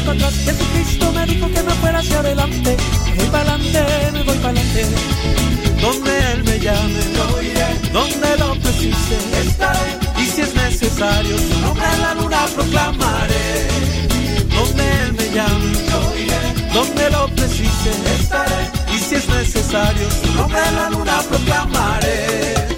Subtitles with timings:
[0.00, 2.76] para atrás, Jesucristo me dijo que me fuera hacia adelante,
[3.06, 4.86] me voy para adelante, me voy para adelante.
[5.80, 11.60] Donde Él me llame, yo iré, donde lo precise, estaré, y si es necesario, su
[11.60, 13.68] nombre la luna proclamaré.
[14.54, 20.32] Donde Él me llame, yo iré, donde lo precise, estaré, y si es necesario, su
[20.34, 22.77] nombre la luna proclamaré.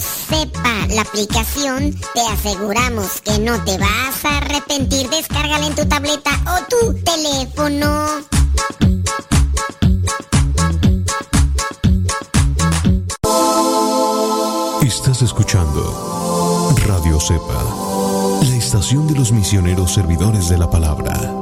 [0.00, 5.08] Sepa, la aplicación, te aseguramos que no te vas a arrepentir.
[5.10, 8.06] Descárgala en tu tableta o tu teléfono.
[14.82, 17.62] Estás escuchando Radio Sepa,
[18.42, 21.41] la estación de los misioneros servidores de la palabra.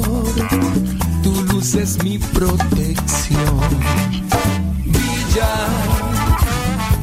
[1.73, 3.59] Es mi protección.
[4.85, 5.55] Brilla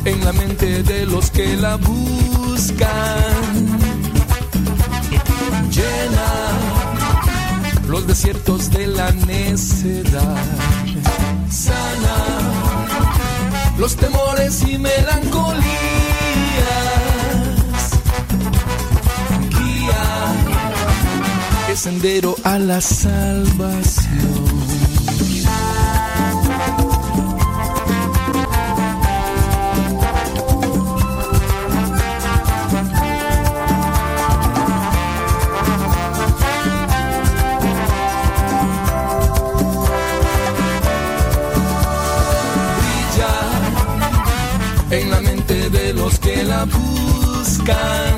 [0.05, 2.87] en la mente de los que la buscan.
[5.71, 6.29] Llena
[7.89, 10.37] los desiertos de la necedad.
[11.49, 12.17] Sana
[13.79, 15.28] los temores y melancolías.
[21.79, 24.49] Sendero a la salvación.
[46.21, 48.18] que la buscan.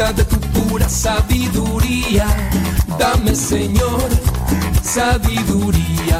[0.00, 2.26] de tu pura sabiduría.
[2.98, 4.08] Dame, Señor,
[4.82, 6.18] sabiduría.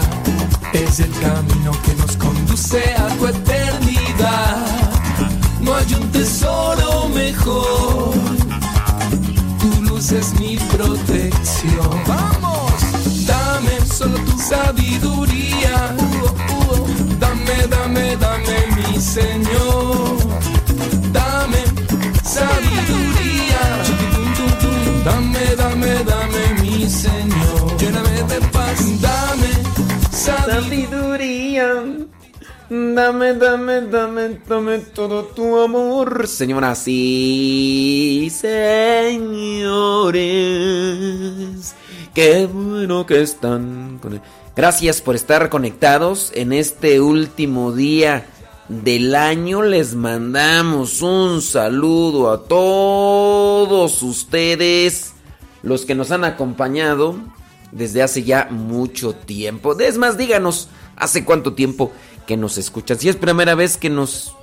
[0.75, 4.67] Es el camino que nos conduce a tu eternidad.
[5.62, 8.12] No hay un tesoro mejor.
[9.61, 11.91] Tu luz es mi protección.
[12.06, 12.73] ¡Vamos!
[13.26, 15.97] Dame solo tu sabiduría.
[17.19, 20.19] Dame, dame, dame, mi Señor.
[21.12, 21.65] Dame
[22.23, 23.50] sabiduría.
[25.05, 27.76] Dame, dame, dame, mi Señor.
[27.79, 29.00] Lléname de paz.
[29.00, 29.50] Dame
[30.11, 31.85] sabiduría.
[32.69, 38.61] Dame, dame, dame, dame todo tu amor, señoras y señores.
[42.14, 44.20] Qué bueno que están con
[44.55, 48.26] Gracias por estar conectados en este último día
[48.70, 49.62] del año.
[49.62, 55.12] Les mandamos un saludo a todos ustedes,
[55.62, 57.17] los que nos han acompañado
[57.72, 59.78] desde hace ya mucho tiempo.
[59.78, 61.93] Es más, díganos, ¿hace cuánto tiempo
[62.26, 62.99] que nos escuchan?
[62.99, 64.34] Si es primera vez que nos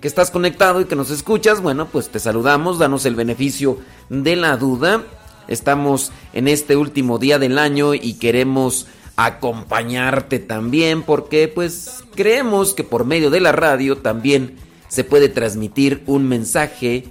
[0.00, 3.78] que estás conectado y que nos escuchas, bueno, pues te saludamos, danos el beneficio
[4.08, 5.02] de la duda
[5.48, 8.86] Estamos en este último día del año y queremos
[9.20, 14.56] acompañarte también porque pues creemos que por medio de la radio también
[14.86, 17.04] se puede transmitir un mensaje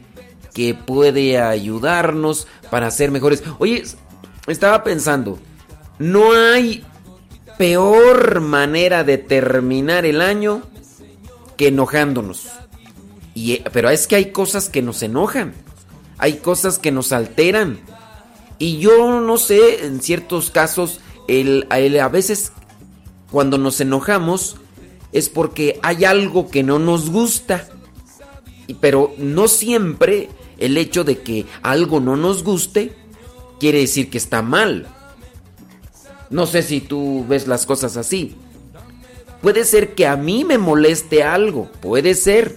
[0.53, 3.43] que puede ayudarnos para ser mejores.
[3.59, 3.83] Oye,
[4.47, 5.37] estaba pensando,
[5.99, 6.85] no hay
[7.57, 10.61] peor manera de terminar el año
[11.57, 12.47] que enojándonos.
[13.35, 15.53] Y, pero es que hay cosas que nos enojan,
[16.17, 17.79] hay cosas que nos alteran
[18.59, 22.51] y yo no sé, en ciertos casos, el, a veces
[23.31, 24.57] cuando nos enojamos
[25.11, 27.67] es porque hay algo que no nos gusta.
[28.81, 32.93] Pero no siempre el hecho de que algo no nos guste
[33.59, 34.87] quiere decir que está mal.
[36.29, 38.35] No sé si tú ves las cosas así.
[39.41, 42.55] Puede ser que a mí me moleste algo, puede ser.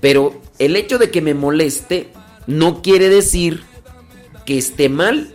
[0.00, 2.12] Pero el hecho de que me moleste
[2.46, 3.64] no quiere decir
[4.44, 5.32] que esté mal.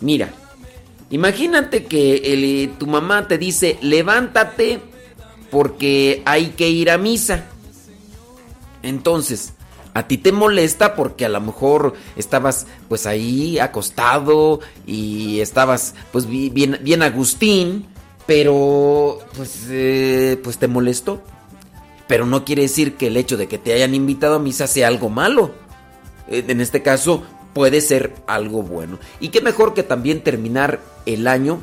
[0.00, 0.32] Mira,
[1.10, 4.80] imagínate que tu mamá te dice, levántate
[5.50, 7.44] porque hay que ir a misa.
[8.82, 9.54] Entonces,
[9.94, 16.26] a ti te molesta porque a lo mejor estabas pues ahí acostado y estabas pues
[16.26, 17.86] bien, bien Agustín,
[18.26, 21.22] pero pues, eh, pues te molestó.
[22.08, 24.88] Pero no quiere decir que el hecho de que te hayan invitado a misa sea
[24.88, 25.52] algo malo.
[26.28, 27.22] En este caso,
[27.54, 28.98] puede ser algo bueno.
[29.20, 31.60] Y qué mejor que también terminar el año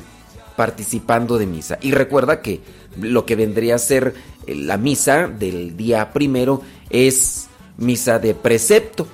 [0.56, 1.78] participando de misa.
[1.80, 2.60] Y recuerda que
[3.00, 4.14] lo que vendría a ser
[4.46, 9.06] eh, la misa del día primero es misa de precepto.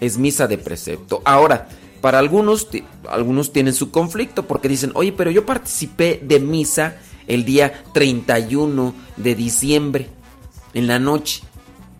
[0.00, 1.22] Es misa de precepto.
[1.24, 1.68] Ahora,
[2.00, 2.68] para algunos,
[3.08, 8.94] algunos tienen su conflicto porque dicen, oye, pero yo participé de misa el día 31
[9.16, 10.08] de diciembre,
[10.74, 11.42] en la noche.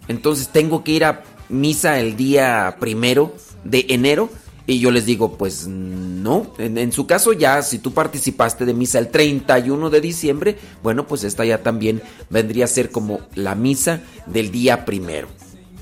[0.08, 3.34] Entonces tengo que ir a misa el día primero
[3.64, 4.30] de enero.
[4.66, 8.98] Y yo les digo, pues no, en, su caso ya, si tú participaste de misa
[8.98, 14.00] el 31 de diciembre, bueno, pues esta ya también vendría a ser como la misa
[14.26, 15.28] del día primero.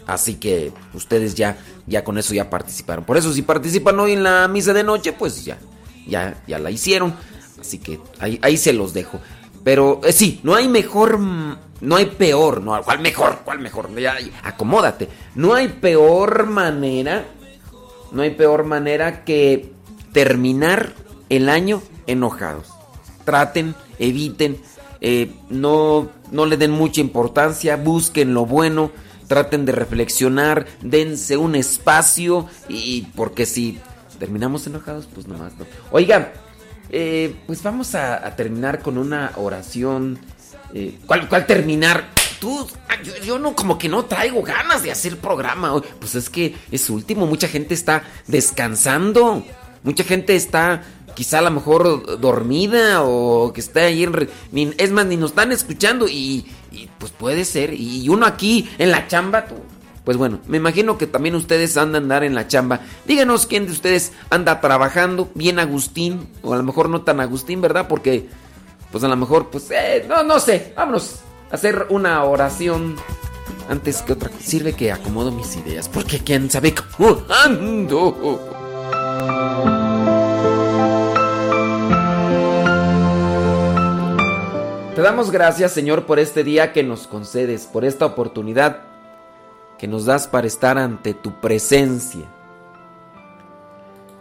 [0.04, 3.04] Así que ustedes ya, ya con eso ya participaron.
[3.04, 5.58] Por eso si participan hoy en la misa de noche, pues ya,
[6.08, 7.14] ya, ya la hicieron.
[7.60, 9.20] Así que ahí, ahí se los dejo.
[9.64, 13.40] Pero eh, sí, no hay mejor, no hay peor, no, ¿cuál mejor?
[13.44, 13.90] ¿Cuál mejor?
[14.42, 15.08] Acomódate.
[15.34, 17.24] No hay peor manera,
[18.12, 19.72] no hay peor manera que
[20.12, 20.92] terminar
[21.28, 22.68] el año enojados.
[23.24, 24.58] Traten, eviten,
[25.00, 28.90] eh, no, no le den mucha importancia, busquen lo bueno,
[29.26, 33.78] traten de reflexionar, dense un espacio y porque si
[34.18, 35.66] terminamos enojados, pues nomás no.
[35.90, 36.28] Oigan,
[36.90, 40.18] eh, pues vamos a, terminar con una oración.
[40.74, 42.04] Eh, ¿cuál, terminar?
[42.88, 45.82] Ah, yo, no, como que no traigo ganas de hacer programa hoy.
[45.98, 49.44] Pues es que es último, mucha gente está descansando.
[49.82, 50.82] Mucha gente está
[51.14, 54.28] quizá a lo mejor dormida o que está ahí en...
[54.78, 56.46] es más, ni nos están escuchando y,
[56.98, 57.74] pues puede ser.
[57.74, 59.56] Y uno aquí en la chamba, tú,
[60.04, 62.80] pues bueno, me imagino que también ustedes andan a andar en la chamba.
[63.06, 67.60] Díganos quién de ustedes anda trabajando, bien Agustín, o a lo mejor no tan Agustín,
[67.60, 67.86] ¿verdad?
[67.88, 68.28] Porque,
[68.90, 71.20] pues a lo mejor, pues, eh, no, no sé, vámonos
[71.52, 72.96] hacer una oración
[73.68, 74.30] antes que otra.
[74.40, 78.40] Sirve que acomodo mis ideas, porque quién sabe cómo ando.
[84.94, 88.80] Te damos gracias, Señor, por este día que nos concedes, por esta oportunidad
[89.78, 92.26] que nos das para estar ante tu presencia.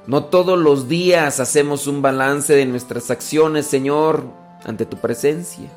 [0.08, 4.24] No todos los días hacemos un balance de nuestras acciones, Señor,
[4.66, 5.70] ante tu presencia.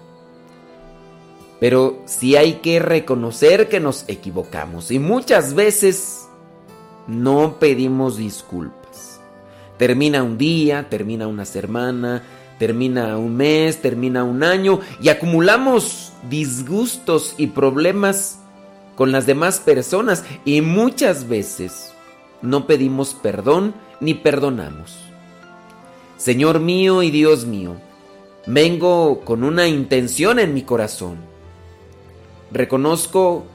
[1.60, 6.28] Pero sí hay que reconocer que nos equivocamos y muchas veces
[7.06, 9.20] no pedimos disculpas.
[9.76, 12.22] Termina un día, termina una semana,
[12.58, 18.38] termina un mes, termina un año y acumulamos disgustos y problemas
[18.94, 21.92] con las demás personas y muchas veces
[22.42, 24.96] no pedimos perdón ni perdonamos.
[26.16, 27.76] Señor mío y Dios mío,
[28.46, 31.33] vengo con una intención en mi corazón.
[32.54, 33.46] Reconozco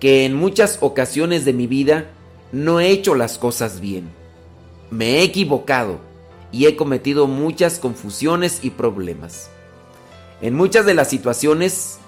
[0.00, 2.10] que en muchas ocasiones de mi vida
[2.50, 4.10] no he hecho las cosas bien.
[4.90, 6.00] Me he equivocado
[6.50, 9.48] y he cometido muchas confusiones y problemas.
[10.40, 11.98] En muchas de las situaciones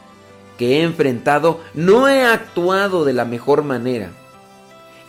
[0.59, 4.11] que he enfrentado no he actuado de la mejor manera.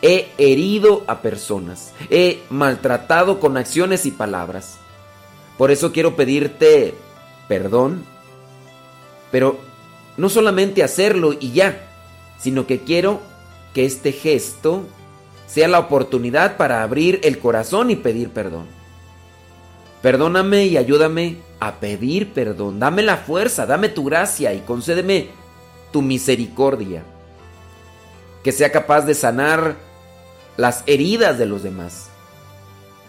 [0.03, 4.77] He herido a personas, he maltratado con acciones y palabras.
[5.57, 6.93] Por eso quiero pedirte
[7.47, 8.05] perdón,
[9.31, 9.57] pero
[10.17, 11.87] no solamente hacerlo y ya,
[12.39, 13.19] sino que quiero
[13.73, 14.85] que este gesto
[15.47, 18.65] sea la oportunidad para abrir el corazón y pedir perdón.
[20.01, 22.79] Perdóname y ayúdame a pedir perdón.
[22.79, 25.29] Dame la fuerza, dame tu gracia y concédeme
[25.91, 27.03] tu misericordia.
[28.43, 29.75] Que sea capaz de sanar
[30.57, 32.09] las heridas de los demás.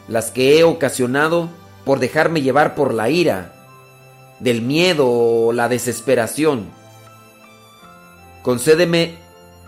[0.08, 1.50] Las que he ocasionado
[1.84, 3.52] por dejarme llevar por la ira,
[4.40, 6.70] del miedo o la desesperación.
[8.46, 9.16] Concédeme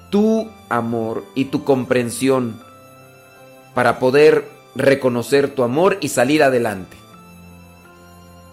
[0.09, 2.61] tu amor y tu comprensión
[3.75, 6.97] para poder reconocer tu amor y salir adelante.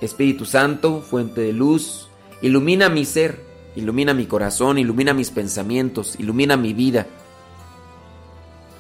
[0.02, 2.10] Espíritu Santo, fuente de luz,
[2.42, 3.40] ilumina mi ser,
[3.76, 7.06] ilumina mi corazón, ilumina mis pensamientos, ilumina mi vida,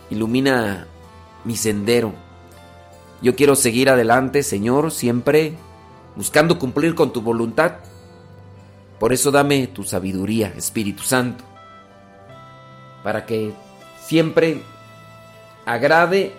[0.09, 0.87] ilumina
[1.43, 2.15] mi sendero.
[3.21, 5.53] Yo quiero seguir adelante, Señor, siempre
[6.15, 7.73] buscando cumplir con tu voluntad.
[8.99, 11.43] Por eso dame tu sabiduría, Espíritu Santo,
[13.03, 13.53] para que
[14.01, 14.61] siempre
[15.65, 16.31] agrade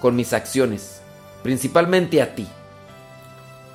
[0.00, 1.00] con mis acciones,
[1.42, 2.46] principalmente a ti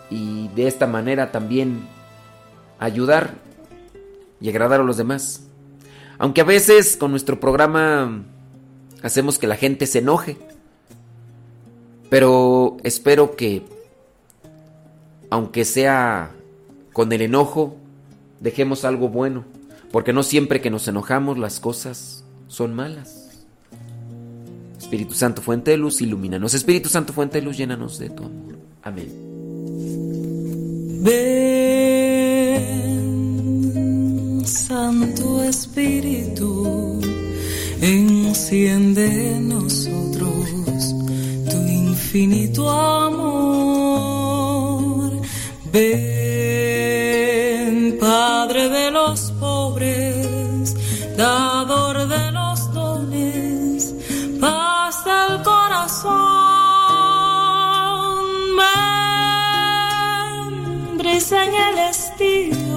[0.10, 1.88] y de esta manera también
[2.80, 3.36] ayudar
[4.42, 5.44] y agradar a los demás.
[6.18, 8.24] Aunque a veces con nuestro programa
[9.02, 10.38] hacemos que la gente se enoje,
[12.10, 13.64] pero espero que,
[15.30, 16.32] aunque sea
[16.94, 17.78] con el enojo,
[18.40, 19.46] dejemos algo bueno,
[19.92, 23.30] porque no siempre que nos enojamos las cosas son malas.
[24.78, 26.54] Espíritu Santo, fuente de luz, ilumínanos.
[26.54, 28.58] Espíritu Santo, fuente de luz, llénanos de tu amor.
[28.82, 29.08] Amén.
[31.02, 31.22] Ven,
[34.46, 37.00] Santo Espíritu,
[37.82, 40.96] en enciende en nosotros
[41.50, 44.39] tu infinito amor.
[45.72, 46.00] Ven,
[48.00, 50.76] Padre de los pobres,
[51.16, 53.94] dador de los dones,
[54.42, 56.10] paz del corazón.
[60.48, 62.69] Ven, brisa en el estío,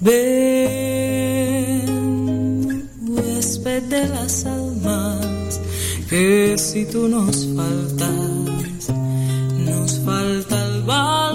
[0.00, 0.22] Ven,
[3.08, 5.60] huésped de las almas,
[6.08, 8.88] que si tú nos faltas,
[9.58, 11.25] nos falta el valor.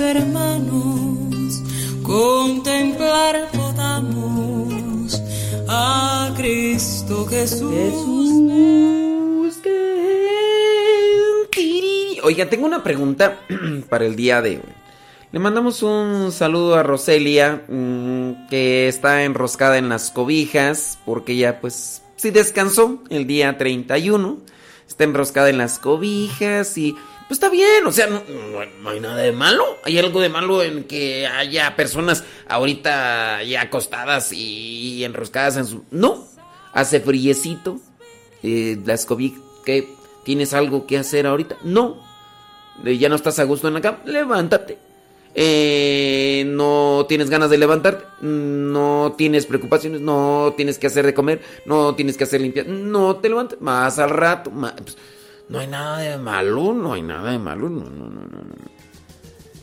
[0.00, 1.62] Hermanos
[2.02, 5.22] contemplar podamos
[5.68, 8.30] a Cristo Jesús.
[9.62, 10.26] Que...
[12.22, 13.40] Oiga, tengo una pregunta
[13.88, 14.62] para el día de hoy.
[15.32, 21.60] Le mandamos un saludo a Roselia, mm, que está enroscada en las cobijas, porque ya
[21.60, 24.38] pues sí descansó el día 31.
[24.88, 26.96] Está enroscada en las cobijas y
[27.28, 28.22] pues está bien, o sea, no,
[28.90, 29.64] hay nada de malo.
[29.84, 35.84] Hay algo de malo en que haya personas ahorita ya acostadas y enroscadas en su...
[35.90, 36.26] No,
[36.72, 37.80] hace friecito.
[38.42, 39.88] Eh, las cobijas, ¿qué?
[40.24, 41.56] ¿Tienes algo que hacer ahorita?
[41.64, 42.00] No.
[42.84, 43.98] Eh, ¿Ya no estás a gusto en la cama?
[44.04, 44.78] Levántate.
[45.38, 51.42] Eh, no tienes ganas de levantarte, no tienes preocupaciones, no tienes que hacer de comer,
[51.66, 54.50] no tienes que hacer limpiar, no te levantes más al rato.
[54.50, 54.96] ma- pues,
[55.48, 58.54] no hay nada de malo, no hay nada de malo, no, no, no, no.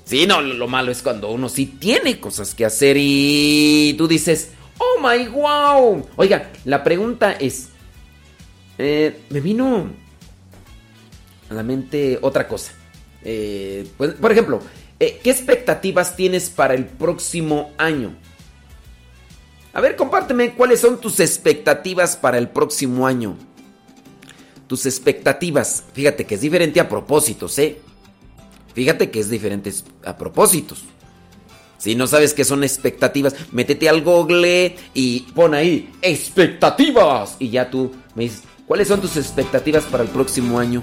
[0.05, 4.07] Sí, no, lo, lo malo es cuando uno sí tiene cosas que hacer y tú
[4.07, 6.07] dices, oh my wow.
[6.15, 7.69] Oiga, la pregunta es,
[8.77, 9.89] eh, me vino
[11.49, 12.73] a la mente otra cosa.
[13.23, 14.59] Eh, pues, por ejemplo,
[14.99, 18.15] eh, ¿qué expectativas tienes para el próximo año?
[19.73, 23.37] A ver, compárteme cuáles son tus expectativas para el próximo año.
[24.73, 25.83] Tus expectativas.
[25.93, 27.77] Fíjate que es diferente a propósitos, ¿eh?
[28.73, 29.71] Fíjate que es diferente
[30.03, 30.85] a propósitos.
[31.77, 37.35] Si no sabes qué son expectativas, métete al google y pon ahí expectativas.
[37.37, 40.81] Y ya tú me dices, ¿cuáles son tus expectativas para el próximo año?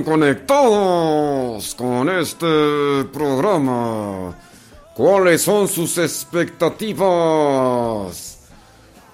[0.00, 4.34] Conectados con este programa.
[4.94, 8.38] ¿Cuáles son sus expectativas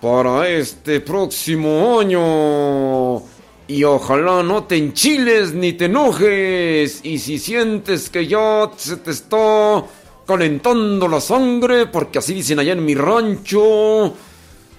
[0.00, 3.24] para este próximo año?
[3.66, 7.00] Y ojalá no te enchiles ni te enojes.
[7.02, 9.84] Y si sientes que ya se te está
[10.26, 14.14] calentando la sangre, porque así dicen allá en mi rancho,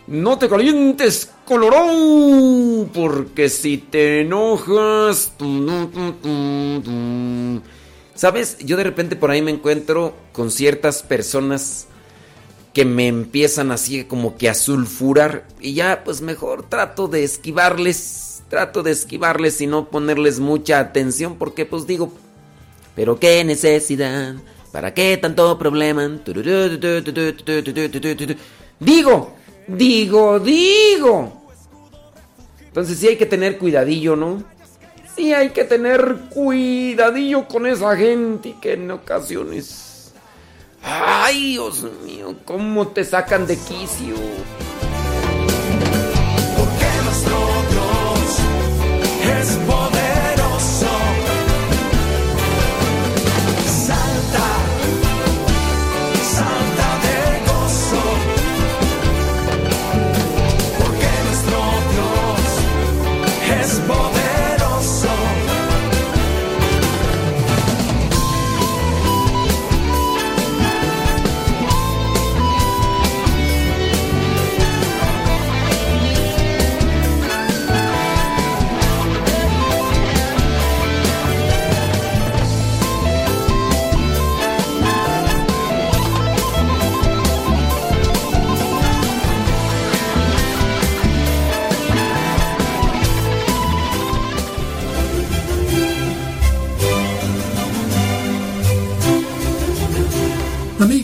[0.09, 5.33] no te calientes, colorón, porque si te enojas...
[8.15, 8.57] ¿Sabes?
[8.59, 11.87] Yo de repente por ahí me encuentro con ciertas personas
[12.73, 18.43] que me empiezan así como que a sulfurar y ya pues mejor trato de esquivarles,
[18.49, 22.11] trato de esquivarles y no ponerles mucha atención porque pues digo,
[22.95, 24.35] pero qué necesidad,
[24.71, 26.19] para qué tanto problema.
[28.79, 29.38] Digo,
[29.77, 31.33] Digo, digo.
[32.67, 34.43] Entonces sí hay que tener cuidadillo, ¿no?
[35.15, 40.13] Sí hay que tener cuidadillo con esa gente que en ocasiones...
[40.81, 44.15] Ay, Dios mío, cómo te sacan de quicio.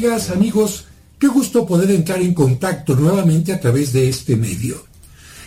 [0.05, 0.85] Amigos,
[1.17, 4.85] qué gusto poder entrar en contacto nuevamente a través de este medio.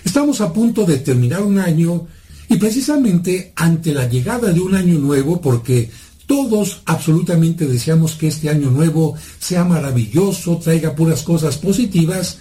[0.05, 2.09] Estamos a punto de terminar un año
[2.49, 5.88] y precisamente ante la llegada de un año nuevo, porque
[6.27, 12.38] todos absolutamente deseamos que este año nuevo sea maravilloso, traiga puras cosas positivas,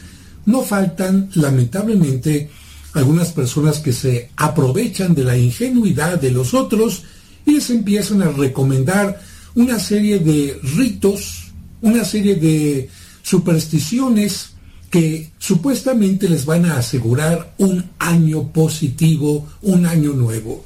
[0.47, 2.49] no faltan, lamentablemente,
[2.93, 7.03] algunas personas que se aprovechan de la ingenuidad de los otros
[7.45, 9.21] y les empiezan a recomendar
[9.53, 11.46] una serie de ritos,
[11.81, 12.89] una serie de
[13.21, 14.51] supersticiones
[14.89, 20.63] que supuestamente les van a asegurar un año positivo, un año nuevo.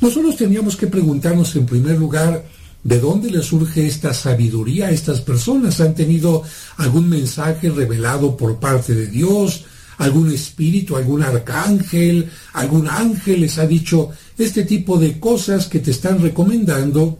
[0.00, 2.44] Nosotros teníamos que preguntarnos en primer lugar,
[2.82, 5.80] ¿de dónde les surge esta sabiduría a estas personas?
[5.80, 6.42] ¿Han tenido
[6.76, 9.64] algún mensaje revelado por parte de Dios?
[9.98, 15.92] ¿Algún espíritu, algún arcángel, algún ángel les ha dicho este tipo de cosas que te
[15.92, 17.18] están recomendando?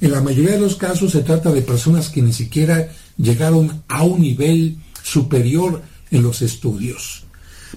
[0.00, 4.04] En la mayoría de los casos se trata de personas que ni siquiera llegaron a
[4.04, 7.24] un nivel superior en los estudios.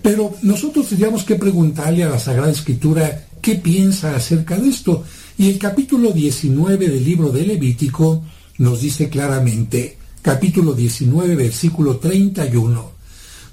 [0.01, 5.03] Pero nosotros tendríamos que preguntarle a la Sagrada Escritura qué piensa acerca de esto.
[5.37, 8.23] Y el capítulo 19 del libro de Levítico
[8.59, 12.91] nos dice claramente, capítulo 19, versículo 31,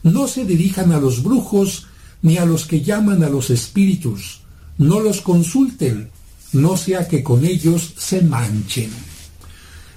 [0.03, 1.87] no se dirijan a los brujos
[2.21, 4.43] ni a los que llaman a los espíritus,
[4.77, 6.11] no los consulten,
[6.53, 8.91] no sea que con ellos se manchen.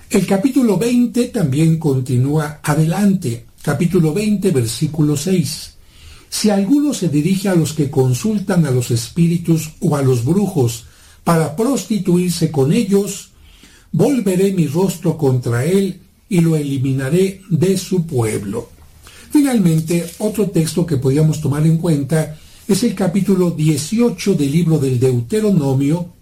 [0.09, 5.73] El capítulo 20 también continúa adelante, capítulo 20, versículo 6.
[6.29, 10.85] Si alguno se dirige a los que consultan a los espíritus o a los brujos
[11.23, 13.31] para prostituirse con ellos,
[13.91, 18.69] volveré mi rostro contra él y lo eliminaré de su pueblo.
[19.31, 22.37] Finalmente, otro texto que podríamos tomar en cuenta
[22.67, 26.13] es el capítulo 18 del libro del Deuteronomio,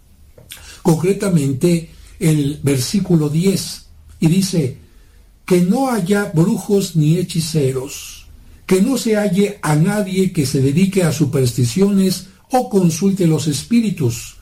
[0.81, 1.89] concretamente
[2.19, 3.85] el versículo 10,
[4.19, 4.77] y dice,
[5.45, 8.27] que no haya brujos ni hechiceros,
[8.67, 14.35] que no se halle a nadie que se dedique a supersticiones o consulte los espíritus,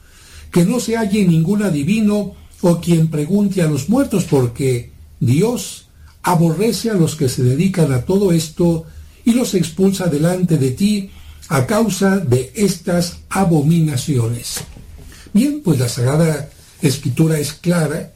[0.52, 5.88] que no se halle ningún adivino o quien pregunte a los muertos, porque Dios
[6.24, 8.86] aborrece a los que se dedican a todo esto
[9.24, 11.10] y los expulsa delante de ti
[11.50, 14.60] a causa de estas abominaciones.
[15.38, 16.50] Bien, pues la Sagrada
[16.82, 18.12] Escritura es clara.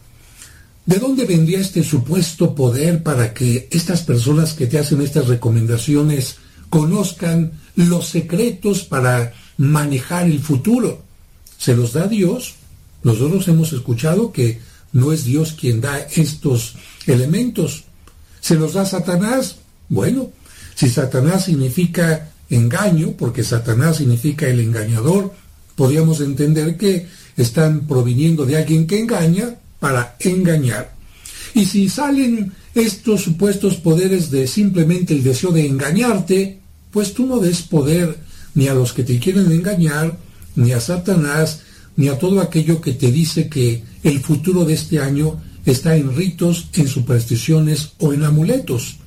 [0.88, 6.38] ¿De dónde vendría este supuesto poder para que estas personas que te hacen estas recomendaciones
[6.72, 11.04] conozcan los secretos para manejar el futuro?
[11.60, 12.56] ¿Se los da Dios?
[13.04, 14.60] Nosotros hemos escuchado que
[14.92, 16.74] no es Dios quien da estos
[17.06, 17.84] elementos.
[18.40, 19.58] ¿Se los da Satanás?
[19.90, 20.32] Bueno,
[20.74, 25.36] si Satanás significa engaño, porque Satanás significa el engañador,
[25.82, 30.94] podríamos entender que están proviniendo de alguien que engaña para engañar.
[31.56, 36.60] Y si salen estos supuestos poderes de simplemente el deseo de engañarte,
[36.92, 38.16] pues tú no des poder
[38.54, 40.20] ni a los que te quieren engañar,
[40.56, 41.62] ni a Satanás,
[41.96, 46.16] ni a todo aquello que te dice que el futuro de este año está en
[46.16, 48.98] ritos, en supersticiones o en amuletos.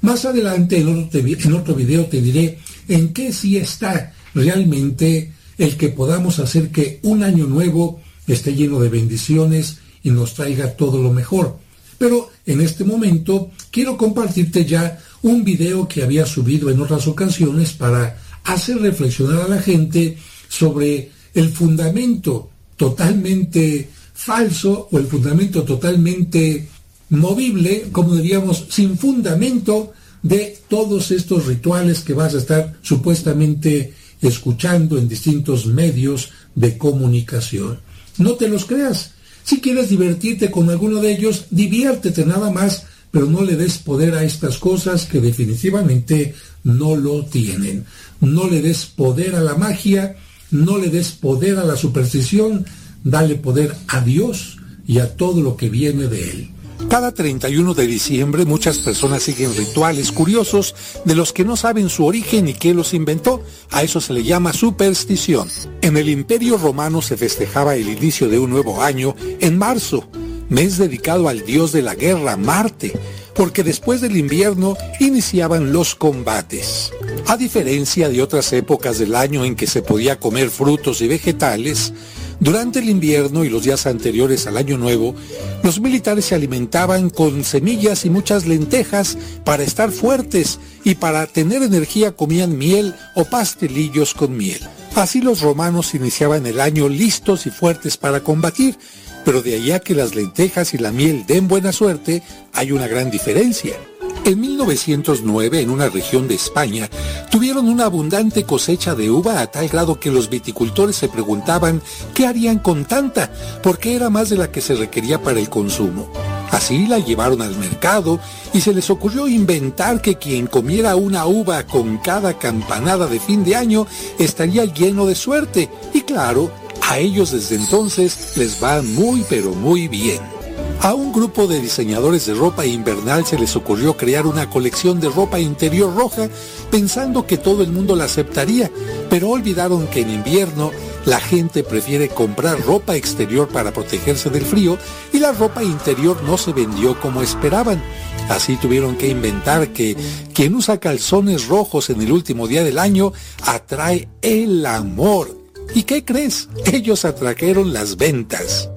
[0.00, 5.76] Más adelante en otro, en otro video te diré en qué sí está realmente el
[5.76, 11.02] que podamos hacer que un año nuevo esté lleno de bendiciones y nos traiga todo
[11.02, 11.58] lo mejor.
[11.98, 17.74] Pero en este momento quiero compartirte ya un video que había subido en otras ocasiones
[17.74, 20.16] para hacer reflexionar a la gente
[20.48, 26.68] sobre el fundamento totalmente falso o el fundamento totalmente
[27.10, 29.92] movible, como diríamos, sin fundamento
[30.22, 37.80] de todos estos rituales que vas a estar supuestamente escuchando en distintos medios de comunicación.
[38.18, 39.12] No te los creas.
[39.44, 44.14] Si quieres divertirte con alguno de ellos, diviértete nada más, pero no le des poder
[44.14, 47.84] a estas cosas que definitivamente no lo tienen.
[48.20, 50.16] No le des poder a la magia,
[50.50, 52.66] no le des poder a la superstición,
[53.02, 56.50] dale poder a Dios y a todo lo que viene de Él.
[56.90, 60.74] Cada 31 de diciembre muchas personas siguen rituales curiosos
[61.04, 63.44] de los que no saben su origen y quién los inventó.
[63.70, 65.48] A eso se le llama superstición.
[65.82, 70.08] En el Imperio Romano se festejaba el inicio de un nuevo año en marzo,
[70.48, 72.92] mes dedicado al dios de la guerra, Marte,
[73.36, 76.92] porque después del invierno iniciaban los combates.
[77.28, 81.92] A diferencia de otras épocas del año en que se podía comer frutos y vegetales,
[82.40, 85.14] durante el invierno y los días anteriores al Año Nuevo,
[85.62, 91.62] los militares se alimentaban con semillas y muchas lentejas para estar fuertes y para tener
[91.62, 94.60] energía comían miel o pastelillos con miel.
[94.94, 98.76] Así los romanos iniciaban el año listos y fuertes para combatir,
[99.24, 102.22] pero de allá que las lentejas y la miel den buena suerte,
[102.52, 103.76] hay una gran diferencia.
[104.24, 106.88] En 1909, en una región de España,
[107.30, 111.82] tuvieron una abundante cosecha de uva a tal grado que los viticultores se preguntaban
[112.14, 116.10] qué harían con tanta, porque era más de la que se requería para el consumo.
[116.50, 118.20] Así la llevaron al mercado
[118.52, 123.44] y se les ocurrió inventar que quien comiera una uva con cada campanada de fin
[123.44, 123.86] de año
[124.18, 125.70] estaría lleno de suerte.
[125.94, 126.50] Y claro,
[126.88, 130.39] a ellos desde entonces les va muy pero muy bien.
[130.82, 135.10] A un grupo de diseñadores de ropa invernal se les ocurrió crear una colección de
[135.10, 136.30] ropa interior roja
[136.70, 138.70] pensando que todo el mundo la aceptaría,
[139.10, 140.70] pero olvidaron que en invierno
[141.04, 144.78] la gente prefiere comprar ropa exterior para protegerse del frío
[145.12, 147.82] y la ropa interior no se vendió como esperaban.
[148.30, 149.98] Así tuvieron que inventar que
[150.32, 153.12] quien usa calzones rojos en el último día del año
[153.42, 155.36] atrae el amor.
[155.74, 156.48] ¿Y qué crees?
[156.72, 158.70] Ellos atrajeron las ventas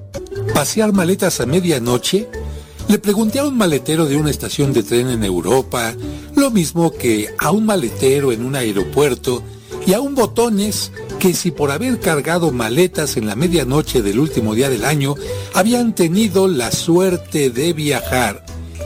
[0.53, 2.27] pasear maletas a medianoche?
[2.87, 5.95] Le pregunté a un maletero de una estación de tren en Europa,
[6.35, 9.41] lo mismo que a un maletero en un aeropuerto
[9.85, 14.55] y a un botones que si por haber cargado maletas en la medianoche del último
[14.55, 15.15] día del año
[15.53, 18.45] habían tenido la suerte de viajar.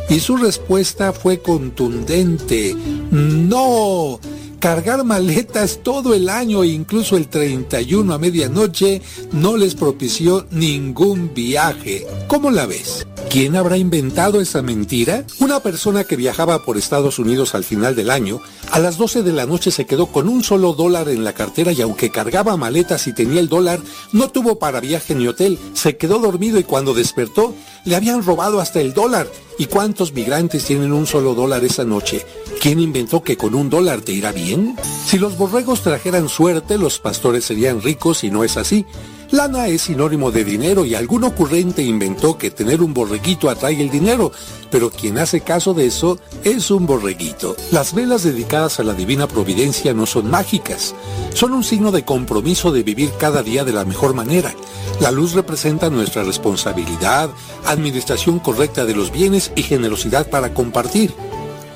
[0.09, 2.75] Y su respuesta fue contundente.
[3.11, 4.19] No,
[4.59, 11.33] cargar maletas todo el año e incluso el 31 a medianoche no les propició ningún
[11.33, 12.05] viaje.
[12.27, 13.07] ¿Cómo la ves?
[13.29, 15.25] ¿Quién habrá inventado esa mentira?
[15.39, 18.41] Una persona que viajaba por Estados Unidos al final del año,
[18.71, 21.71] a las 12 de la noche se quedó con un solo dólar en la cartera
[21.71, 23.79] y aunque cargaba maletas y tenía el dólar,
[24.13, 28.59] no tuvo para viaje ni hotel, se quedó dormido y cuando despertó le habían robado
[28.59, 29.27] hasta el dólar.
[29.59, 32.25] ¿Y cuántos migrantes tienen un solo dólar esa noche?
[32.61, 34.75] ¿Quién inventó que con un dólar te irá bien?
[35.05, 38.85] Si los borregos trajeran suerte, los pastores serían ricos y no es así.
[39.31, 43.89] Lana es sinónimo de dinero y algún ocurrente inventó que tener un borreguito atrae el
[43.89, 44.31] dinero,
[44.71, 47.57] pero quien hace caso de eso es un borreguito.
[47.71, 50.95] Las velas dedicadas a la divina providencia no son mágicas,
[51.33, 54.55] son un signo de compromiso de vivir cada día de la mejor manera.
[55.01, 57.29] La luz representa nuestra responsabilidad,
[57.65, 61.13] administración correcta de los bienes y generosidad para compartir.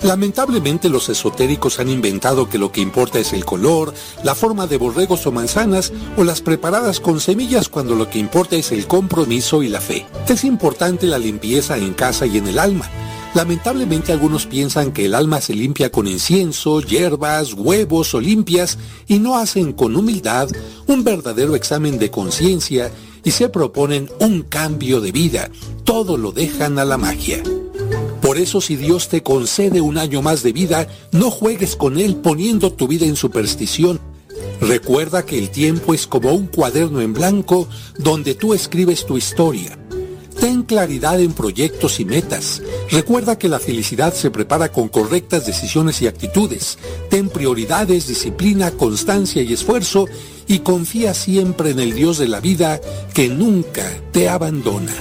[0.03, 4.77] Lamentablemente los esotéricos han inventado que lo que importa es el color, la forma de
[4.77, 9.61] borregos o manzanas o las preparadas con semillas cuando lo que importa es el compromiso
[9.61, 10.07] y la fe.
[10.27, 12.89] Es importante la limpieza en casa y en el alma.
[13.35, 19.19] Lamentablemente algunos piensan que el alma se limpia con incienso, hierbas, huevos o limpias y
[19.19, 20.49] no hacen con humildad
[20.87, 22.91] un verdadero examen de conciencia
[23.23, 25.49] y se proponen un cambio de vida.
[25.85, 27.41] Todo lo dejan a la magia.
[28.31, 32.15] Por eso si Dios te concede un año más de vida, no juegues con Él
[32.15, 33.99] poniendo tu vida en superstición.
[34.61, 37.67] Recuerda que el tiempo es como un cuaderno en blanco
[37.97, 39.77] donde tú escribes tu historia.
[40.39, 42.61] Ten claridad en proyectos y metas.
[42.89, 46.77] Recuerda que la felicidad se prepara con correctas decisiones y actitudes.
[47.09, 50.05] Ten prioridades, disciplina, constancia y esfuerzo
[50.47, 52.79] y confía siempre en el Dios de la vida
[53.13, 54.93] que nunca te abandona.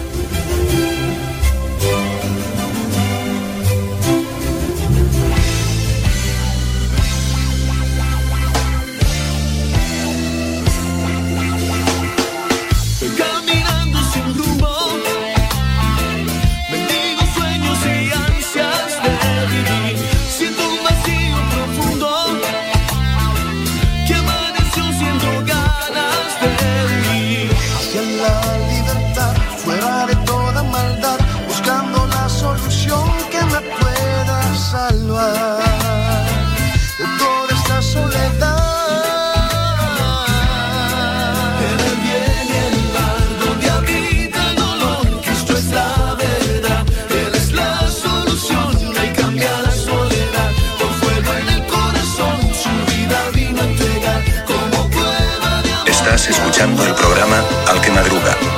[56.61, 58.50] El programa Al que madruga.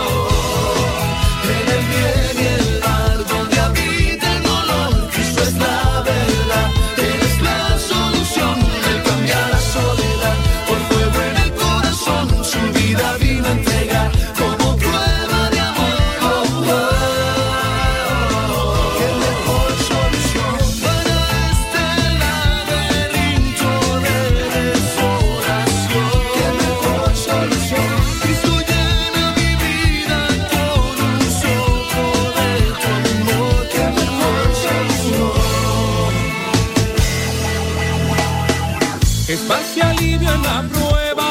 [39.32, 41.28] que paz y alivio en la prueba.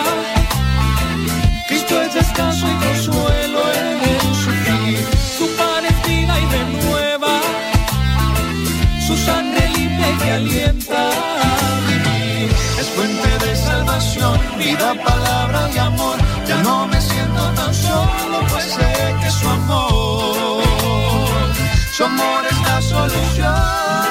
[1.67, 5.05] Cristo es descanso y consuelo en el sufrir.
[5.37, 7.33] Su pan es vida y renueva.
[9.05, 11.09] Su sangre limpia y alienta
[12.79, 16.17] Es fuente de salvación, vida, palabra de amor.
[16.47, 20.63] Ya no me siento tan solo, pues sé que su amor,
[21.95, 24.10] su amor es la solución.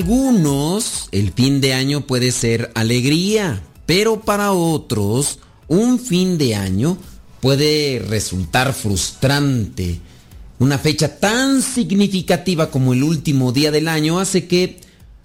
[0.00, 6.96] Algunos, el fin de año puede ser alegría, pero para otros, un fin de año
[7.40, 10.00] puede resultar frustrante.
[10.58, 14.80] Una fecha tan significativa como el último día del año hace que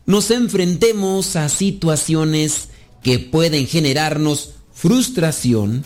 [0.05, 2.67] nos enfrentemos a situaciones
[3.01, 5.85] que pueden generarnos frustración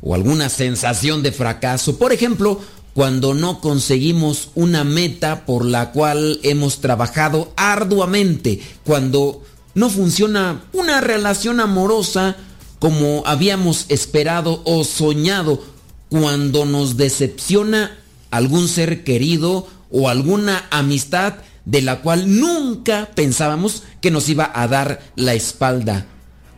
[0.00, 1.98] o alguna sensación de fracaso.
[1.98, 2.62] Por ejemplo,
[2.94, 9.42] cuando no conseguimos una meta por la cual hemos trabajado arduamente, cuando
[9.74, 12.36] no funciona una relación amorosa
[12.78, 15.62] como habíamos esperado o soñado,
[16.08, 17.98] cuando nos decepciona
[18.30, 21.34] algún ser querido o alguna amistad
[21.64, 26.06] de la cual nunca pensábamos que nos iba a dar la espalda.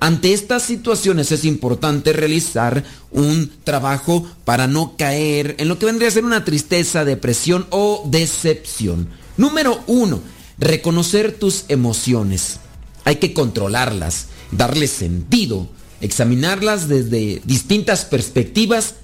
[0.03, 2.83] Ante estas situaciones es importante realizar
[3.13, 8.03] un trabajo para no caer en lo que vendría a ser una tristeza, depresión o
[8.11, 9.11] decepción.
[9.37, 10.21] Número uno,
[10.59, 12.59] reconocer tus emociones.
[13.05, 15.69] Hay que controlarlas, darles sentido,
[16.01, 18.97] examinarlas desde distintas perspectivas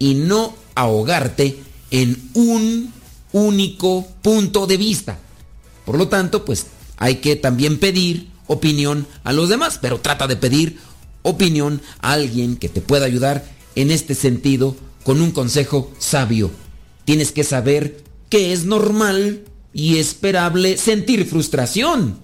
[0.00, 1.60] y no ahogarte
[1.92, 2.92] en un
[3.30, 5.16] único punto de vista.
[5.86, 10.36] Por lo tanto, pues hay que también pedir opinión a los demás, pero trata de
[10.36, 10.78] pedir
[11.22, 13.44] opinión a alguien que te pueda ayudar
[13.76, 16.50] en este sentido con un consejo sabio.
[17.04, 22.18] Tienes que saber que es normal y esperable sentir frustración,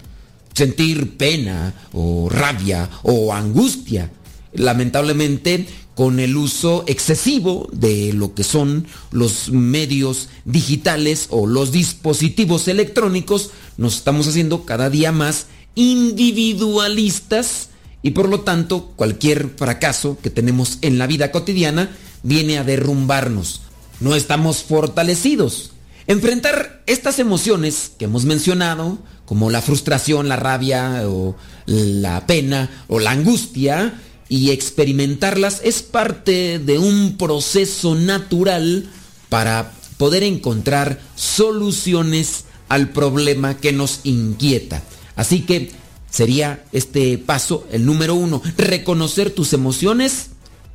[0.53, 4.11] sentir pena o rabia o angustia.
[4.51, 5.65] Lamentablemente,
[5.95, 13.51] con el uso excesivo de lo que son los medios digitales o los dispositivos electrónicos,
[13.77, 15.47] nos estamos haciendo cada día más
[15.77, 17.69] individualistas
[18.01, 23.61] y por lo tanto cualquier fracaso que tenemos en la vida cotidiana viene a derrumbarnos.
[23.99, 25.71] No estamos fortalecidos.
[26.07, 31.35] Enfrentar estas emociones que hemos mencionado, como la frustración, la rabia o
[31.67, 38.89] la pena o la angustia, y experimentarlas es parte de un proceso natural
[39.29, 44.81] para poder encontrar soluciones al problema que nos inquieta.
[45.17, 45.71] Así que
[46.09, 50.27] sería este paso el número uno, reconocer tus emociones,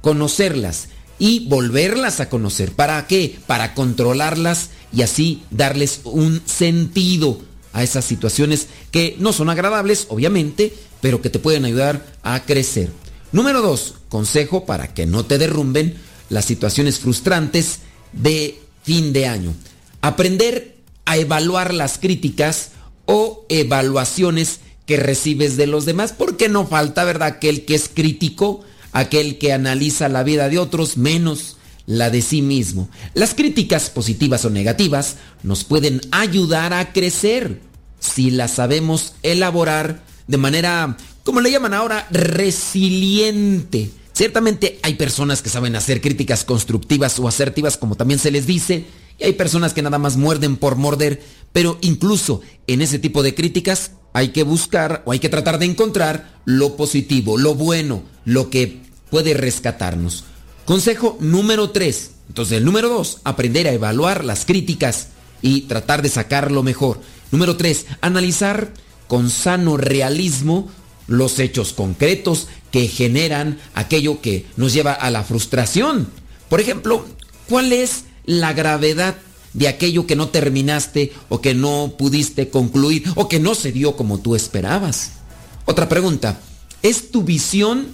[0.03, 0.88] conocerlas
[1.18, 2.72] y volverlas a conocer.
[2.72, 3.38] ¿Para qué?
[3.47, 7.40] Para controlarlas y así darles un sentido
[7.72, 12.90] a esas situaciones que no son agradables, obviamente, pero que te pueden ayudar a crecer.
[13.30, 15.95] Número dos, consejo para que no te derrumben
[16.28, 17.78] las situaciones frustrantes
[18.12, 19.55] de fin de año.
[20.03, 22.72] Aprender a evaluar las críticas
[23.07, 28.64] o evaluaciones que recibes de los demás, porque no falta, ¿verdad?, aquel que es crítico,
[28.92, 32.88] aquel que analiza la vida de otros menos la de sí mismo.
[33.14, 37.61] Las críticas positivas o negativas nos pueden ayudar a crecer
[37.98, 43.90] si las sabemos elaborar de manera, como le llaman ahora, resiliente.
[44.12, 48.84] Ciertamente hay personas que saben hacer críticas constructivas o asertivas, como también se les dice,
[49.19, 53.35] y hay personas que nada más muerden por morder, pero incluso en ese tipo de
[53.35, 58.51] críticas hay que buscar o hay que tratar de encontrar lo positivo, lo bueno, lo
[58.51, 60.25] que puede rescatarnos.
[60.65, 62.11] Consejo número 3.
[62.29, 65.09] Entonces, el número 2, aprender a evaluar las críticas
[65.43, 67.01] y tratar de sacar lo mejor.
[67.31, 68.73] Número 3, analizar
[69.09, 70.71] con sano realismo
[71.07, 76.09] los hechos concretos que generan aquello que nos lleva a la frustración.
[76.49, 77.05] Por ejemplo,
[77.49, 79.16] ¿cuál es la gravedad
[79.55, 83.97] de aquello que no terminaste o que no pudiste concluir o que no se dio
[83.97, 85.12] como tú esperabas.
[85.64, 86.41] Otra pregunta,
[86.83, 87.89] ¿es tu visión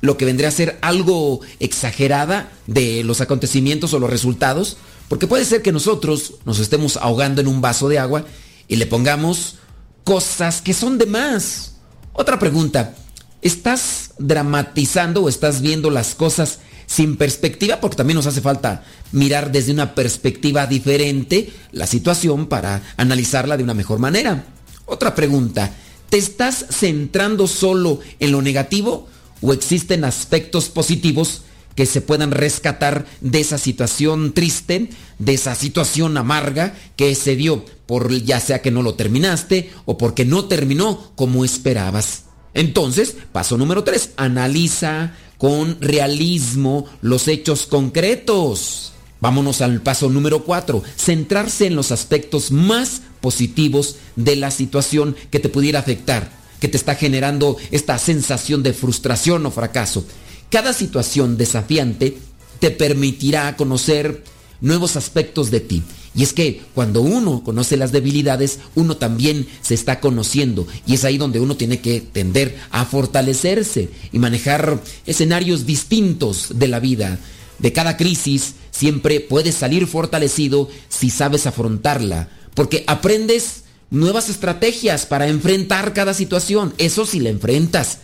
[0.00, 4.76] lo que vendría a ser algo exagerada de los acontecimientos o los resultados?
[5.08, 8.24] Porque puede ser que nosotros nos estemos ahogando en un vaso de agua
[8.68, 9.56] y le pongamos
[10.04, 11.74] cosas que son de más.
[12.12, 12.94] Otra pregunta,
[13.42, 19.52] ¿estás dramatizando o estás viendo las cosas sin perspectiva, porque también nos hace falta mirar
[19.52, 24.44] desde una perspectiva diferente la situación para analizarla de una mejor manera.
[24.86, 25.74] Otra pregunta,
[26.10, 29.08] ¿te estás centrando solo en lo negativo
[29.40, 31.42] o existen aspectos positivos
[31.74, 37.64] que se puedan rescatar de esa situación triste, de esa situación amarga que se dio
[37.86, 42.24] por ya sea que no lo terminaste o porque no terminó como esperabas?
[42.54, 48.92] Entonces, paso número 3, analiza con realismo los hechos concretos.
[49.20, 55.40] Vámonos al paso número 4, centrarse en los aspectos más positivos de la situación que
[55.40, 56.30] te pudiera afectar,
[56.60, 60.06] que te está generando esta sensación de frustración o fracaso.
[60.48, 62.18] Cada situación desafiante
[62.60, 64.22] te permitirá conocer
[64.60, 65.82] nuevos aspectos de ti
[66.14, 70.66] Y es que cuando uno conoce las debilidades, uno también se está conociendo.
[70.86, 76.68] Y es ahí donde uno tiene que tender a fortalecerse y manejar escenarios distintos de
[76.68, 77.18] la vida.
[77.58, 82.28] De cada crisis siempre puedes salir fortalecido si sabes afrontarla.
[82.54, 86.74] Porque aprendes nuevas estrategias para enfrentar cada situación.
[86.76, 87.98] Eso si la enfrentas.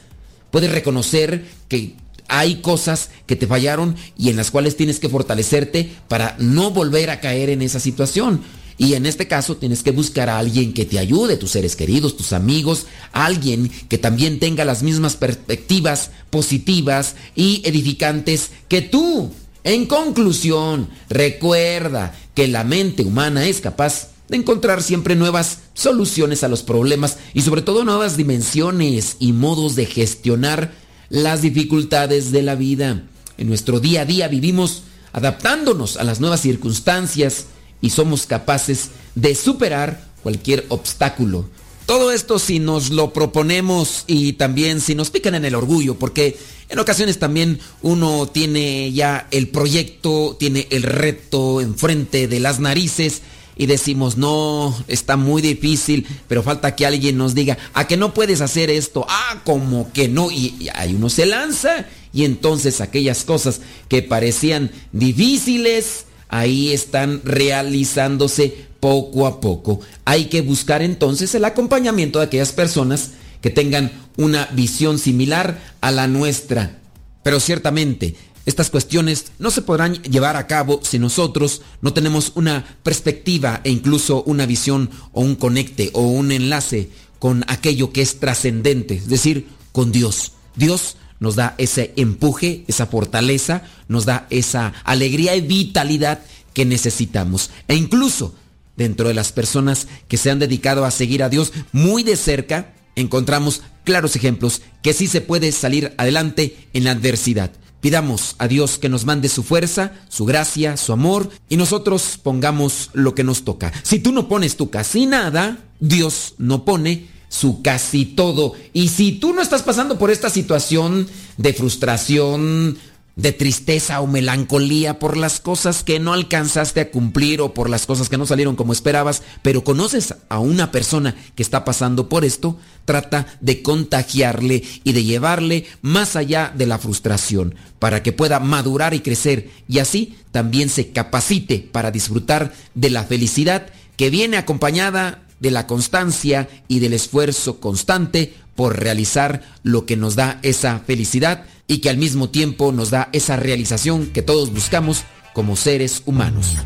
[0.51, 1.95] Puedes reconocer que
[2.29, 7.11] hay cosas que te fallaron y en las cuales tienes que fortalecerte para no volver
[7.11, 8.43] a caer en esa situación.
[8.81, 12.17] Y en este caso tienes que buscar a alguien que te ayude, tus seres queridos,
[12.17, 19.33] tus amigos, alguien que también tenga las mismas perspectivas positivas y edificantes que tú.
[19.65, 26.49] En conclusión, recuerda que la mente humana es capaz de encontrar siempre nuevas soluciones a
[26.49, 30.73] los problemas y sobre todo nuevas dimensiones y modos de gestionar
[31.11, 33.05] las dificultades de la vida.
[33.37, 34.83] En nuestro día a día vivimos
[35.13, 37.47] adaptándonos a las nuevas circunstancias
[37.81, 41.49] y somos capaces de superar cualquier obstáculo.
[41.87, 46.37] Todo esto si nos lo proponemos y también si nos pican en el orgullo, porque
[46.69, 53.23] en ocasiones también uno tiene ya el proyecto, tiene el reto enfrente de las narices
[53.59, 58.15] y decimos, no, está muy difícil, pero falta que alguien nos diga, ¿a que no
[58.15, 59.05] puedes hacer esto?
[59.09, 60.31] Ah, como que no.
[60.31, 67.21] Y, y ahí uno se lanza y entonces aquellas cosas que parecían difíciles, ahí están
[67.25, 69.81] realizándose poco a poco.
[70.05, 75.91] Hay que buscar entonces el acompañamiento de aquellas personas que tengan una visión similar a
[75.91, 76.79] la nuestra.
[77.23, 78.15] Pero ciertamente,
[78.49, 83.69] estas cuestiones no se podrán llevar a cabo si nosotros no tenemos una perspectiva e
[83.69, 86.89] incluso una visión o un conecte o un enlace
[87.19, 90.33] con aquello que es trascendente, es decir, con Dios.
[90.57, 96.23] Dios nos da ese empuje, esa fortaleza, nos da esa alegría y vitalidad
[96.55, 97.51] que necesitamos.
[97.69, 98.35] E incluso
[98.79, 102.73] dentro de las personas que se han dedicado a seguir a Dios muy de cerca,
[102.97, 107.51] encontramos claros ejemplos que sí se puede salir adelante en la adversidad.
[107.81, 112.91] Pidamos a Dios que nos mande su fuerza, su gracia, su amor y nosotros pongamos
[112.93, 113.73] lo que nos toca.
[113.83, 118.55] Si tú no pones tu casi nada, Dios no pone su casi todo.
[118.73, 121.07] Y si tú no estás pasando por esta situación
[121.37, 122.79] de frustración,
[123.19, 127.85] de tristeza o melancolía por las cosas que no alcanzaste a cumplir o por las
[127.85, 132.25] cosas que no salieron como esperabas, pero conoces a una persona que está pasando por
[132.25, 138.39] esto, trata de contagiarle y de llevarle más allá de la frustración para que pueda
[138.39, 143.67] madurar y crecer y así también se capacite para disfrutar de la felicidad
[143.97, 150.15] que viene acompañada de la constancia y del esfuerzo constante por realizar lo que nos
[150.15, 155.05] da esa felicidad y que al mismo tiempo nos da esa realización que todos buscamos
[155.35, 156.57] como seres humanos.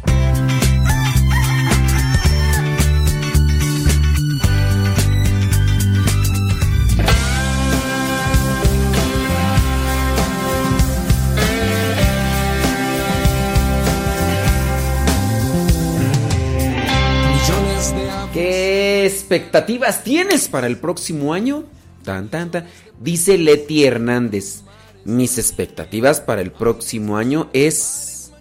[18.32, 21.64] ¿Qué expectativas tienes para el próximo año?
[22.04, 22.66] Tan, tan, tan.
[22.98, 24.62] Dice Leti Hernández.
[25.04, 28.32] Mis expectativas para el próximo año es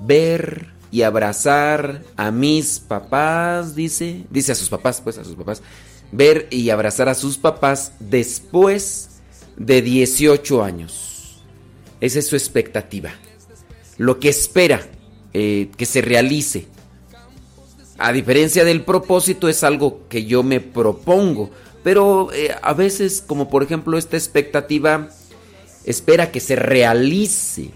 [0.00, 4.24] ver y abrazar a mis papás, dice.
[4.30, 5.62] Dice a sus papás, pues a sus papás.
[6.12, 9.20] Ver y abrazar a sus papás después
[9.56, 11.42] de 18 años.
[12.00, 13.10] Esa es su expectativa.
[13.98, 14.80] Lo que espera
[15.34, 16.68] eh, que se realice
[17.98, 21.50] a diferencia del propósito, es algo que yo me propongo.
[21.82, 25.08] Pero eh, a veces, como por ejemplo esta expectativa,
[25.88, 27.70] espera que se realice.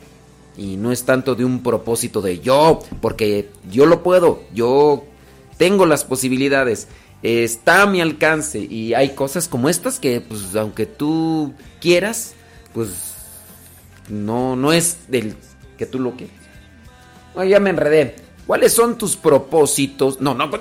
[0.57, 5.05] Y no es tanto de un propósito de yo, porque yo lo puedo, yo
[5.57, 6.89] tengo las posibilidades,
[7.23, 8.59] está a mi alcance.
[8.59, 12.35] Y hay cosas como estas que, pues, aunque tú quieras,
[12.75, 13.15] pues,
[14.11, 15.37] no, no es del
[15.79, 16.37] que tú lo quieres.
[17.49, 18.17] ya me enredé.
[18.47, 20.21] ¿Cuáles son tus propósitos?
[20.21, 20.59] No, no, no,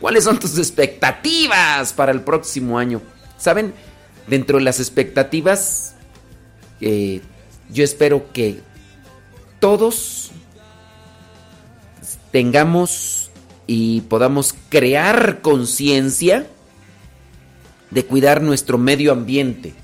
[0.00, 3.02] ¿Cuáles son tus expectativas para el próximo año?
[3.36, 3.74] ¿Saben?
[4.26, 5.95] Dentro de las expectativas,
[6.80, 7.20] eh,
[7.70, 8.60] yo espero que
[9.60, 10.30] todos
[12.30, 13.30] tengamos
[13.66, 16.46] y podamos crear conciencia
[17.90, 19.74] de cuidar nuestro medio ambiente.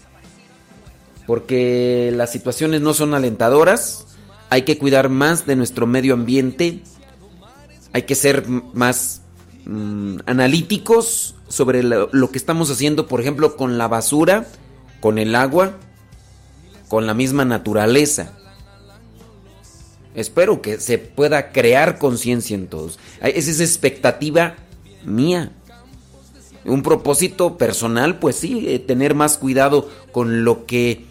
[1.26, 4.07] Porque las situaciones no son alentadoras.
[4.51, 6.82] Hay que cuidar más de nuestro medio ambiente
[7.93, 9.22] hay que ser más
[9.66, 14.47] mm, analíticos sobre lo, lo, que estamos haciendo, por ejemplo, con la basura,
[15.01, 15.76] con el agua,
[16.93, 18.34] con la misma naturaleza.
[20.14, 22.99] espero que se pueda crear conciencia en todos.
[23.22, 24.57] Esa es expectativa
[25.03, 25.53] mía.
[26.66, 31.07] Un propósito personal, pues sí, eh, tener más cuidado con lo que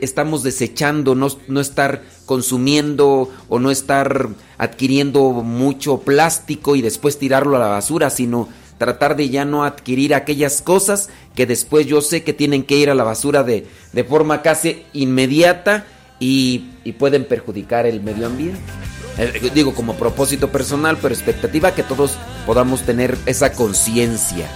[0.00, 7.56] estamos desechando, no, no, estar consumiendo o no estar adquiriendo mucho plástico y después tirarlo
[7.56, 8.48] a la basura, sino
[8.78, 12.90] tratar de ya no adquirir aquellas cosas que después yo sé que tienen que ir
[12.90, 15.86] a la basura de, de forma casi inmediata
[16.18, 18.60] y, y, pueden perjudicar el medio ambiente.
[19.18, 22.12] Eh, digo como propósito personal, pero expectativa que todos
[22.46, 24.46] podamos tener esa conciencia.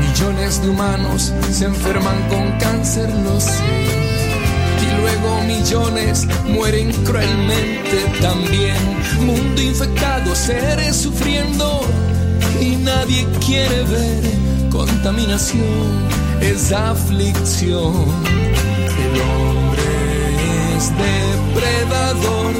[0.00, 3.50] Millones de humanos se enferman con cáncer, lo sé.
[4.82, 8.76] Y luego millones mueren cruelmente también.
[9.24, 11.82] Mundo infectado, seres sufriendo.
[12.60, 14.36] Y nadie quiere ver
[14.70, 16.08] contaminación,
[16.40, 17.94] es aflicción.
[19.04, 19.82] El hombre
[20.76, 22.52] es depredador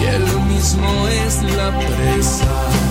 [0.00, 2.87] y él mismo es la presa.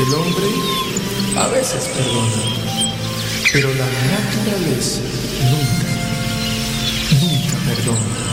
[0.00, 0.46] El hombre
[1.36, 2.42] a veces perdona,
[3.52, 5.00] pero la naturaleza
[5.50, 5.88] nunca,
[7.20, 8.29] nunca perdona.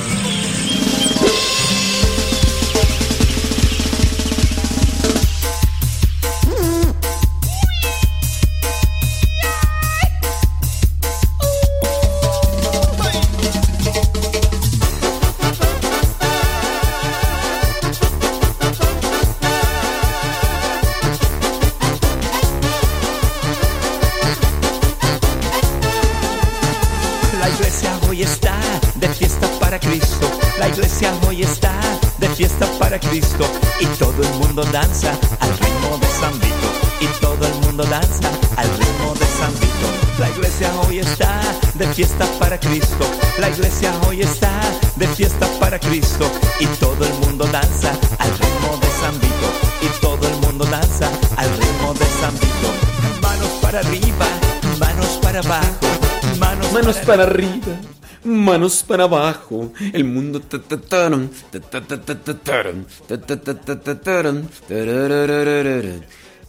[57.08, 57.80] Para, arriba.
[58.24, 60.42] Manos para abajo, el mundo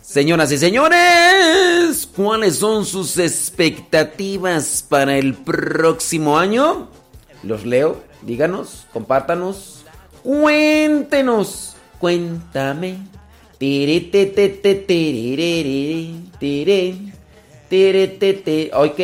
[0.03, 6.89] Señoras y señores, ¿cuáles son sus expectativas para el próximo año?
[7.45, 9.85] Los leo, díganos, compártanos,
[10.25, 13.07] cuéntenos, cuéntame.
[18.73, 18.99] Ok,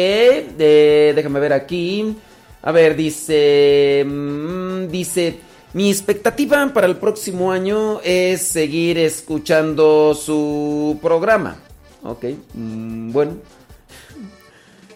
[0.57, 2.17] déjame ver aquí.
[2.63, 4.05] A ver, dice.
[4.07, 5.39] Mm, dice.
[5.75, 11.57] Mi expectativa para el próximo año es seguir escuchando su programa.
[12.05, 13.33] Ok, mm, bueno.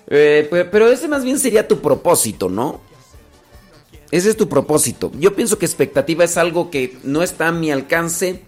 [0.07, 2.81] Eh, pero ese más bien sería tu propósito, ¿no?
[4.11, 5.11] Ese es tu propósito.
[5.19, 8.43] Yo pienso que expectativa es algo que no está a mi alcance,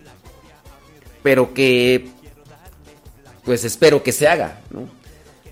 [1.23, 2.09] pero que
[3.45, 5.00] pues espero que se haga, ¿no?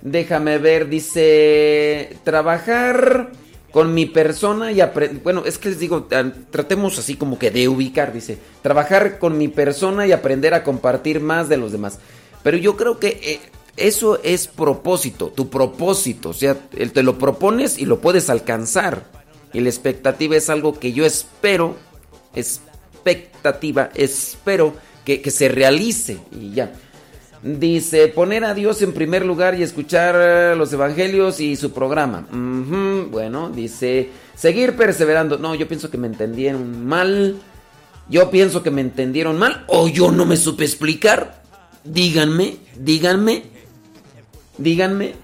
[0.03, 3.31] Déjame ver, dice, trabajar
[3.73, 5.23] con mi persona y aprender.
[5.23, 6.09] Bueno, es que les digo,
[6.51, 8.39] tratemos así como que de ubicar, dice.
[8.63, 11.99] Trabajar con mi persona y aprender a compartir más de los demás.
[12.43, 13.41] Pero yo creo que eh,
[13.77, 16.31] eso es propósito, tu propósito.
[16.31, 19.05] O sea, te lo propones y lo puedes alcanzar.
[19.53, 21.75] Y la expectativa es algo que yo espero,
[22.35, 24.75] expectativa, espero
[25.05, 26.19] que, que se realice.
[26.33, 26.73] Y ya.
[27.43, 32.27] Dice, poner a Dios en primer lugar y escuchar los evangelios y su programa.
[33.11, 35.39] Bueno, dice, seguir perseverando.
[35.39, 37.37] No, yo pienso que me entendieron mal.
[38.09, 41.43] Yo pienso que me entendieron mal o yo no me supe explicar.
[41.85, 43.45] Díganme, díganme,
[44.57, 45.15] díganme.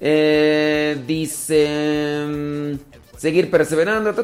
[0.00, 4.14] Eh, dice, mm, seguir perseverando.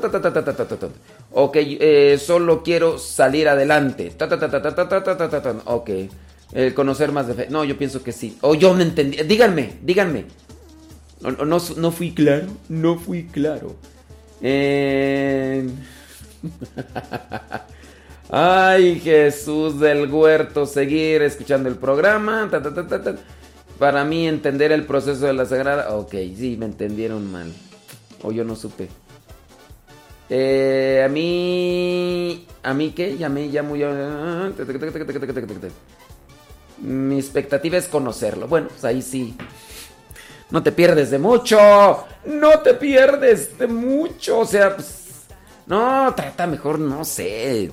[1.32, 4.12] Ok, eh, solo quiero salir adelante.
[5.66, 5.90] Ok.
[6.53, 7.47] El conocer más de fe.
[7.51, 8.38] No, yo pienso que sí.
[8.40, 9.16] O yo me entendí.
[9.24, 10.26] Díganme, díganme.
[11.20, 12.47] No, no, no fui claro.
[12.68, 13.74] No fui claro.
[14.40, 15.68] Eh...
[18.30, 20.66] Ay, Jesús del huerto.
[20.66, 22.51] Seguir escuchando el programa.
[23.78, 25.95] Para mí entender el proceso de la sagrada.
[25.97, 27.53] Ok, sí, me entendieron mal.
[28.22, 28.88] O yo no supe.
[30.30, 32.47] Eh, a mí...
[32.62, 33.16] ¿A mí qué?
[33.16, 33.74] Llamé, llamo.
[36.78, 38.48] Mi expectativa es conocerlo.
[38.48, 39.36] Bueno, pues ahí sí.
[40.50, 41.58] No te pierdes de mucho.
[42.24, 44.40] No te pierdes de mucho.
[44.40, 45.02] O sea, pues.
[45.66, 47.70] No, trata mejor, no sé.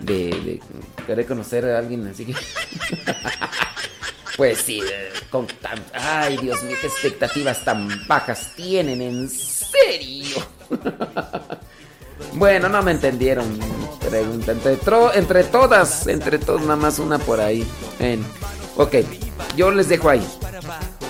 [0.00, 0.60] De,
[1.06, 2.34] querer conocer a alguien así que.
[4.36, 4.82] pues sí,
[5.30, 5.82] con tan.
[5.92, 10.36] Ay, Dios mío, qué expectativas tan bajas tienen, en serio.
[12.34, 13.46] Bueno, no me entendieron.
[14.08, 14.52] Pregunta.
[14.52, 17.66] Entre, todas, entre todas, nada más una por ahí.
[18.76, 18.96] Ok,
[19.56, 20.26] yo les dejo ahí.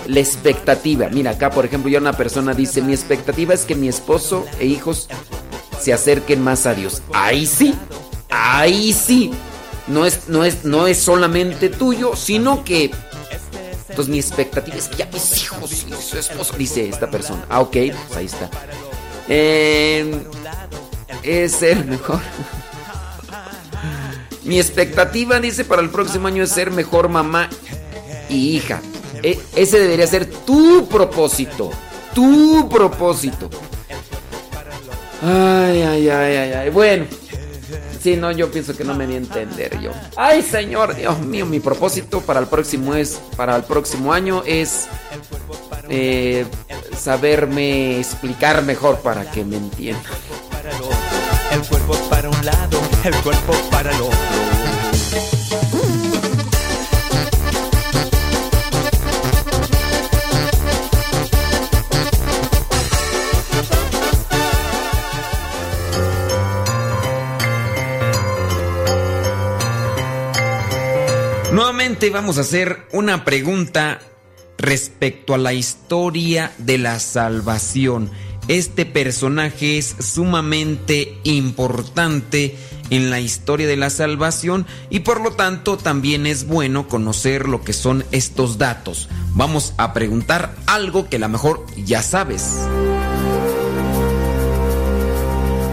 [0.07, 1.09] La expectativa.
[1.09, 4.65] Mira, acá por ejemplo, ya una persona dice: Mi expectativa es que mi esposo e
[4.65, 5.09] hijos
[5.79, 7.01] se acerquen más a Dios.
[7.13, 7.75] Ahí sí,
[8.29, 9.31] ahí sí.
[9.87, 12.91] No es, no es, no es solamente tuyo, sino que.
[13.89, 17.45] Entonces mi expectativa es que ya mis hijos y su esposo, dice esta persona.
[17.49, 18.49] Ah, ok, pues ahí está.
[19.27, 20.23] Eh,
[21.23, 22.19] es ser mejor.
[24.43, 27.49] Mi expectativa, dice, para el próximo año es ser mejor mamá
[28.29, 28.81] y hija.
[29.21, 31.71] E, ese debería ser tu propósito.
[32.13, 33.49] Tu propósito.
[35.21, 36.69] Ay, ay, ay, ay, ay.
[36.69, 37.05] Bueno.
[38.01, 39.91] Si no, yo pienso que no me di a entender yo.
[40.15, 44.87] Ay, señor, Dios mío, mi propósito para el próximo es, para el próximo año es
[45.89, 46.45] eh,
[46.97, 50.03] saberme explicar mejor para que me entiendan
[51.51, 54.17] el cuerpo para un lado, el cuerpo para el otro.
[71.53, 73.99] Nuevamente vamos a hacer una pregunta
[74.57, 78.11] respecto a la historia de la salvación.
[78.47, 82.55] Este personaje es sumamente importante
[82.89, 87.61] en la historia de la salvación y por lo tanto también es bueno conocer lo
[87.61, 89.09] que son estos datos.
[89.33, 92.53] Vamos a preguntar algo que a lo mejor ya sabes.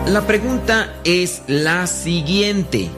[0.08, 2.90] La pregunta es la siguiente.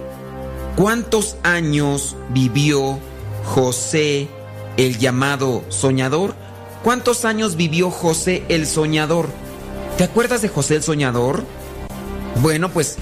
[0.74, 2.98] ¿Cuántos años vivió
[3.44, 4.28] José
[4.78, 6.34] el llamado soñador?
[6.82, 9.28] ¿Cuántos años vivió José el soñador?
[9.96, 11.42] ¿Te acuerdas de José el Soñador?
[12.42, 12.96] Bueno, pues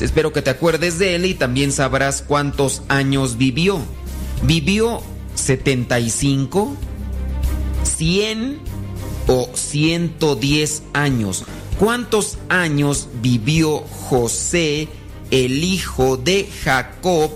[0.00, 3.80] espero que te acuerdes de él y también sabrás cuántos años vivió.
[4.42, 5.02] ¿Vivió
[5.34, 6.76] 75,
[7.82, 8.58] 100
[9.26, 11.44] o 110 años?
[11.80, 14.86] ¿Cuántos años vivió José,
[15.32, 17.32] el hijo de Jacob,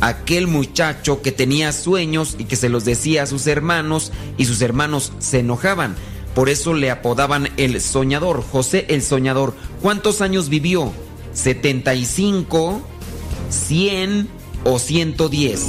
[0.00, 4.62] aquel muchacho que tenía sueños y que se los decía a sus hermanos y sus
[4.62, 5.96] hermanos se enojaban?
[6.36, 9.54] Por eso le apodaban el soñador, José el soñador.
[9.80, 10.92] ¿Cuántos años vivió?
[11.34, 12.78] ¿75,
[13.48, 14.28] 100
[14.64, 15.66] o 110?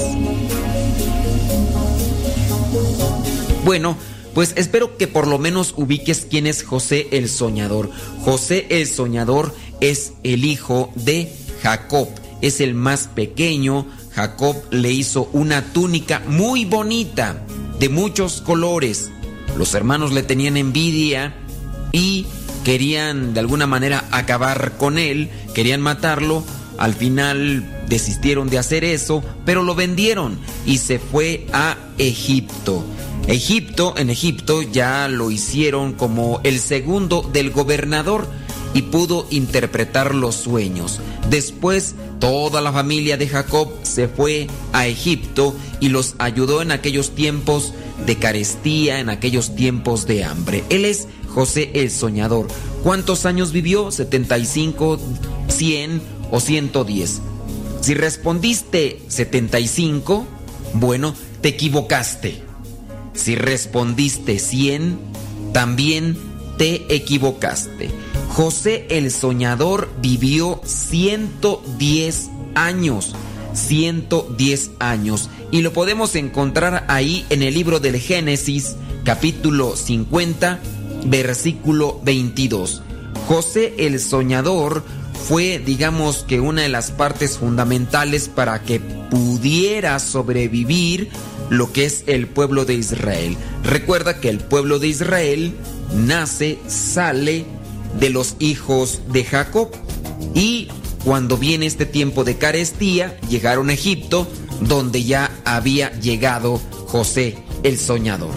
[3.64, 3.96] Bueno,
[4.34, 7.90] pues espero que por lo menos ubiques quién es José el soñador.
[8.26, 11.32] José el soñador es el hijo de
[11.64, 12.10] Jacob,
[12.42, 13.88] es el más pequeño.
[14.12, 17.42] Jacob le hizo una túnica muy bonita,
[17.80, 19.12] de muchos colores
[19.58, 21.36] los hermanos le tenían envidia
[21.92, 22.26] y
[22.64, 26.44] querían de alguna manera acabar con él, querían matarlo.
[26.78, 32.86] Al final desistieron de hacer eso, pero lo vendieron y se fue a Egipto.
[33.28, 38.28] Egipto, en Egipto ya lo hicieron como el segundo del gobernador
[38.78, 41.00] y pudo interpretar los sueños.
[41.32, 47.16] Después toda la familia de Jacob se fue a Egipto y los ayudó en aquellos
[47.16, 47.74] tiempos
[48.06, 50.64] de carestía, en aquellos tiempos de hambre.
[50.70, 52.50] Él es José el Soñador.
[52.84, 53.88] ¿Cuántos años vivió?
[53.88, 55.00] ¿75,
[55.48, 57.22] 100 o 110?
[57.82, 60.24] Si respondiste 75,
[60.74, 62.44] bueno, te equivocaste.
[63.16, 65.00] Si respondiste 100,
[65.52, 66.16] también
[66.60, 67.90] te equivocaste.
[68.38, 73.16] José el Soñador vivió 110 años.
[73.54, 75.32] 110 años.
[75.50, 80.60] Y lo podemos encontrar ahí en el libro del Génesis, capítulo 50,
[81.06, 82.84] versículo 22.
[83.28, 84.84] José el Soñador
[85.28, 91.10] fue, digamos que, una de las partes fundamentales para que pudiera sobrevivir
[91.50, 93.36] lo que es el pueblo de Israel.
[93.64, 95.56] Recuerda que el pueblo de Israel
[95.96, 97.57] nace, sale
[98.00, 99.70] de los hijos de Jacob.
[100.34, 100.68] Y
[101.04, 104.28] cuando viene este tiempo de carestía, llegaron a Egipto,
[104.62, 108.34] donde ya había llegado José el soñador.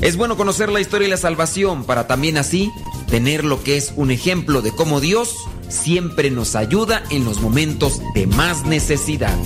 [0.00, 2.70] Es bueno conocer la historia y la salvación para también así
[3.10, 5.34] tener lo que es un ejemplo de cómo Dios
[5.68, 9.36] siempre nos ayuda en los momentos de más necesidad.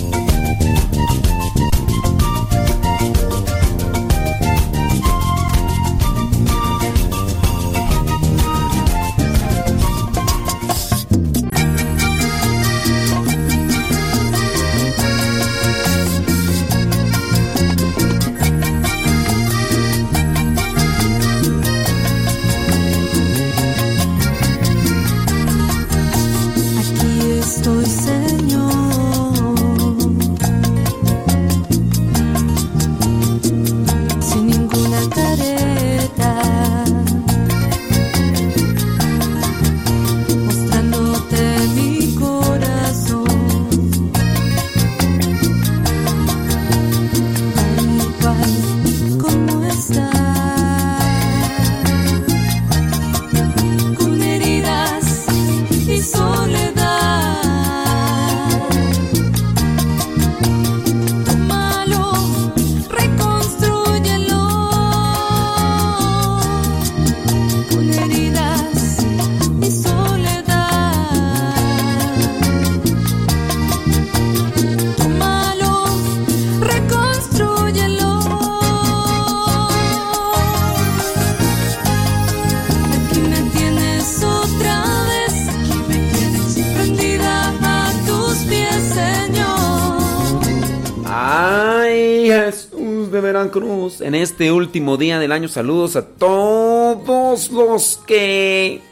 [94.15, 95.49] En este último día del año.
[95.49, 98.83] Saludos a todos los que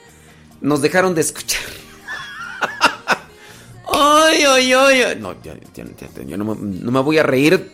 [0.62, 1.60] nos dejaron de escuchar.
[3.92, 7.70] ay, ay, ay, No, yo no, no me voy a reír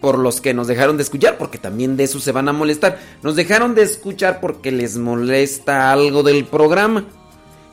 [0.00, 2.98] por los que nos dejaron de escuchar, porque también de eso se van a molestar.
[3.22, 7.04] Nos dejaron de escuchar porque les molesta algo del programa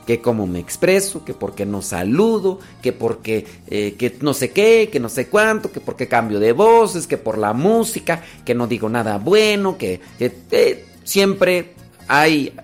[0.06, 4.88] que cómo me expreso, que porque no saludo, que porque eh, que no sé qué,
[4.90, 8.68] que no sé cuánto, que porque cambio de voces, que por la música, que no
[8.68, 11.74] digo nada bueno, que, eh, siempre
[12.06, 12.54] hay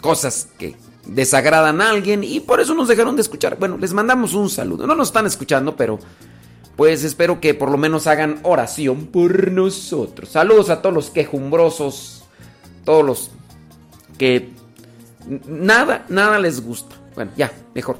[0.00, 0.74] cosas que
[1.04, 3.58] desagradan a alguien y por eso nos dejaron de escuchar.
[3.58, 4.86] Bueno, les mandamos un saludo.
[4.86, 5.98] No nos están escuchando, pero
[6.76, 10.30] pues espero que por lo menos hagan oración por nosotros.
[10.30, 12.24] Saludos a todos los quejumbrosos,
[12.84, 13.30] todos los
[14.18, 14.55] que
[15.46, 16.94] nada, nada les gusta.
[17.14, 17.96] Bueno, ya, mejor.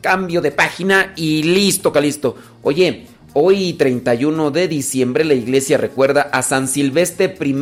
[0.00, 2.36] Cambio de página y listo, Calisto.
[2.62, 7.54] Oye, hoy 31 de diciembre la iglesia recuerda a San Silvestre I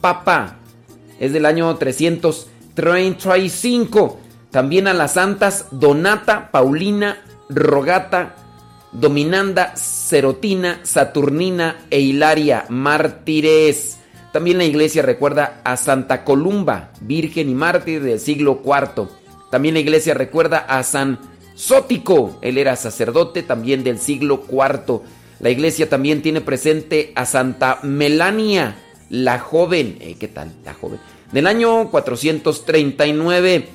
[0.00, 0.56] Papa.
[1.18, 4.20] Es del año 335.
[4.50, 8.34] También a las santas Donata, Paulina, Rogata,
[8.92, 13.98] Dominanda, Serotina, Saturnina e Hilaria, mártires.
[14.36, 19.08] También la iglesia recuerda a Santa Columba, virgen y mártir del siglo IV.
[19.50, 21.18] También la iglesia recuerda a San
[21.54, 25.00] Sótico, él era sacerdote también del siglo IV.
[25.40, 28.76] La iglesia también tiene presente a Santa Melania,
[29.08, 30.52] la joven, eh, ¿qué tal?
[30.66, 31.00] La joven.
[31.32, 33.68] Del año 439.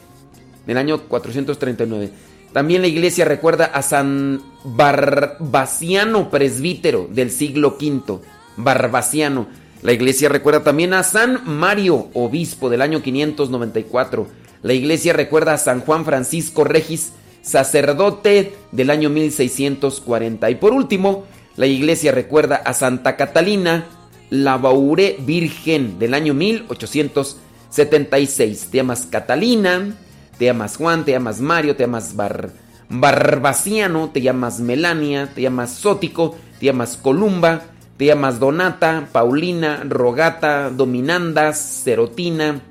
[0.68, 2.12] Del año 439.
[2.54, 8.20] También la iglesia recuerda a San Barbaciano, presbítero del siglo V.
[8.58, 9.48] Barbaciano.
[9.82, 14.28] La iglesia recuerda también a San Mario, obispo del año 594.
[14.62, 20.52] La iglesia recuerda a San Juan Francisco Regis, sacerdote del año 1640.
[20.52, 21.26] Y por último,
[21.56, 23.88] la iglesia recuerda a Santa Catalina,
[24.30, 28.68] la Baure Virgen del año 1876.
[28.70, 29.96] Te llamas Catalina,
[30.38, 32.52] te llamas Juan, te llamas Mario, te llamas Bar
[32.88, 37.71] Barbaciano, te llamas Melania, te llamas Sótico, te llamas Columba,
[38.06, 42.62] llamas Donata, Paulina, Rogata, Dominandas, Cerotina,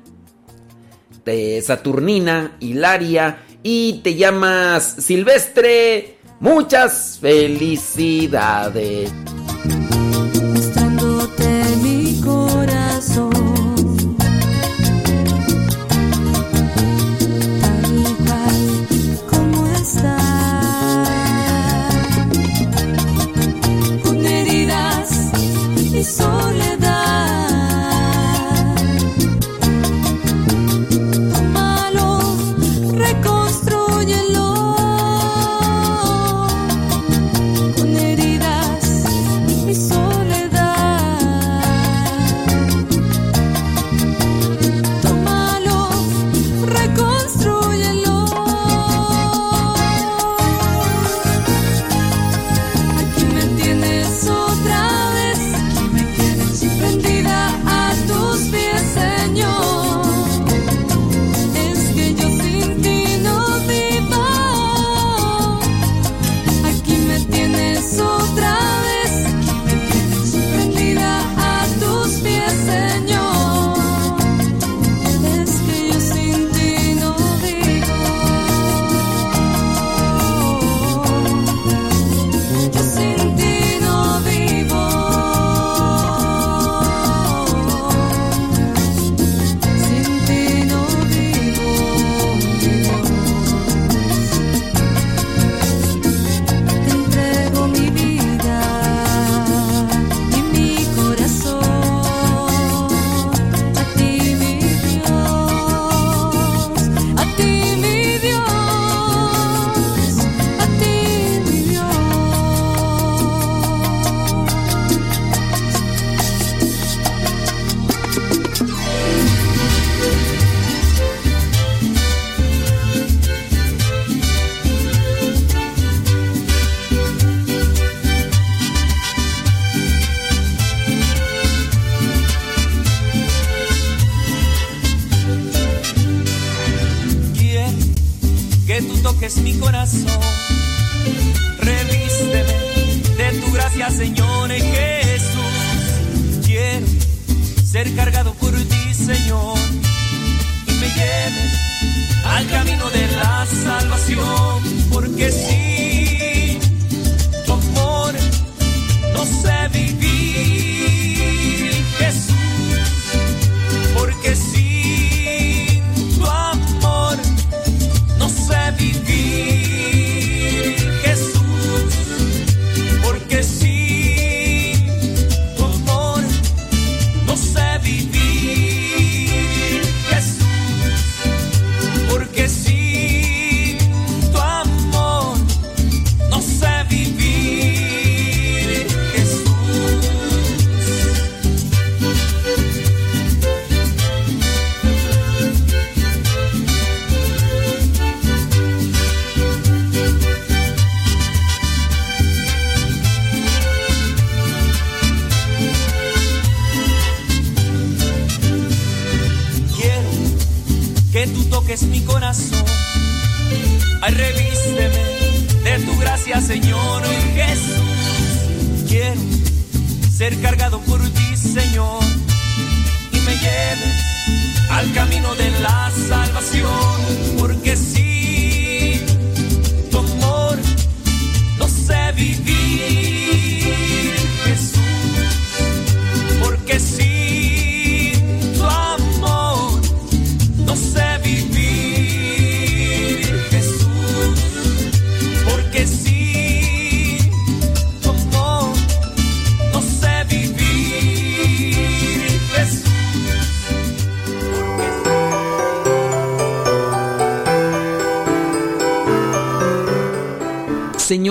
[1.62, 6.18] Saturnina, Hilaria y te llamas Silvestre.
[6.40, 9.12] Muchas felicidades.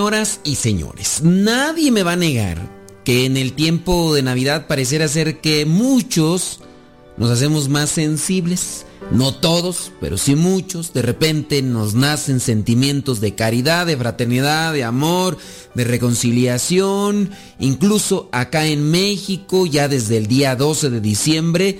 [0.00, 2.56] Señoras y señores, nadie me va a negar
[3.04, 6.60] que en el tiempo de Navidad pareciera ser que muchos
[7.18, 8.86] nos hacemos más sensibles.
[9.10, 10.94] No todos, pero sí muchos.
[10.94, 15.36] De repente nos nacen sentimientos de caridad, de fraternidad, de amor,
[15.74, 17.28] de reconciliación.
[17.58, 21.78] Incluso acá en México, ya desde el día 12 de diciembre,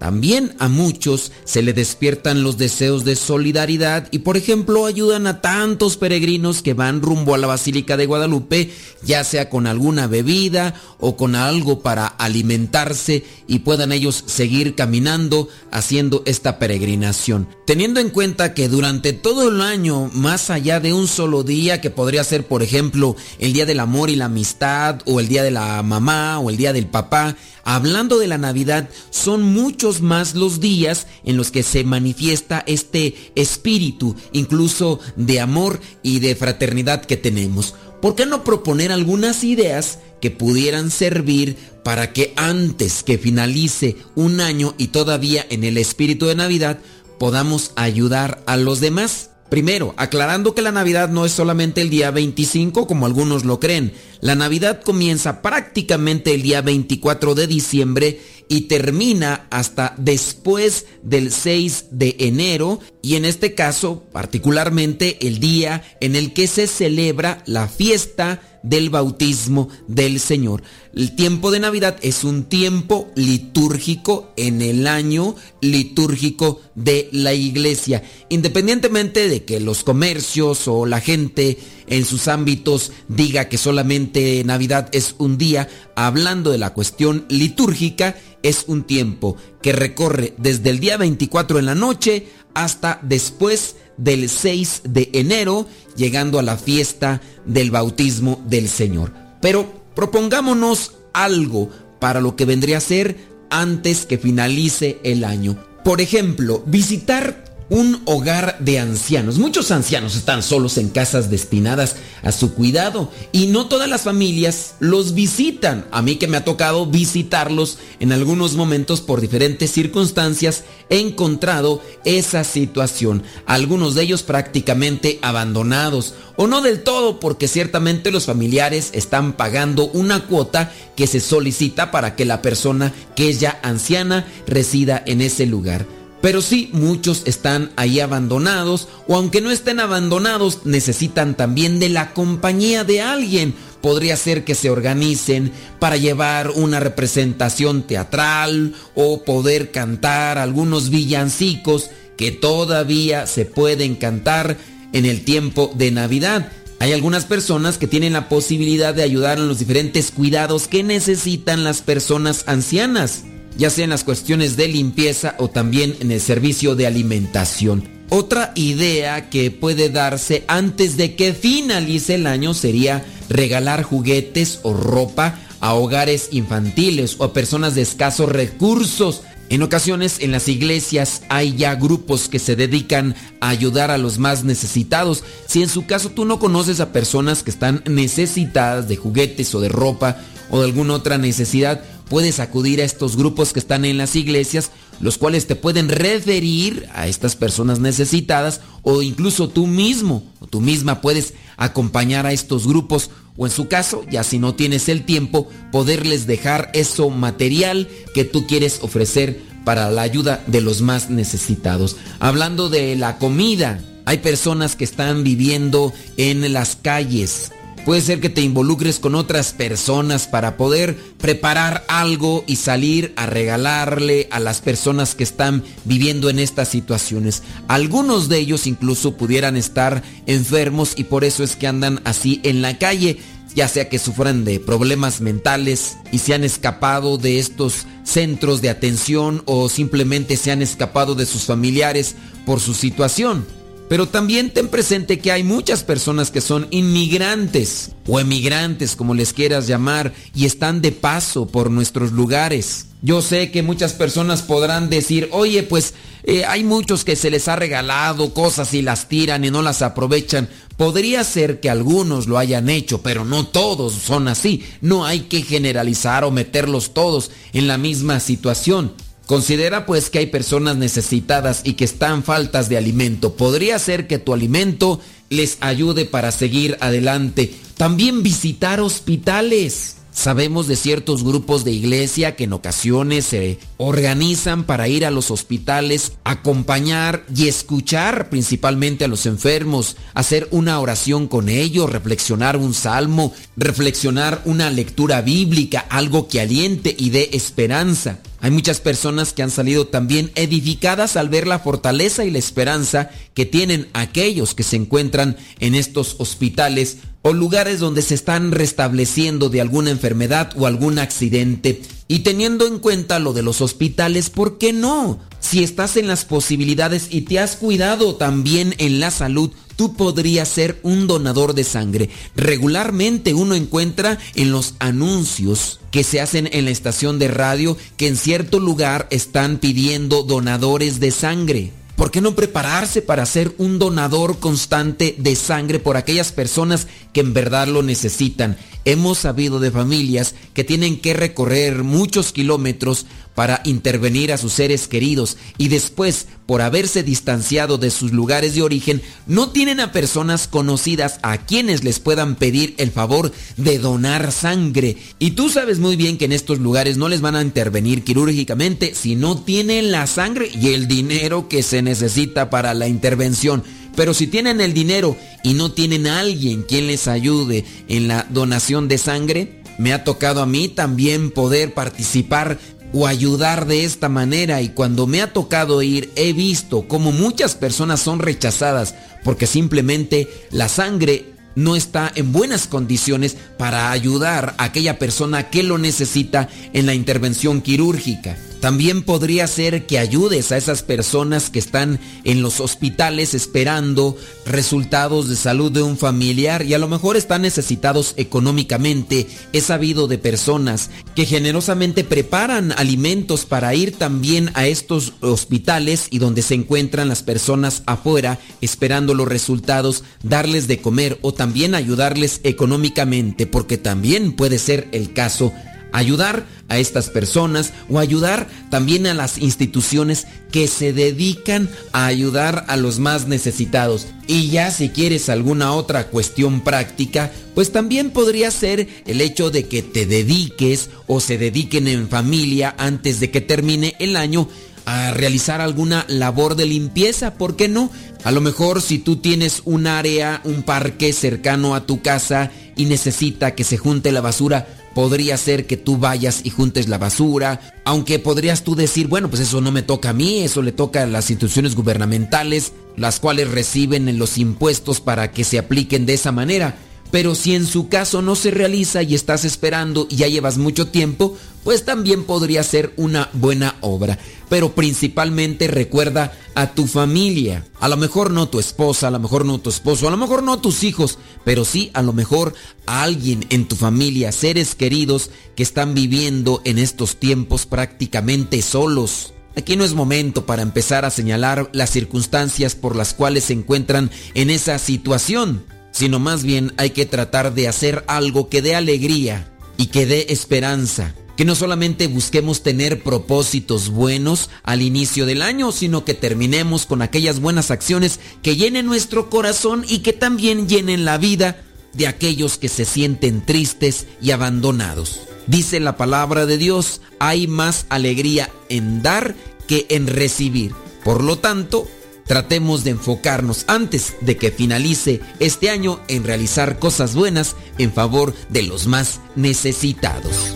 [0.00, 5.42] también a muchos se le despiertan los deseos de solidaridad y por ejemplo ayudan a
[5.42, 8.72] tantos peregrinos que van rumbo a la Basílica de Guadalupe,
[9.02, 15.48] ya sea con alguna bebida o con algo para alimentarse y puedan ellos seguir caminando
[15.70, 17.48] haciendo esta peregrinación.
[17.66, 21.90] Teniendo en cuenta que durante todo el año, más allá de un solo día, que
[21.90, 25.50] podría ser por ejemplo el Día del Amor y la Amistad o el Día de
[25.50, 30.60] la Mamá o el Día del Papá, hablando de la Navidad, son muchos más los
[30.60, 37.16] días en los que se manifiesta este espíritu, incluso de amor y de fraternidad que
[37.16, 37.74] tenemos.
[38.00, 44.40] ¿Por qué no proponer algunas ideas que pudieran servir para que antes que finalice un
[44.40, 46.78] año y todavía en el espíritu de Navidad
[47.18, 49.30] podamos ayudar a los demás?
[49.50, 53.92] Primero, aclarando que la Navidad no es solamente el día 25 como algunos lo creen.
[54.20, 58.20] La Navidad comienza prácticamente el día 24 de diciembre
[58.50, 65.84] y termina hasta después del 6 de enero y en este caso particularmente el día
[66.00, 70.62] en el que se celebra la fiesta del bautismo del Señor.
[70.94, 78.02] El tiempo de Navidad es un tiempo litúrgico en el año litúrgico de la iglesia,
[78.28, 84.88] independientemente de que los comercios o la gente en sus ámbitos diga que solamente Navidad
[84.92, 90.80] es un día, hablando de la cuestión litúrgica, es un tiempo que recorre desde el
[90.80, 95.66] día 24 en la noche hasta después del 6 de enero,
[95.96, 99.12] llegando a la fiesta del bautismo del Señor.
[99.40, 101.70] Pero propongámonos algo
[102.00, 103.16] para lo que vendría a ser
[103.50, 105.56] antes que finalice el año.
[105.84, 109.38] Por ejemplo, visitar un hogar de ancianos.
[109.38, 114.74] Muchos ancianos están solos en casas destinadas a su cuidado y no todas las familias
[114.80, 115.86] los visitan.
[115.92, 121.80] A mí que me ha tocado visitarlos en algunos momentos por diferentes circunstancias, he encontrado
[122.04, 123.22] esa situación.
[123.46, 129.86] Algunos de ellos prácticamente abandonados o no del todo porque ciertamente los familiares están pagando
[129.92, 135.20] una cuota que se solicita para que la persona que es ya anciana resida en
[135.20, 135.99] ese lugar.
[136.20, 142.12] Pero sí, muchos están ahí abandonados o aunque no estén abandonados, necesitan también de la
[142.12, 143.54] compañía de alguien.
[143.80, 151.90] Podría ser que se organicen para llevar una representación teatral o poder cantar algunos villancicos
[152.18, 154.58] que todavía se pueden cantar
[154.92, 156.52] en el tiempo de Navidad.
[156.80, 161.64] Hay algunas personas que tienen la posibilidad de ayudar en los diferentes cuidados que necesitan
[161.64, 163.24] las personas ancianas
[163.56, 167.88] ya sea en las cuestiones de limpieza o también en el servicio de alimentación.
[168.08, 174.74] Otra idea que puede darse antes de que finalice el año sería regalar juguetes o
[174.74, 179.22] ropa a hogares infantiles o a personas de escasos recursos.
[179.48, 184.18] En ocasiones en las iglesias hay ya grupos que se dedican a ayudar a los
[184.18, 185.22] más necesitados.
[185.46, 189.60] Si en su caso tú no conoces a personas que están necesitadas de juguetes o
[189.60, 190.18] de ropa
[190.50, 194.72] o de alguna otra necesidad, puedes acudir a estos grupos que están en las iglesias,
[195.00, 200.60] los cuales te pueden referir a estas personas necesitadas o incluso tú mismo o tú
[200.60, 205.06] misma puedes acompañar a estos grupos o en su caso, ya si no tienes el
[205.06, 211.10] tiempo, poderles dejar eso material que tú quieres ofrecer para la ayuda de los más
[211.10, 211.96] necesitados.
[212.18, 217.52] Hablando de la comida, hay personas que están viviendo en las calles,
[217.84, 223.24] Puede ser que te involucres con otras personas para poder preparar algo y salir a
[223.24, 227.42] regalarle a las personas que están viviendo en estas situaciones.
[227.68, 232.60] Algunos de ellos incluso pudieran estar enfermos y por eso es que andan así en
[232.60, 233.18] la calle,
[233.54, 238.68] ya sea que sufran de problemas mentales y se han escapado de estos centros de
[238.68, 243.59] atención o simplemente se han escapado de sus familiares por su situación.
[243.90, 249.32] Pero también ten presente que hay muchas personas que son inmigrantes o emigrantes, como les
[249.32, 252.86] quieras llamar, y están de paso por nuestros lugares.
[253.02, 257.48] Yo sé que muchas personas podrán decir, oye, pues eh, hay muchos que se les
[257.48, 260.48] ha regalado cosas y las tiran y no las aprovechan.
[260.76, 264.62] Podría ser que algunos lo hayan hecho, pero no todos son así.
[264.80, 268.92] No hay que generalizar o meterlos todos en la misma situación.
[269.30, 273.36] Considera pues que hay personas necesitadas y que están faltas de alimento.
[273.36, 274.98] Podría ser que tu alimento
[275.28, 277.54] les ayude para seguir adelante.
[277.76, 279.98] También visitar hospitales.
[280.10, 285.30] Sabemos de ciertos grupos de iglesia que en ocasiones se organizan para ir a los
[285.30, 292.74] hospitales, acompañar y escuchar principalmente a los enfermos, hacer una oración con ellos, reflexionar un
[292.74, 298.18] salmo, reflexionar una lectura bíblica, algo que aliente y dé esperanza.
[298.42, 303.10] Hay muchas personas que han salido también edificadas al ver la fortaleza y la esperanza
[303.34, 309.50] que tienen aquellos que se encuentran en estos hospitales o lugares donde se están restableciendo
[309.50, 311.82] de alguna enfermedad o algún accidente.
[312.08, 315.20] Y teniendo en cuenta lo de los hospitales, ¿por qué no?
[315.38, 319.50] Si estás en las posibilidades y te has cuidado también en la salud,
[319.80, 322.10] tú podrías ser un donador de sangre.
[322.36, 328.06] Regularmente uno encuentra en los anuncios que se hacen en la estación de radio que
[328.06, 331.72] en cierto lugar están pidiendo donadores de sangre.
[331.96, 337.20] ¿Por qué no prepararse para ser un donador constante de sangre por aquellas personas que
[337.20, 338.58] en verdad lo necesitan?
[338.84, 344.88] Hemos sabido de familias que tienen que recorrer muchos kilómetros para intervenir a sus seres
[344.88, 350.48] queridos y después, por haberse distanciado de sus lugares de origen, no tienen a personas
[350.48, 354.96] conocidas a quienes les puedan pedir el favor de donar sangre.
[355.18, 358.94] Y tú sabes muy bien que en estos lugares no les van a intervenir quirúrgicamente
[358.94, 363.62] si no tienen la sangre y el dinero que se necesita para la intervención.
[363.96, 368.26] Pero si tienen el dinero y no tienen a alguien quien les ayude en la
[368.30, 372.58] donación de sangre, me ha tocado a mí también poder participar
[372.92, 374.60] o ayudar de esta manera.
[374.62, 378.94] Y cuando me ha tocado ir he visto como muchas personas son rechazadas
[379.24, 385.62] porque simplemente la sangre no está en buenas condiciones para ayudar a aquella persona que
[385.62, 388.36] lo necesita en la intervención quirúrgica.
[388.60, 395.30] También podría ser que ayudes a esas personas que están en los hospitales esperando resultados
[395.30, 399.26] de salud de un familiar y a lo mejor están necesitados económicamente.
[399.54, 406.18] He sabido de personas que generosamente preparan alimentos para ir también a estos hospitales y
[406.18, 412.42] donde se encuentran las personas afuera esperando los resultados, darles de comer o también ayudarles
[412.44, 415.54] económicamente, porque también puede ser el caso
[415.90, 422.66] ayudar a estas personas o ayudar también a las instituciones que se dedican a ayudar
[422.68, 424.08] a los más necesitados.
[424.26, 429.66] Y ya si quieres alguna otra cuestión práctica, pues también podría ser el hecho de
[429.66, 434.46] que te dediques o se dediquen en familia antes de que termine el año
[434.86, 437.90] a realizar alguna labor de limpieza, ¿por qué no?
[438.24, 442.84] A lo mejor si tú tienes un área, un parque cercano a tu casa y
[442.84, 447.60] necesita que se junte la basura, podría ser que tú vayas y juntes la basura,
[447.84, 451.02] aunque podrías tú decir, bueno, pues eso no me toca a mí, eso le toca
[451.02, 456.32] a las instituciones gubernamentales, las cuales reciben los impuestos para que se apliquen de esa
[456.32, 456.76] manera.
[457.10, 460.88] Pero si en su caso no se realiza y estás esperando y ya llevas mucho
[460.88, 464.18] tiempo, pues también podría ser una buena obra.
[464.48, 467.66] Pero principalmente recuerda a tu familia.
[467.80, 470.42] A lo mejor no tu esposa, a lo mejor no tu esposo, a lo mejor
[470.42, 472.54] no tus hijos, pero sí a lo mejor
[472.86, 479.32] a alguien en tu familia, seres queridos que están viviendo en estos tiempos prácticamente solos.
[479.56, 484.10] Aquí no es momento para empezar a señalar las circunstancias por las cuales se encuentran
[484.34, 489.50] en esa situación sino más bien hay que tratar de hacer algo que dé alegría
[489.76, 491.14] y que dé esperanza.
[491.36, 497.00] Que no solamente busquemos tener propósitos buenos al inicio del año, sino que terminemos con
[497.00, 501.62] aquellas buenas acciones que llenen nuestro corazón y que también llenen la vida
[501.94, 505.20] de aquellos que se sienten tristes y abandonados.
[505.46, 509.34] Dice la palabra de Dios, hay más alegría en dar
[509.66, 510.72] que en recibir.
[511.02, 511.88] Por lo tanto,
[512.30, 518.32] Tratemos de enfocarnos antes de que finalice este año en realizar cosas buenas en favor
[518.48, 520.54] de los más necesitados.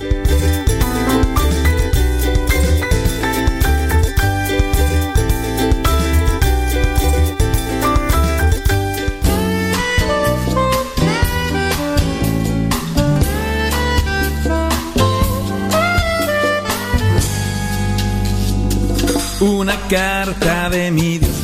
[19.41, 21.19] Una carta de mi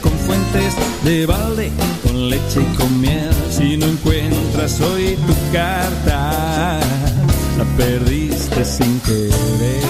[0.00, 0.74] Con fuentes
[1.04, 1.70] de balde,
[2.02, 3.30] con leche y con miel.
[3.50, 6.80] Si no encuentras hoy tu carta,
[7.58, 9.84] la perdiste sin querer.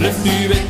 [0.00, 0.66] Recibe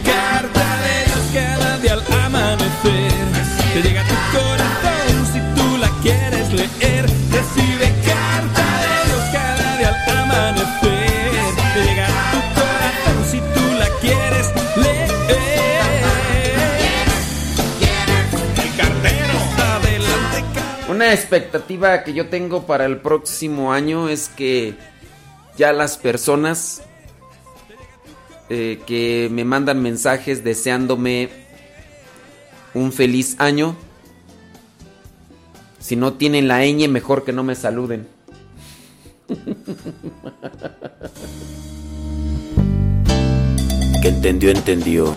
[21.05, 24.75] Una expectativa que yo tengo para el próximo año es que
[25.55, 26.81] ya las personas
[28.49, 31.29] eh, que me mandan mensajes deseándome
[32.73, 33.77] un feliz año,
[35.79, 38.09] si no tienen la ñ, mejor que no me saluden.
[44.01, 45.15] Que entendió, entendió.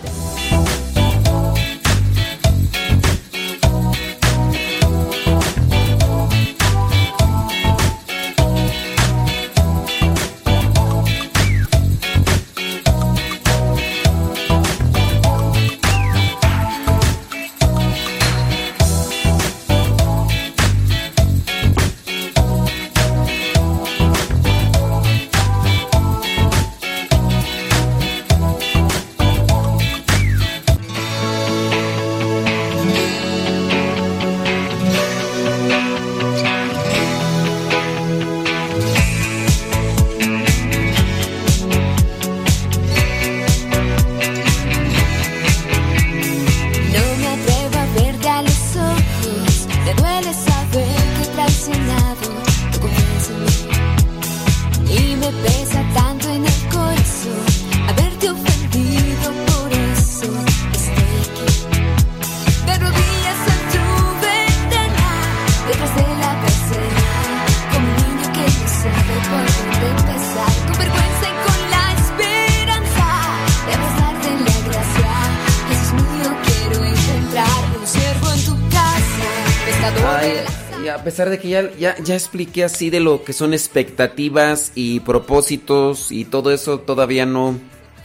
[80.83, 84.71] Y a pesar de que ya, ya, ya expliqué así de lo que son expectativas
[84.75, 87.59] y propósitos y todo eso, todavía no.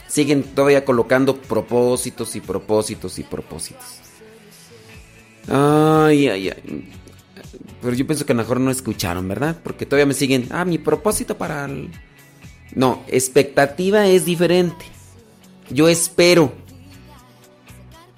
[0.07, 3.99] Siguen todavía colocando propósitos y propósitos y propósitos.
[5.47, 6.89] Ay, ay, ay.
[7.81, 9.57] Pero yo pienso que a lo mejor no escucharon, ¿verdad?
[9.63, 10.47] Porque todavía me siguen.
[10.51, 11.89] Ah, mi propósito para el.
[12.75, 14.85] No, expectativa es diferente.
[15.69, 16.53] Yo espero.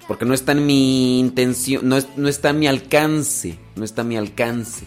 [0.06, 4.04] Porque no está en mi intención, no, no está en mi alcance, no está a
[4.04, 4.86] mi alcance.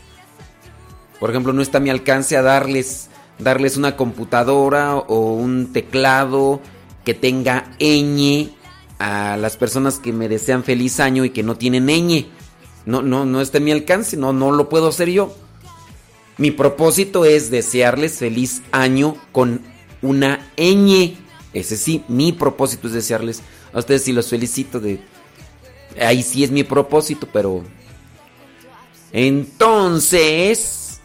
[1.20, 6.60] Por ejemplo, no está a mi alcance a darles, darles una computadora o un teclado
[7.06, 8.50] que tenga ñ
[8.98, 12.28] a las personas que me desean feliz año y que no tienen ñ.
[12.86, 15.34] No, no, no está en mi alcance, no, no lo puedo hacer yo.
[16.38, 19.62] Mi propósito es desearles feliz año con
[20.02, 21.16] una ñ.
[21.54, 23.42] Ese sí, mi propósito es desearles
[23.74, 25.00] a ustedes y los felicito de...
[26.02, 27.64] Ahí sí es mi propósito, pero...
[29.12, 31.00] Entonces...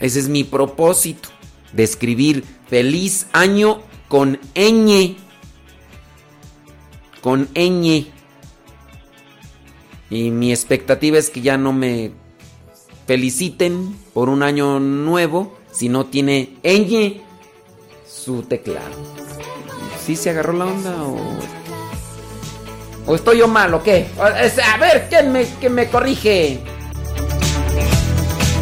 [0.00, 1.28] Ese es mi propósito.
[1.72, 5.16] De escribir feliz año con ñ.
[7.20, 8.06] Con ñ.
[10.10, 12.10] Y mi expectativa es que ya no me
[13.06, 17.22] feliciten por un año nuevo si no tiene ñ
[18.06, 18.94] su teclado.
[20.04, 21.18] ¿Sí se agarró la onda o.?
[23.06, 24.06] ¿O estoy yo mal o qué?
[24.18, 26.60] A ver, ¿quién me, quién me corrige?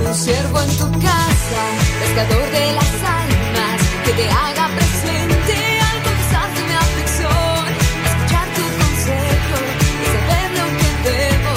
[0.07, 1.63] Un siervo en tu casa,
[2.01, 5.57] pescador de las almas, que te haga presente
[5.89, 7.63] al confesar mi aflicción,
[8.11, 9.57] escuchar tu consejo
[10.01, 11.53] y saber lo que debo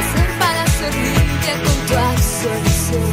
[0.00, 3.08] hacer para servirte con tu absolución.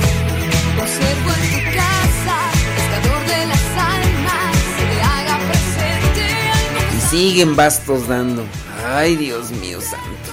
[0.81, 2.37] Un siervo en tu casa,
[2.75, 8.43] pescador de las almas, que te haga presente al Y siguen bastos dando.
[8.85, 10.31] Ay, Dios mío santo.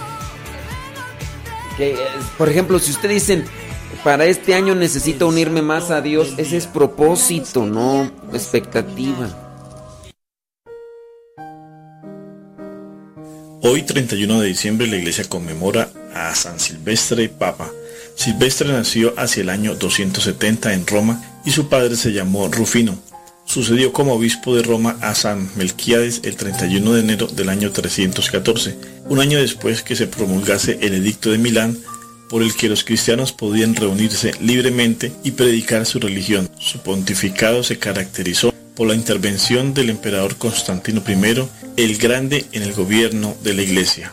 [1.77, 1.97] Que,
[2.37, 3.47] por ejemplo, si usted dicen,
[4.03, 9.47] para este año necesito unirme más a Dios, ese es propósito, no expectativa.
[13.63, 17.71] Hoy, 31 de diciembre, la iglesia conmemora a San Silvestre Papa.
[18.15, 22.99] Silvestre nació hacia el año 270 en Roma y su padre se llamó Rufino.
[23.45, 28.79] Sucedió como obispo de Roma a San Melquiades el 31 de enero del año 314,
[29.07, 31.77] un año después que se promulgase el edicto de Milán
[32.31, 36.49] por el que los cristianos podían reunirse libremente y predicar su religión.
[36.61, 42.73] Su pontificado se caracterizó por la intervención del emperador Constantino I, el Grande en el
[42.73, 44.13] gobierno de la Iglesia.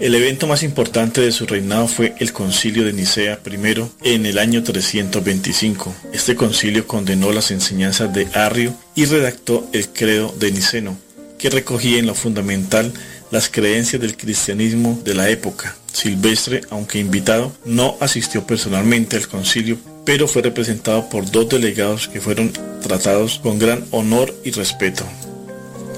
[0.00, 4.38] El evento más importante de su reinado fue el concilio de Nicea I en el
[4.38, 5.94] año 325.
[6.12, 10.98] Este concilio condenó las enseñanzas de Arrio y redactó el credo de Niceno,
[11.38, 12.92] que recogía en lo fundamental
[13.30, 15.76] las creencias del cristianismo de la época.
[15.92, 22.20] Silvestre, aunque invitado, no asistió personalmente al concilio, pero fue representado por dos delegados que
[22.20, 22.52] fueron
[22.82, 25.04] tratados con gran honor y respeto.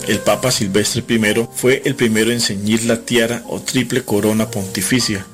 [0.09, 5.27] El Papa Silvestre I fue el primero en ceñir la tiara o triple corona pontificia.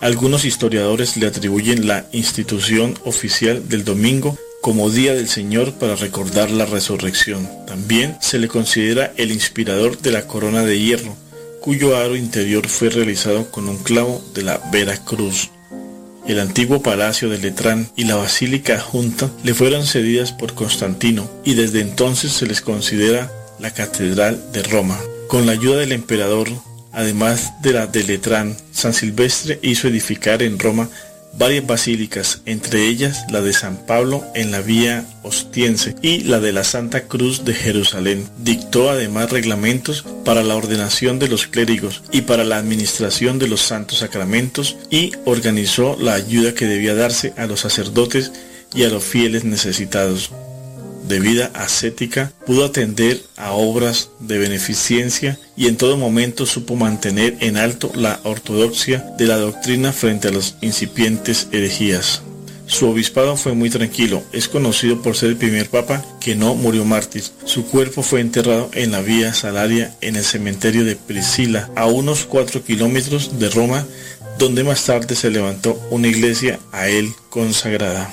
[0.00, 6.50] Algunos historiadores le atribuyen la institución oficial del domingo como Día del Señor para recordar
[6.50, 7.48] la resurrección.
[7.68, 11.16] También se le considera el inspirador de la corona de hierro,
[11.66, 15.50] cuyo aro interior fue realizado con un clavo de la Vera Cruz.
[16.24, 21.54] El antiguo palacio de Letrán y la basílica junta le fueron cedidas por Constantino y
[21.54, 24.96] desde entonces se les considera la Catedral de Roma.
[25.26, 26.48] Con la ayuda del emperador,
[26.92, 30.88] además de la de Letrán, San Silvestre hizo edificar en Roma
[31.38, 36.52] varias basílicas, entre ellas la de San Pablo en la vía Ostiense y la de
[36.52, 38.28] la Santa Cruz de Jerusalén.
[38.38, 43.60] Dictó además reglamentos para la ordenación de los clérigos y para la administración de los
[43.60, 48.32] santos sacramentos y organizó la ayuda que debía darse a los sacerdotes
[48.74, 50.30] y a los fieles necesitados
[51.08, 57.36] de vida ascética, pudo atender a obras de beneficencia y en todo momento supo mantener
[57.40, 62.22] en alto la ortodoxia de la doctrina frente a las incipientes herejías.
[62.66, 66.84] Su obispado fue muy tranquilo, es conocido por ser el primer papa que no murió
[66.84, 67.22] mártir.
[67.44, 72.24] Su cuerpo fue enterrado en la vía Salaria en el cementerio de Priscila, a unos
[72.24, 73.86] 4 kilómetros de Roma,
[74.38, 78.12] donde más tarde se levantó una iglesia a él consagrada.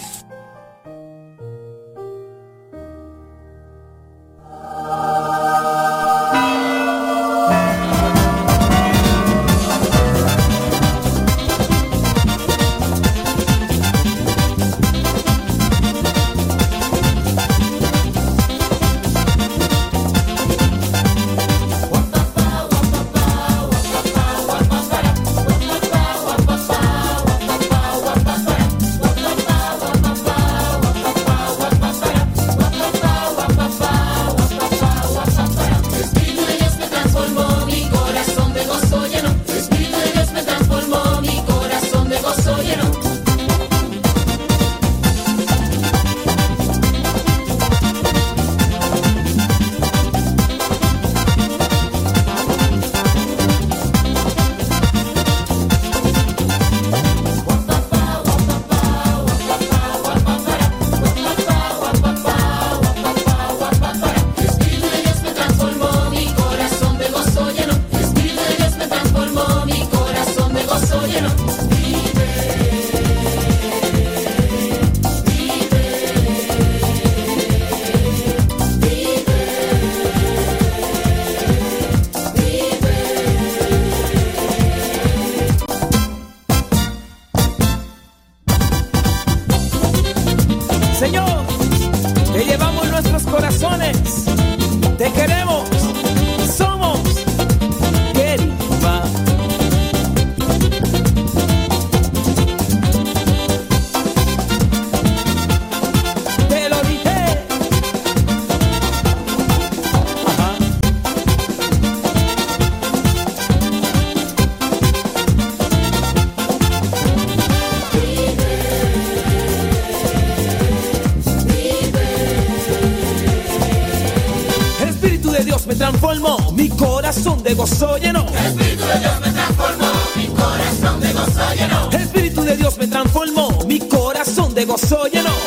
[134.75, 135.42] Corazón de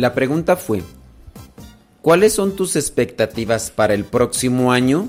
[0.00, 0.82] la pregunta fue,
[2.02, 5.08] ¿cuáles son tus expectativas para el próximo año?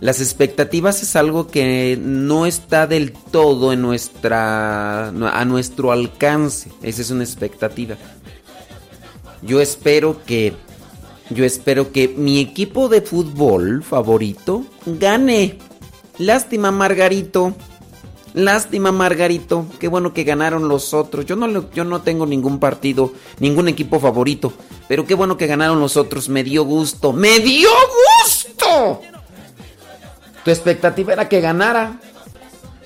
[0.00, 6.70] Las expectativas es algo que no está del todo en nuestra a nuestro alcance.
[6.82, 7.96] Esa es una expectativa.
[9.40, 10.52] Yo espero que
[11.30, 15.58] yo espero que mi equipo de fútbol favorito gane.
[16.18, 17.54] Lástima, Margarito.
[18.34, 19.64] Lástima, Margarito.
[19.78, 21.24] Qué bueno que ganaron los otros.
[21.24, 24.52] Yo no, yo no tengo ningún partido, ningún equipo favorito.
[24.88, 26.28] Pero qué bueno que ganaron los otros.
[26.28, 27.12] Me dio gusto.
[27.12, 27.68] ¡Me dio
[28.24, 29.00] gusto!
[30.44, 32.00] Tu expectativa era que ganara.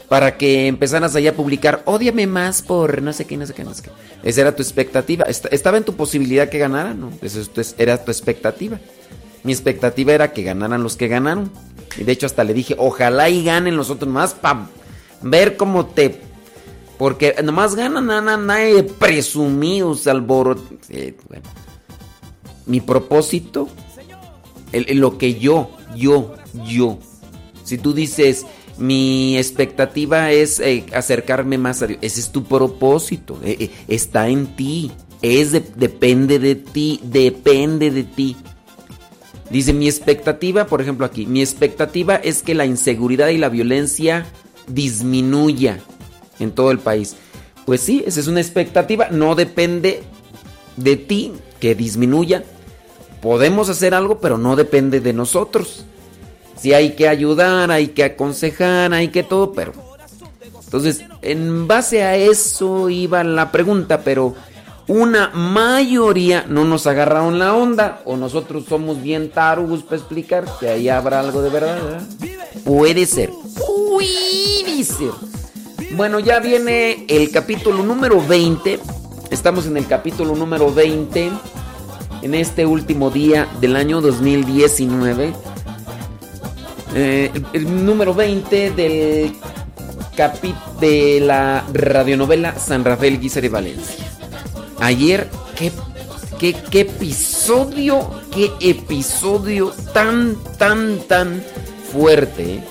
[0.07, 3.63] Para que empezaras allá a publicar, odiame más por no sé qué, no sé qué,
[3.63, 3.91] no sé qué.
[4.23, 5.27] Esa era tu expectativa.
[5.27, 6.95] ¿Estaba en tu posibilidad que ganara?
[6.95, 7.41] No, eso
[7.77, 8.79] era tu expectativa.
[9.45, 11.51] Mi expectativa era que ganaran los que ganaron.
[11.99, 14.69] Y de hecho hasta le dije, ojalá y ganen los otros más para
[15.23, 16.21] ver cómo te...
[16.99, 20.65] Porque nomás ganan, nada, nadie presumidos, alborotos.
[21.29, 21.45] bueno.
[22.67, 23.69] Mi propósito,
[24.73, 26.35] lo que yo, yo,
[26.67, 26.99] yo
[27.69, 28.47] si tú dices,
[28.79, 34.29] mi expectativa es eh, acercarme más a Dios, ese es tu propósito, eh, eh, está
[34.29, 34.91] en ti,
[35.21, 38.37] es depende de ti, depende de ti.
[39.51, 44.25] Dice, mi expectativa, por ejemplo aquí, mi expectativa es que la inseguridad y la violencia
[44.69, 45.79] disminuya
[46.39, 47.17] en todo el país.
[47.67, 50.03] Pues sí, esa es una expectativa, no depende
[50.77, 52.45] de ti que disminuya.
[53.21, 55.85] Podemos hacer algo, pero no depende de nosotros.
[56.57, 59.73] Si hay que ayudar, hay que aconsejar, hay que todo, pero...
[60.65, 64.35] Entonces, en base a eso iba la pregunta, pero
[64.89, 70.69] una mayoría no nos agarraron la onda o nosotros somos bien tarugos para explicar que
[70.69, 72.01] ahí habrá algo de verdad.
[72.65, 73.31] Puede ser.
[73.55, 75.11] Puede ser.
[75.93, 78.81] Bueno, ya viene el capítulo número 20.
[79.31, 81.31] Estamos en el capítulo número 20
[82.23, 85.33] en este último día del año 2019.
[86.95, 89.37] Eh, el, número 20 del
[90.17, 94.18] capi de la radionovela San Rafael Guizar de Valencia.
[94.81, 95.73] Ayer, qué,
[96.39, 101.43] qué, qué episodio, qué episodio tan, tan, tan
[101.93, 102.55] fuerte.
[102.55, 102.65] ¿eh?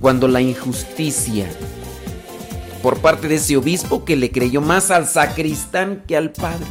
[0.00, 1.48] Cuando la injusticia
[2.82, 6.66] por parte de ese obispo que le creyó más al sacristán que al padre.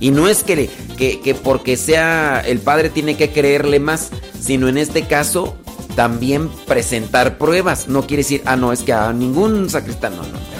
[0.00, 0.68] Y no es que,
[0.98, 5.56] que, que, porque sea el padre tiene que creerle más, sino en este caso
[5.94, 7.88] también presentar pruebas.
[7.88, 10.55] No quiere decir, ah, no, es que a ningún sacristán, no, no.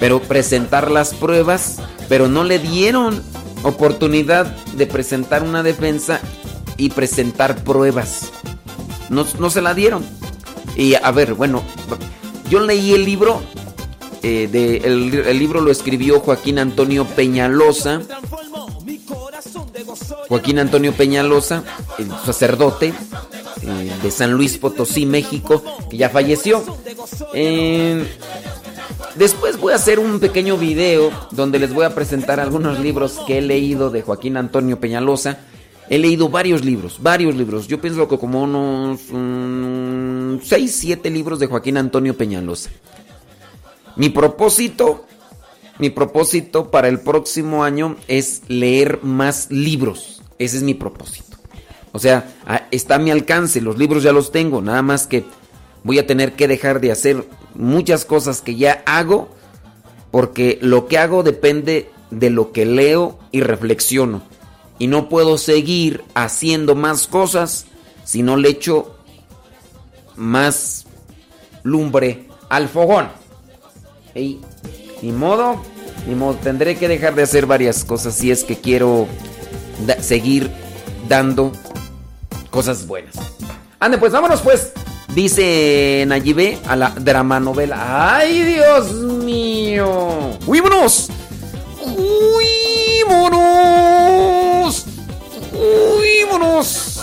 [0.00, 3.22] Pero presentar las pruebas, pero no le dieron
[3.62, 6.20] oportunidad de presentar una defensa
[6.76, 8.30] y presentar pruebas.
[9.08, 10.04] No, no se la dieron.
[10.76, 11.62] Y a ver, bueno,
[12.50, 13.42] yo leí el libro,
[14.22, 18.02] eh, de, el libro lo escribió Joaquín Antonio Peñalosa
[20.28, 21.62] Joaquín Antonio Peñalosa,
[21.98, 22.92] el sacerdote
[23.62, 26.64] eh, de San Luis Potosí, México, que ya falleció.
[27.34, 28.06] Eh,
[29.16, 33.38] después voy a hacer un pequeño video donde les voy a presentar algunos libros que
[33.38, 35.38] he leído de Joaquín Antonio Peñalosa.
[35.90, 37.66] He leído varios libros, varios libros.
[37.66, 39.00] Yo pienso que como unos
[40.46, 42.70] 6, 7 libros de Joaquín Antonio Peñalosa.
[43.96, 45.04] Mi propósito
[45.78, 50.22] mi propósito para el próximo año es leer más libros.
[50.38, 51.36] Ese es mi propósito.
[51.92, 52.32] O sea,
[52.70, 55.24] está a mi alcance, los libros ya los tengo, nada más que
[55.84, 59.28] voy a tener que dejar de hacer muchas cosas que ya hago,
[60.10, 64.22] porque lo que hago depende de lo que leo y reflexiono.
[64.78, 67.66] Y no puedo seguir haciendo más cosas
[68.04, 68.96] si no le echo
[70.16, 70.86] más
[71.62, 73.08] lumbre al fogón.
[74.14, 74.40] Y
[75.02, 75.60] ni modo,
[76.08, 79.06] ni modo, tendré que dejar de hacer varias cosas si es que quiero
[80.00, 80.50] seguir
[81.08, 81.52] dando
[82.50, 83.14] cosas buenas.
[83.80, 84.72] Ande, pues vámonos pues.
[85.12, 88.16] Dice Nayibé a la drama novela.
[88.16, 90.38] ¡Ay, Dios mío!
[90.46, 91.10] ¡Huímonos!
[93.06, 93.44] ¡Huímonos!
[95.52, 96.94] ¡Huímonos!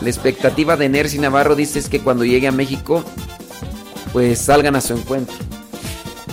[0.00, 3.04] La expectativa de Nercy Navarro dice es que cuando llegue a México,
[4.12, 5.34] pues salgan a su encuentro.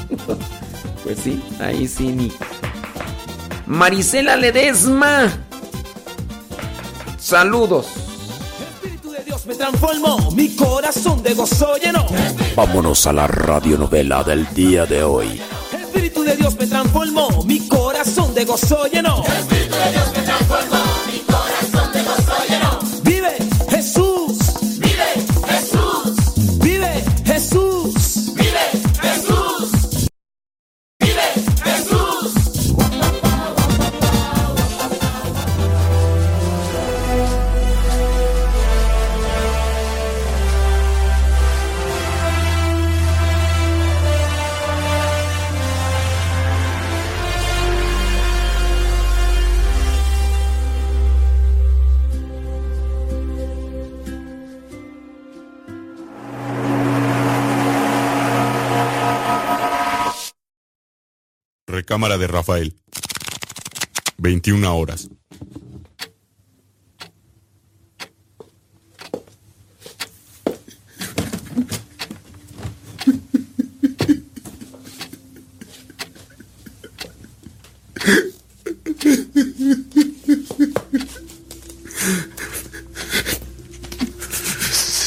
[1.03, 2.31] pues sí, ahí sí, ni.
[3.65, 5.34] Marisela Ledesma.
[7.18, 7.88] Saludos.
[9.44, 12.06] Dios me transformó, mi corazón de gozo llenó.
[12.56, 15.41] Vámonos a la radionovela del día de hoy.
[15.74, 19.22] Espíritu de Dios me transformó, mi corazón de gozo llenó.
[19.24, 20.78] Espíritu de Dios me transformó,
[61.94, 62.74] cámara de Rafael.
[64.18, 65.10] 21 horas.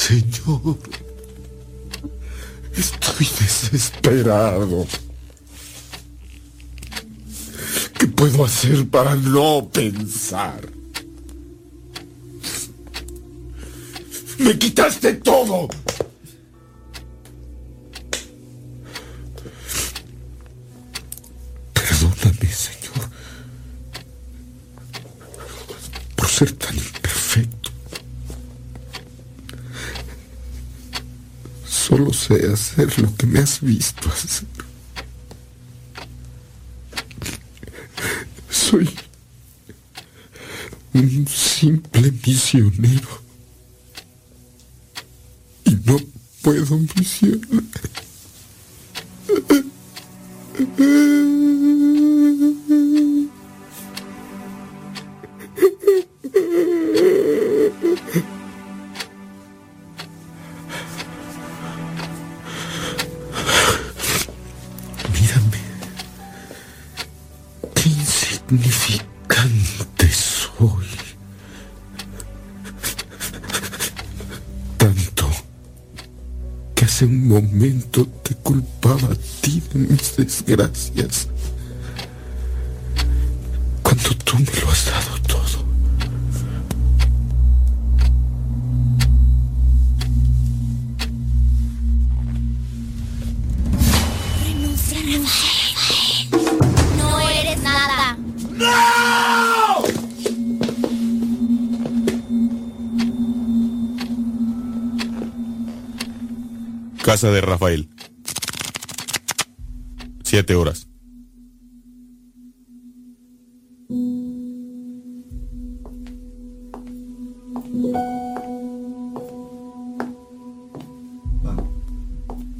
[0.06, 0.78] Señor,
[2.76, 4.86] estoy desesperado.
[7.98, 10.60] ¿Qué puedo hacer para no pensar?
[14.38, 15.68] Me quitaste todo.
[21.72, 23.10] Perdóname, Señor,
[26.16, 27.70] por ser tan imperfecto.
[31.66, 34.55] Solo sé hacer lo que me has visto hacer.
[38.68, 38.88] Soy
[40.92, 43.20] un simple misionero.
[45.66, 45.98] Y no
[46.42, 47.62] puedo misionar.
[77.40, 81.28] Momento te culpaba a ti de mis desgracias.
[83.82, 85.25] Cuando tú me lo has dado
[107.06, 107.88] Casa de Rafael.
[110.24, 110.88] 7 horas.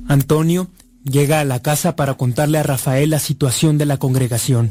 [0.06, 0.68] Antonio
[1.02, 4.70] llega a la casa para contarle a Rafael la situación de la congregación.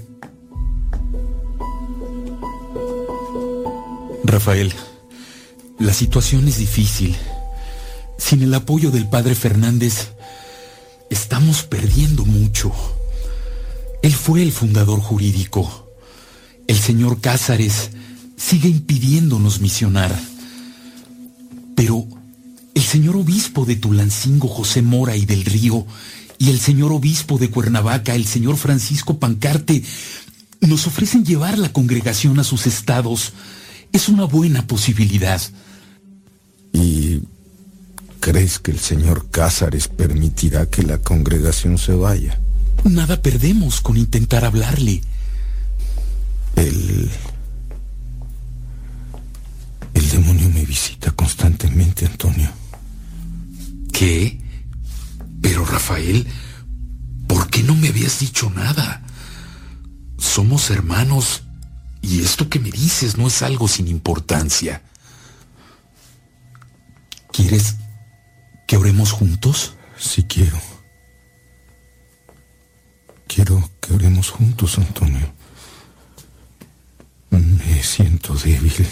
[4.23, 4.72] Rafael,
[5.80, 7.18] la situación es difícil.
[8.17, 10.13] Sin el apoyo del padre Fernández,
[11.09, 12.71] estamos perdiendo mucho.
[14.01, 15.91] Él fue el fundador jurídico.
[16.67, 17.91] El señor Cázares
[18.37, 20.17] sigue impidiéndonos misionar.
[21.75, 22.07] Pero
[22.73, 25.85] el señor obispo de Tulancingo, José Mora y del Río,
[26.37, 29.83] y el señor obispo de Cuernavaca, el señor Francisco Pancarte,
[30.61, 33.33] nos ofrecen llevar la congregación a sus estados.
[33.91, 35.41] Es una buena posibilidad.
[36.73, 37.21] ¿Y
[38.26, 42.41] crees que el señor Cázares permitirá que la congregación se vaya?
[42.84, 44.99] Nada perdemos con intentar hablarle.
[46.56, 47.11] El...
[49.93, 52.49] El demonio me visita constantemente, Antonio.
[53.93, 54.41] ¿Qué?
[55.39, 56.26] Pero Rafael,
[57.27, 59.03] ¿por qué no me habías dicho nada?
[60.18, 61.43] Somos hermanos
[62.02, 64.81] y esto que me dices no es algo sin importancia.
[67.31, 67.76] ¿Quieres
[68.65, 69.73] que oremos juntos?
[69.97, 70.59] Sí quiero.
[73.27, 75.33] Quiero que oremos juntos, Antonio.
[77.29, 78.87] Me siento débil.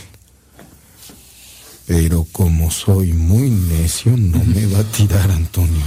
[1.86, 5.84] Pero como soy muy necio, no me va a tirar, Antonio.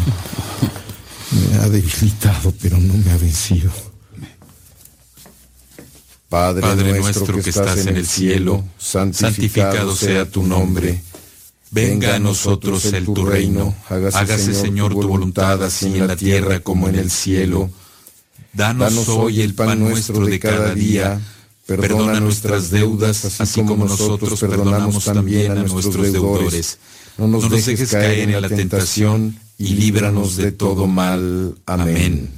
[1.31, 3.71] Me ha debilitado, pero no me ha vencido.
[6.29, 11.01] Padre, Padre nuestro que estás en el cielo, santificado sea tu nombre.
[11.71, 13.75] Venga a nosotros el tu reino.
[13.89, 17.71] Hágase, Señor, tu voluntad así en la tierra como en el cielo.
[18.53, 21.21] Danos hoy el pan nuestro de cada día.
[21.67, 26.79] Perdona nuestras deudas, así como nosotros perdonamos también a nuestros deudores.
[27.19, 31.57] No nos dejes caer en la tentación y líbranos de todo mal.
[31.67, 32.31] Amén.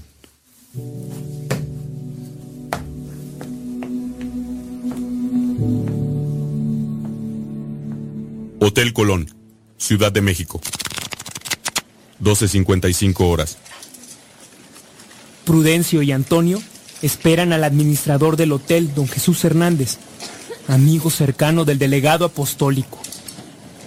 [8.60, 9.32] Hotel Colón,
[9.76, 10.60] Ciudad de México.
[12.20, 13.56] 12.55 horas.
[15.44, 16.60] Prudencio y Antonio
[17.00, 19.98] esperan al administrador del hotel, don Jesús Hernández,
[20.66, 22.98] amigo cercano del delegado apostólico,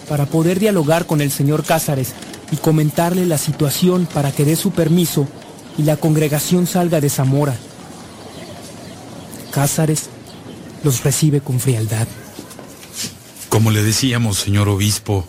[0.08, 2.14] para poder dialogar con el señor Cázares
[2.50, 5.28] y comentarle la situación para que dé su permiso
[5.78, 7.58] y la congregación salga de Zamora.
[9.52, 10.10] Cázares
[10.86, 12.08] los recibe con frialdad.
[13.52, 15.28] Como le decíamos, señor obispo,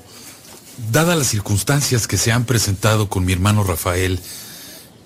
[0.93, 4.21] dadas las circunstancias que se han presentado con mi hermano Rafael,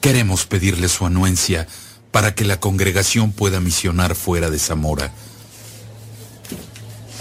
[0.03, 1.67] queremos pedirle su anuencia
[2.11, 5.13] para que la congregación pueda misionar fuera de Zamora.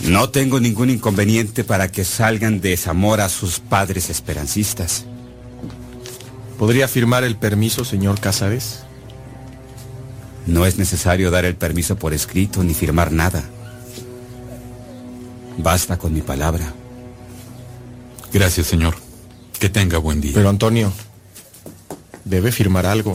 [0.04, 5.06] No tengo ningún inconveniente para que salgan de Zamora sus padres esperancistas.
[6.60, 8.82] ¿Podría firmar el permiso, señor Cázares?
[10.46, 13.50] No es necesario dar el permiso por escrito ni firmar nada.
[15.58, 16.74] Basta con mi palabra.
[18.34, 18.96] Gracias, señor.
[19.60, 20.34] Que tenga buen día.
[20.34, 20.92] Pero Antonio,
[22.26, 23.14] debe firmar algo.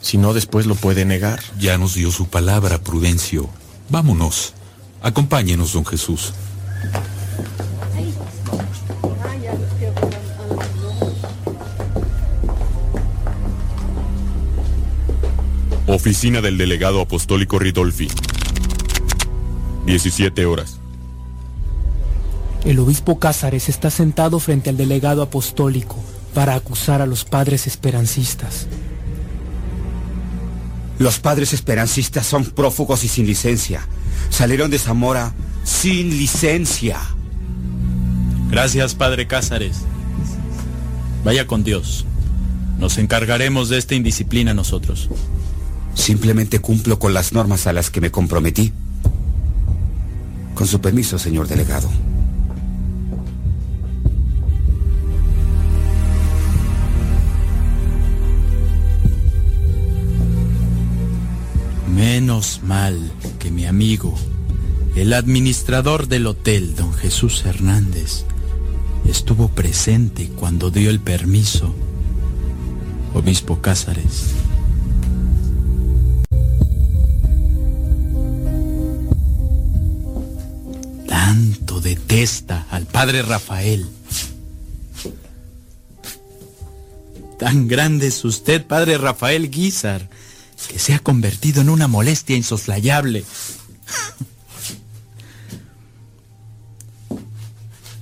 [0.00, 1.40] Si no, después lo puede negar.
[1.58, 3.48] Ya nos dio su palabra, Prudencio.
[3.88, 4.54] Vámonos.
[5.02, 6.32] Acompáñenos, don Jesús.
[15.86, 18.08] Oficina del delegado apostólico Ridolfi.
[19.86, 20.77] 17 horas.
[22.64, 25.96] El obispo Cázares está sentado frente al delegado apostólico
[26.34, 28.66] para acusar a los padres esperancistas.
[30.98, 33.86] Los padres esperancistas son prófugos y sin licencia.
[34.30, 35.32] Salieron de Zamora
[35.62, 36.98] sin licencia.
[38.50, 39.78] Gracias, padre Cázares.
[41.24, 42.04] Vaya con Dios.
[42.78, 45.08] Nos encargaremos de esta indisciplina nosotros.
[45.94, 48.72] Simplemente cumplo con las normas a las que me comprometí.
[50.54, 51.88] Con su permiso, señor delegado.
[61.98, 63.10] Menos mal
[63.40, 64.16] que mi amigo,
[64.94, 68.22] el administrador del hotel, don Jesús Hernández,
[69.04, 71.74] estuvo presente cuando dio el permiso.
[73.14, 74.26] Obispo Cázares.
[81.08, 83.88] Tanto detesta al padre Rafael.
[87.40, 90.08] Tan grande es usted, padre Rafael Guizar,
[90.66, 93.24] que se ha convertido en una molestia insoslayable.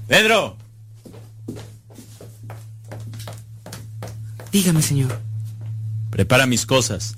[0.09, 0.57] Pedro,
[4.53, 5.21] Dígame, señor.
[6.11, 7.17] prepara mis cosas.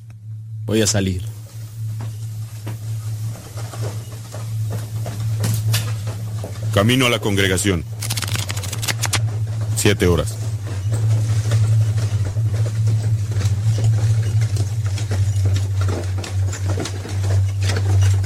[0.65, 1.23] Voy a salir.
[6.74, 7.85] Camino a la congregación.
[9.77, 10.38] Siete horas.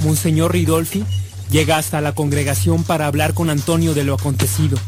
[0.03, 1.05] Monseñor Ridolfi
[1.51, 4.79] llega hasta la congregación para hablar con Antonio de lo acontecido.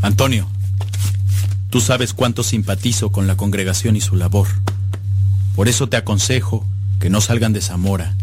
[0.00, 0.48] Antonio,
[1.70, 4.46] tú sabes cuánto simpatizo con la congregación y su labor.
[5.54, 6.64] Por eso te aconsejo
[7.00, 8.14] que no salgan de Zamora,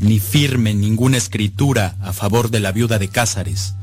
[0.00, 3.74] ni firmen ninguna escritura a favor de la viuda de Cázares,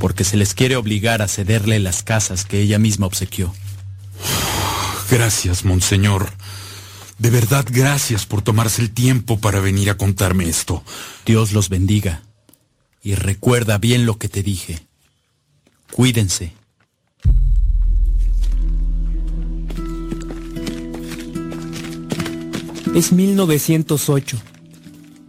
[0.00, 3.54] porque se les quiere obligar a cederle las casas que ella misma obsequió.
[5.12, 6.30] Gracias, monseñor.
[7.18, 10.82] De verdad, gracias por tomarse el tiempo para venir a contarme esto.
[11.26, 12.22] Dios los bendiga.
[13.02, 14.80] Y recuerda bien lo que te dije.
[15.92, 16.54] Cuídense.
[22.94, 24.38] Es 1908.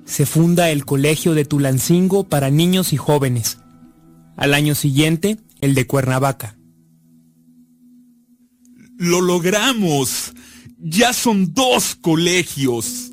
[0.05, 3.57] Se funda el Colegio de Tulancingo para niños y jóvenes.
[4.38, 6.55] Al año siguiente, el de Cuernavaca.
[8.98, 10.34] ¡Lo logramos!
[10.80, 13.11] ¡Ya son dos colegios!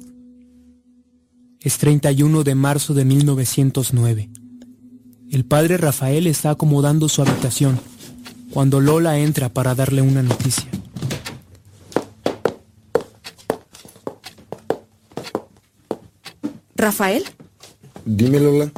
[1.61, 4.31] Es 31 de marzo de 1909.
[5.31, 7.78] El padre Rafael está acomodando su habitación
[8.51, 10.69] cuando Lola entra para darle una noticia.
[16.74, 17.24] ¿Rafael?
[18.05, 18.73] Dime, Lola.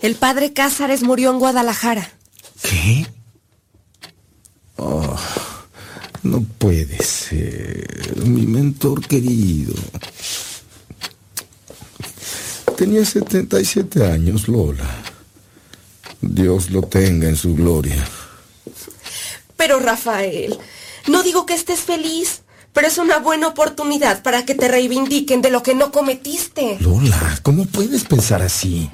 [0.00, 2.10] El padre Cázares murió en Guadalajara.
[2.62, 3.06] ¿Qué?
[4.76, 5.16] Oh,
[6.22, 8.16] no puede ser.
[8.24, 9.74] Mi mentor querido.
[12.76, 14.88] Tenía 77 años, Lola.
[16.20, 18.06] Dios lo tenga en su gloria.
[19.56, 20.58] Pero Rafael,
[21.08, 22.42] no digo que estés feliz,
[22.72, 26.78] pero es una buena oportunidad para que te reivindiquen de lo que no cometiste.
[26.80, 28.88] Lola, ¿cómo puedes pensar así?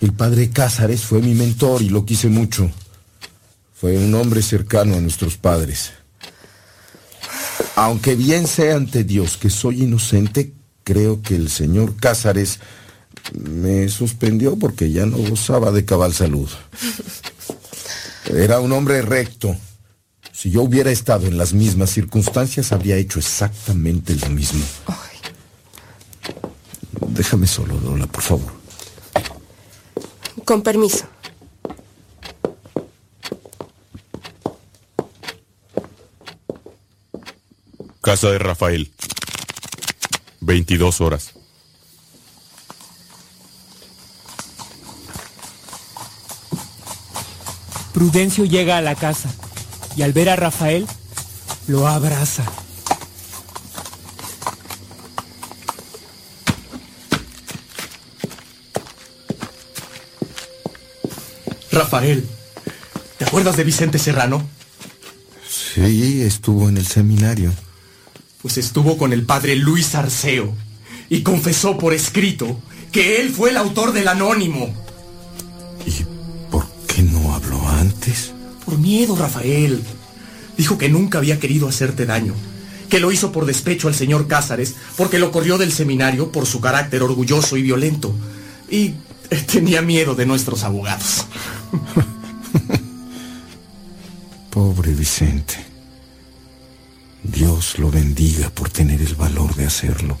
[0.00, 2.70] El padre Cázares fue mi mentor y lo quise mucho.
[3.74, 5.92] Fue un hombre cercano a nuestros padres.
[7.76, 12.58] Aunque bien sea ante Dios que soy inocente, creo que el señor Cázares
[13.32, 16.48] me suspendió porque ya no gozaba de cabal salud.
[18.26, 19.56] Era un hombre recto,
[20.32, 24.64] Si yo hubiera estado en las mismas circunstancias, habría hecho exactamente lo mismo.
[27.08, 28.52] Déjame solo, Lola, por favor.
[30.44, 31.06] Con permiso.
[38.16, 38.90] Casa de Rafael.
[40.40, 41.32] 22 horas.
[47.92, 49.28] Prudencio llega a la casa
[49.96, 50.86] y al ver a Rafael,
[51.66, 52.44] lo abraza.
[61.70, 62.26] Rafael,
[63.18, 64.48] ¿te acuerdas de Vicente Serrano?
[65.46, 67.52] Sí, estuvo en el seminario.
[68.46, 70.54] Pues estuvo con el padre Luis Arceo
[71.10, 72.60] y confesó por escrito
[72.92, 74.72] que él fue el autor del anónimo.
[76.86, 78.32] ¿Qué no habló antes?
[78.64, 79.82] Por miedo, Rafael.
[80.56, 82.34] Dijo que nunca había querido hacerte daño,
[82.88, 86.60] que lo hizo por despecho al señor Cázares, porque lo corrió del seminario por su
[86.60, 88.14] carácter orgulloso y violento.
[88.70, 88.94] Y
[89.52, 91.26] tenía miedo de nuestros abogados.
[94.50, 95.75] Pobre Vicente.
[97.32, 100.18] Dios lo bendiga por tener el valor de hacerlo.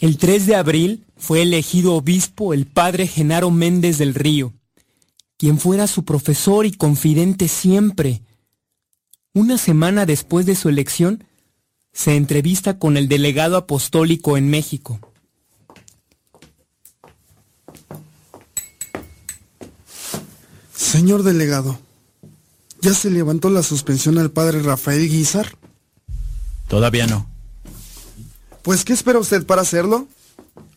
[0.00, 4.52] El 3 de abril fue elegido obispo el padre Genaro Méndez del Río,
[5.38, 8.22] quien fuera su profesor y confidente siempre.
[9.32, 11.24] Una semana después de su elección,
[11.92, 15.05] se entrevista con el delegado apostólico en México.
[20.76, 21.78] Señor delegado,
[22.82, 25.56] ¿ya se levantó la suspensión al padre Rafael Guizar?
[26.68, 27.26] Todavía no.
[28.62, 30.06] Pues, ¿qué espera usted para hacerlo?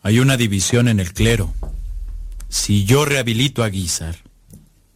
[0.01, 1.53] Hay una división en el clero.
[2.47, 4.17] Si yo rehabilito a Guizar,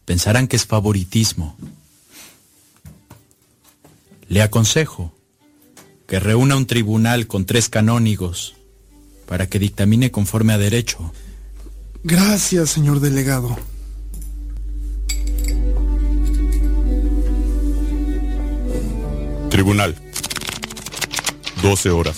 [0.06, 1.58] pensarán que es favoritismo.
[4.30, 5.14] Le aconsejo
[6.08, 8.56] que reúna un tribunal con tres canónigos
[9.28, 11.12] para que dictamine conforme a derecho.
[12.04, 13.58] Gracias, señor delegado.
[19.54, 19.96] Tribunal.
[21.62, 22.18] 12 horas.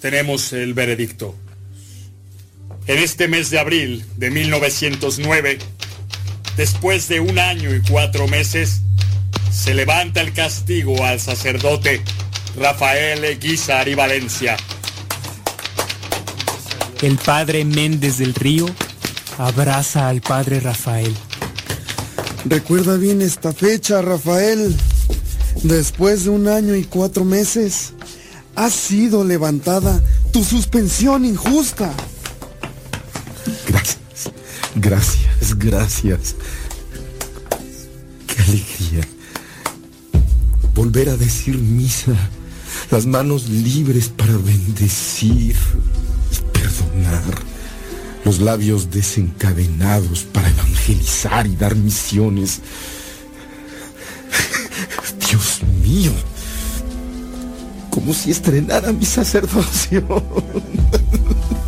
[0.00, 1.36] Tenemos el veredicto.
[2.88, 5.60] En este mes de abril de 1909,
[6.56, 8.80] después de un año y cuatro meses,
[9.52, 12.02] se levanta el castigo al sacerdote
[12.56, 14.56] Rafael Guizar y Valencia.
[17.02, 18.66] El padre Méndez del Río
[19.38, 21.14] abraza al padre Rafael.
[22.44, 24.74] Recuerda bien esta fecha, Rafael.
[25.62, 27.92] Después de un año y cuatro meses,
[28.56, 30.02] ha sido levantada
[30.32, 31.92] tu suspensión injusta.
[33.66, 34.30] Gracias,
[34.74, 36.36] gracias, gracias.
[38.26, 39.06] Qué alegría.
[40.74, 42.14] Volver a decir misa,
[42.90, 45.56] las manos libres para bendecir
[46.52, 47.22] perdonar,
[48.24, 52.60] los labios desencadenados para evangelizar y dar misiones.
[55.28, 56.12] Dios mío,
[57.90, 60.04] como si estrenara mi sacerdocio.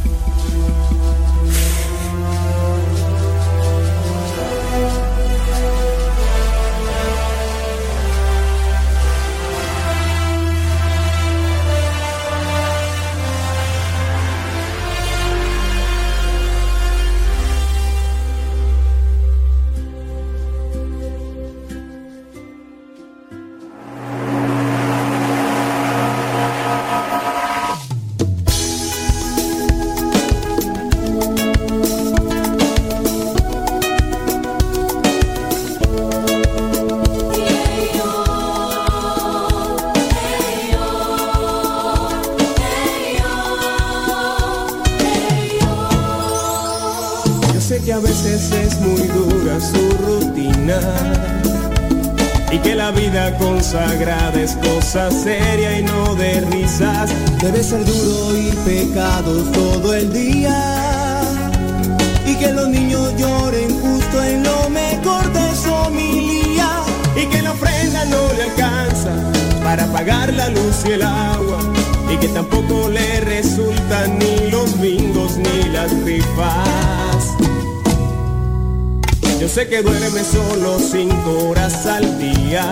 [79.68, 82.64] que duerme solo cinco horas al día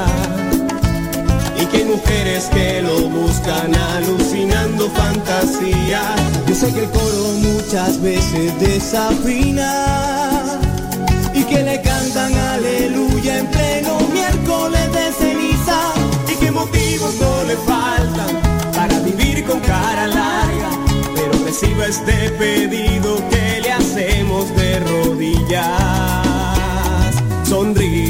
[1.60, 6.02] y que mujeres que lo buscan alucinando fantasía.
[6.48, 10.58] Yo sé que el coro muchas veces desafina
[11.32, 15.80] y que le cantan aleluya en pleno miércoles de ceniza
[16.32, 18.40] y que motivos no le faltan
[18.74, 20.70] para vivir con cara larga,
[21.14, 26.19] pero reciba este pedido que le hacemos de rodillas.
[27.50, 28.09] Sonría.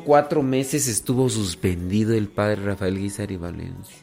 [0.00, 3.96] Cuatro meses estuvo suspendido el padre Rafael Guizar y Valencia.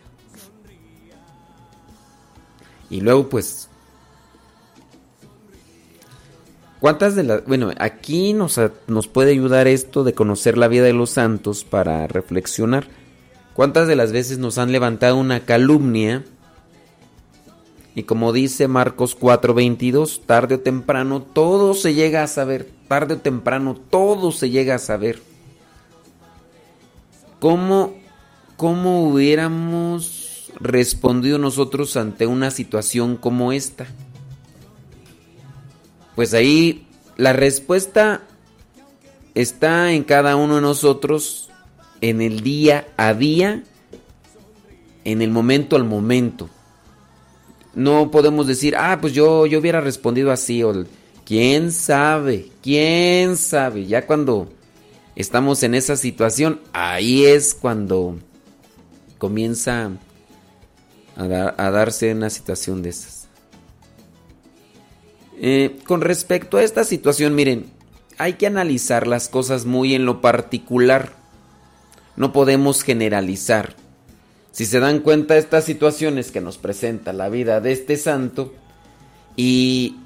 [2.90, 3.70] Y luego, pues.
[6.80, 7.46] ¿Cuántas de las.?
[7.46, 12.08] Bueno, aquí nos, nos puede ayudar esto de conocer la vida de los santos para
[12.08, 12.88] reflexionar.
[13.54, 16.24] ¿Cuántas de las veces nos han levantado una calumnia?
[17.96, 22.70] Y como dice Marcos 4:22, tarde o temprano todo se llega a saber.
[22.88, 25.29] Tarde o temprano todo se llega a saber.
[27.40, 27.96] ¿Cómo,
[28.58, 33.88] cómo hubiéramos respondido nosotros ante una situación como esta?
[36.16, 36.86] Pues ahí
[37.16, 38.24] la respuesta
[39.36, 41.50] está en cada uno de nosotros,
[42.02, 43.64] en el día a día,
[45.06, 46.50] en el momento al momento.
[47.74, 50.86] No podemos decir, ah, pues yo, yo hubiera respondido así, o
[51.26, 53.86] quién sabe, quién sabe.
[53.86, 54.52] Ya cuando
[55.22, 58.18] estamos en esa situación, ahí es cuando
[59.18, 59.92] comienza
[61.18, 63.28] a, dar- a darse una situación de esas.
[65.42, 67.66] Eh, con respecto a esta situación, miren,
[68.18, 71.14] hay que analizar las cosas muy en lo particular.
[72.16, 73.76] No podemos generalizar.
[74.52, 78.54] Si se dan cuenta de estas situaciones que nos presenta la vida de este santo
[79.38, 79.98] y,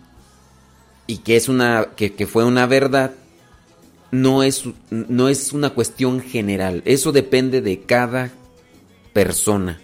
[1.08, 3.12] y que es una que fue una verdad,
[4.14, 6.84] no es, no es una cuestión general.
[6.86, 8.32] Eso depende de cada
[9.12, 9.82] persona.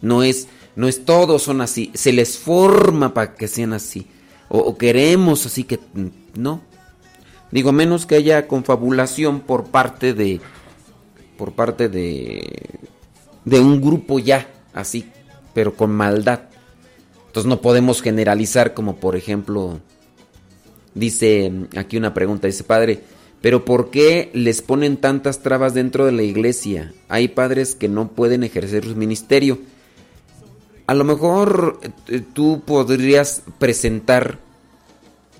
[0.00, 1.90] No es, no es todos son así.
[1.92, 4.06] Se les forma para que sean así.
[4.48, 5.78] O, o queremos así que
[6.34, 6.62] no.
[7.50, 10.40] Digo, menos que haya confabulación por parte de.
[11.36, 12.78] Por parte de.
[13.44, 15.04] De un grupo ya, así,
[15.52, 16.44] pero con maldad.
[17.26, 19.80] Entonces no podemos generalizar como por ejemplo.
[20.94, 23.00] Dice aquí una pregunta, dice padre,
[23.40, 26.92] pero ¿por qué les ponen tantas trabas dentro de la iglesia?
[27.08, 29.58] Hay padres que no pueden ejercer su ministerio.
[30.86, 34.38] A lo mejor eh, tú podrías presentar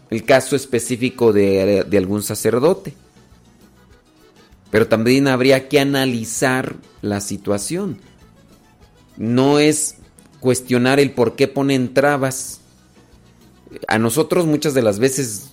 [0.09, 2.95] el caso específico de, de algún sacerdote.
[4.71, 7.99] Pero también habría que analizar la situación.
[9.17, 9.97] No es
[10.39, 12.60] cuestionar el por qué ponen trabas.
[13.89, 15.53] A nosotros muchas de las veces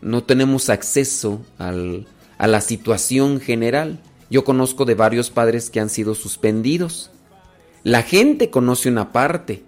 [0.00, 4.00] no tenemos acceso a la situación general.
[4.30, 7.10] Yo conozco de varios padres que han sido suspendidos.
[7.84, 9.62] La gente conoce una parte,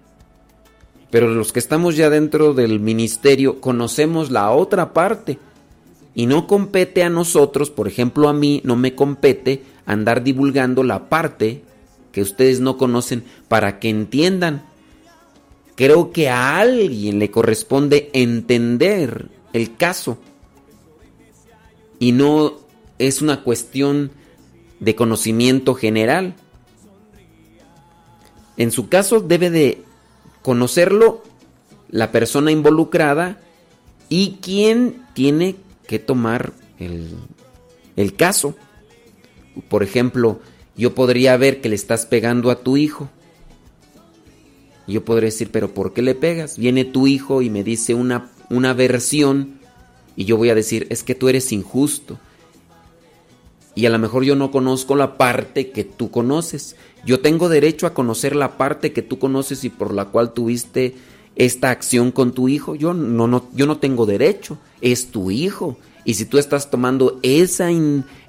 [1.10, 5.38] pero los que estamos ya dentro del ministerio conocemos la otra parte.
[6.16, 11.08] Y no compete a nosotros, por ejemplo a mí, no me compete andar divulgando la
[11.08, 11.62] parte
[12.12, 14.62] que ustedes no conocen para que entiendan.
[15.76, 20.18] Creo que a alguien le corresponde entender el caso.
[21.98, 22.54] Y no
[22.98, 24.12] es una cuestión
[24.80, 26.34] de conocimiento general.
[28.56, 29.82] En su caso debe de
[30.42, 31.22] conocerlo
[31.90, 33.40] la persona involucrada
[34.08, 35.56] y quien tiene
[35.86, 37.16] que tomar el,
[37.96, 38.54] el caso.
[39.68, 40.40] Por ejemplo,
[40.76, 43.08] yo podría ver que le estás pegando a tu hijo.
[44.86, 46.58] Yo podría decir, pero ¿por qué le pegas?
[46.58, 49.58] Viene tu hijo y me dice una, una versión
[50.16, 52.18] y yo voy a decir, es que tú eres injusto.
[53.74, 56.76] Y a lo mejor yo no conozco la parte que tú conoces.
[57.04, 60.94] Yo tengo derecho a conocer la parte que tú conoces y por la cual tuviste
[61.34, 62.76] esta acción con tu hijo.
[62.76, 64.58] Yo no, no, yo no tengo derecho.
[64.80, 65.76] Es tu hijo.
[66.04, 67.70] Y si tú estás tomando esa,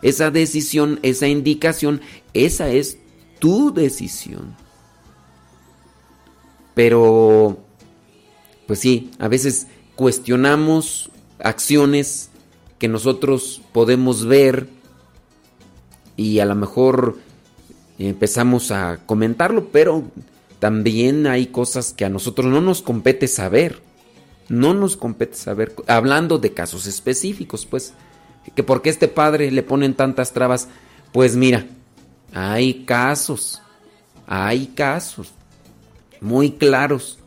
[0.01, 2.01] esa decisión, esa indicación,
[2.33, 2.97] esa es
[3.37, 4.55] tu decisión.
[6.75, 7.57] Pero,
[8.67, 12.29] pues sí, a veces cuestionamos acciones
[12.77, 14.67] que nosotros podemos ver
[16.17, 17.17] y a lo mejor
[17.97, 20.03] empezamos a comentarlo, pero
[20.59, 23.81] también hay cosas que a nosotros no nos compete saber.
[24.47, 27.93] No nos compete saber, hablando de casos específicos, pues,
[28.55, 30.67] que porque este padre le ponen tantas trabas,
[31.11, 31.65] pues mira,
[32.31, 33.61] hay casos,
[34.27, 35.33] hay casos
[36.21, 37.17] muy claros.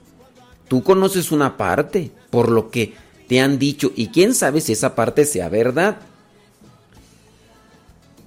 [0.68, 2.94] Tú conoces una parte, por lo que
[3.28, 5.98] te han dicho, y quién sabe si esa parte sea verdad.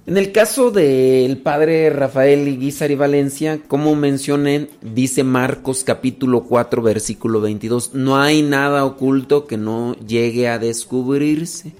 [0.04, 6.82] En el caso del padre Rafael Guizar y Valencia, como mencioné, dice Marcos capítulo 4
[6.82, 11.72] versículo 22, no hay nada oculto que no llegue a descubrirse,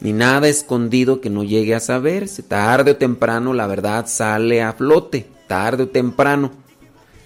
[0.00, 2.42] ni nada escondido que no llegue a saberse.
[2.42, 6.50] Tarde o temprano la verdad sale a flote, tarde o temprano.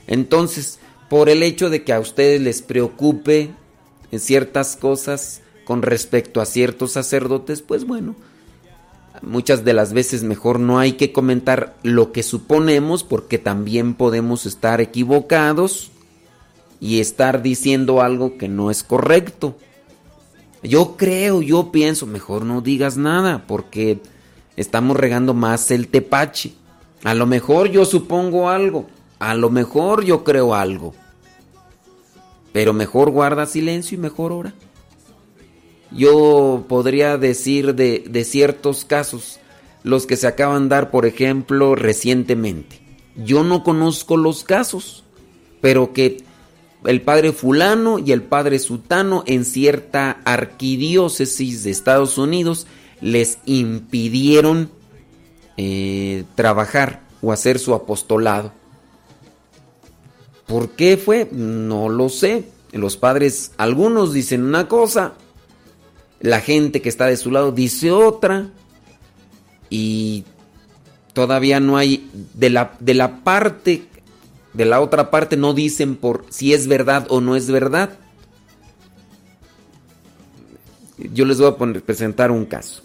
[0.06, 0.78] Entonces,
[1.08, 3.50] por el hecho de que a ustedes les preocupe
[4.10, 8.14] en ciertas cosas con respecto a ciertos sacerdotes, pues bueno,
[9.22, 14.46] muchas de las veces mejor no hay que comentar lo que suponemos porque también podemos
[14.46, 15.90] estar equivocados
[16.80, 19.56] y estar diciendo algo que no es correcto.
[20.62, 24.00] Yo creo, yo pienso, mejor no digas nada porque
[24.56, 26.52] estamos regando más el tepache.
[27.02, 28.86] A lo mejor yo supongo algo,
[29.18, 30.94] a lo mejor yo creo algo.
[32.52, 34.54] Pero mejor guarda silencio y mejor ora.
[35.90, 39.38] Yo podría decir de, de ciertos casos,
[39.82, 42.80] los que se acaban de dar, por ejemplo, recientemente.
[43.16, 45.04] Yo no conozco los casos,
[45.60, 46.24] pero que
[46.84, 52.66] el padre fulano y el padre sutano en cierta arquidiócesis de Estados Unidos
[53.00, 54.70] les impidieron
[55.56, 58.52] eh, trabajar o hacer su apostolado.
[60.46, 61.28] ¿Por qué fue?
[61.32, 62.48] No lo sé.
[62.72, 65.14] Los padres, algunos dicen una cosa,
[66.20, 68.50] la gente que está de su lado dice otra,
[69.70, 70.24] y
[71.12, 73.86] todavía no hay, de la, de la parte,
[74.52, 77.90] de la otra parte no dicen por si es verdad o no es verdad.
[80.96, 82.82] Yo les voy a poner, presentar un caso.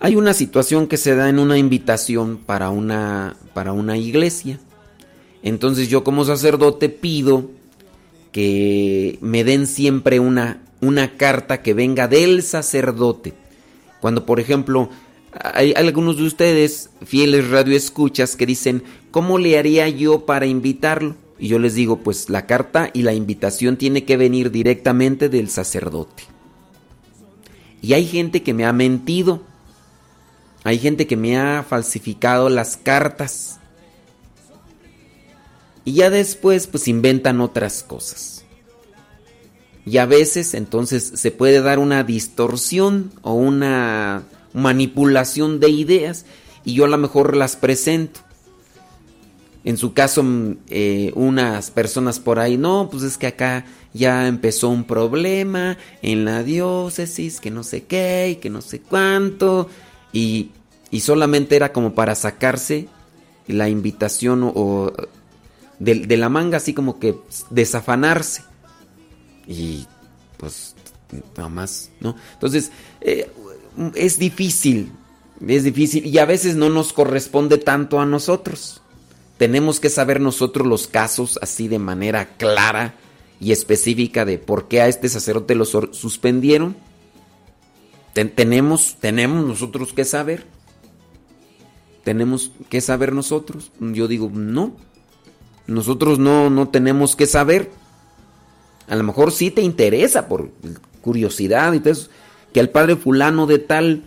[0.00, 4.58] Hay una situación que se da en una invitación para una, para una iglesia.
[5.44, 7.50] Entonces yo como sacerdote pido
[8.32, 13.34] que me den siempre una, una carta que venga del sacerdote.
[14.00, 14.90] Cuando por ejemplo
[15.32, 21.14] hay algunos de ustedes, fieles radioescuchas, que dicen, ¿cómo le haría yo para invitarlo?
[21.38, 25.50] Y yo les digo, pues la carta y la invitación tiene que venir directamente del
[25.50, 26.22] sacerdote.
[27.82, 29.42] Y hay gente que me ha mentido.
[30.62, 33.60] Hay gente que me ha falsificado las cartas.
[35.84, 38.44] Y ya después pues inventan otras cosas.
[39.86, 44.22] Y a veces entonces se puede dar una distorsión o una
[44.54, 46.24] manipulación de ideas
[46.64, 48.20] y yo a lo mejor las presento.
[49.64, 54.28] En su caso, mm, eh, unas personas por ahí, no, pues es que acá ya
[54.28, 59.68] empezó un problema en la diócesis, que no sé qué, y que no sé cuánto,
[60.12, 60.50] y,
[60.90, 62.88] y solamente era como para sacarse
[63.46, 64.92] la invitación o, o
[65.78, 67.14] de, de la manga, así como que
[67.50, 68.42] desafanarse.
[69.46, 69.86] Y
[70.36, 70.74] pues
[71.36, 72.16] nada más, ¿no?
[72.34, 72.70] Entonces,
[73.00, 73.30] eh,
[73.94, 74.92] es difícil,
[75.46, 78.80] es difícil y a veces no nos corresponde tanto a nosotros.
[79.38, 82.94] Tenemos que saber nosotros los casos así de manera clara
[83.40, 86.76] y específica de por qué a este sacerdote lo suspendieron.
[88.14, 90.46] Ten- tenemos, tenemos nosotros que saber.
[92.04, 93.72] Tenemos que saber nosotros.
[93.80, 94.76] Yo digo, no.
[95.66, 97.70] Nosotros no, no tenemos que saber.
[98.88, 100.50] A lo mejor sí te interesa por
[101.00, 102.08] curiosidad y todo eso,
[102.52, 104.02] que al padre fulano de tal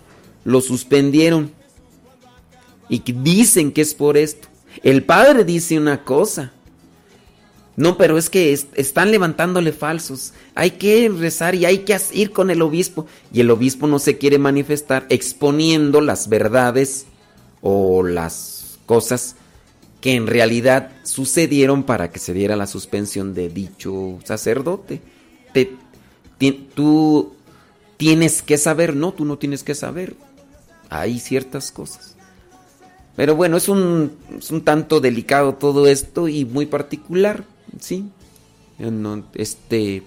[0.45, 1.51] lo suspendieron
[2.89, 4.47] y que dicen que es por esto.
[4.83, 6.51] El padre dice una cosa.
[7.75, 10.33] No, pero es que es- están levantándole falsos.
[10.55, 13.05] Hay que rezar y hay que ir con el obispo.
[13.31, 17.05] Y el obispo no se quiere manifestar exponiendo las verdades
[17.61, 19.35] o las cosas
[20.01, 25.01] que en realidad sucedieron para que se diera la suspensión de dicho sacerdote.
[25.53, 25.73] Te-
[26.75, 27.33] tú
[27.97, 30.15] tienes que saber, no, tú no tienes que saber.
[30.89, 32.15] Hay ciertas cosas.
[33.15, 37.43] Pero bueno, es un, es un tanto delicado todo esto y muy particular,
[37.79, 38.05] ¿sí?
[38.77, 40.03] No- este,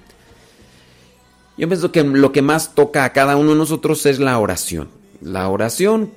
[1.59, 4.89] yo pienso que lo que más toca a cada uno de nosotros es la oración.
[5.21, 6.13] La oración,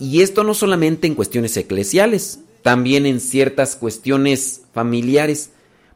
[0.00, 5.50] y esto no solamente en cuestiones eclesiales, también en ciertas cuestiones familiares.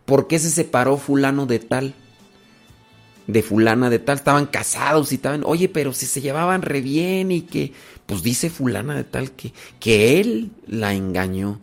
[0.05, 1.95] ¿Por qué se separó fulano de tal?
[3.27, 7.33] De fulana de tal, estaban casados y estaban, oye, pero si se llevaban re bien
[7.33, 7.73] y que,
[8.07, 11.61] pues dice fulana de tal que, que él la engañó.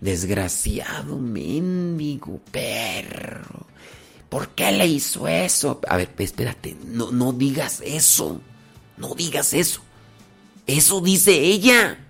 [0.00, 3.66] Desgraciado, mendigo, perro.
[4.28, 5.80] ¿Por qué le hizo eso?
[5.88, 8.40] A ver, espérate, no, no digas eso.
[8.96, 9.80] No digas eso.
[10.66, 12.03] Eso dice ella.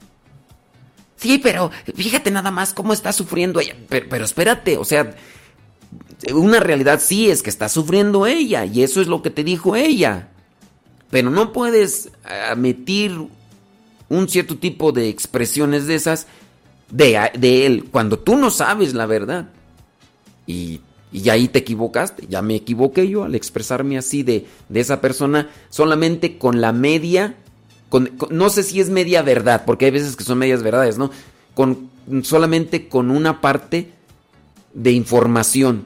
[1.25, 3.75] Sí, pero fíjate nada más cómo está sufriendo ella.
[3.89, 5.17] Pero, espérate, o sea,
[6.35, 9.75] una realidad sí es que está sufriendo ella y eso es lo que te dijo
[9.75, 10.29] ella.
[11.09, 12.11] Pero no puedes
[12.53, 13.19] emitir
[14.11, 16.27] un cierto tipo de expresiones de esas
[16.91, 19.49] de, de él cuando tú no sabes la verdad.
[20.47, 22.27] Y, y ahí te equivocaste.
[22.29, 27.37] Ya me equivoqué yo al expresarme así de, de esa persona solamente con la media.
[28.01, 31.11] No sé si es media verdad, porque hay veces que son medias verdades, ¿no?
[31.55, 31.91] Con,
[32.23, 33.91] solamente con una parte
[34.73, 35.85] de información.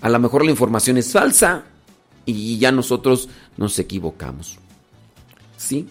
[0.00, 1.64] A lo mejor la información es falsa
[2.24, 4.58] y ya nosotros nos equivocamos.
[5.56, 5.86] ¿Sí?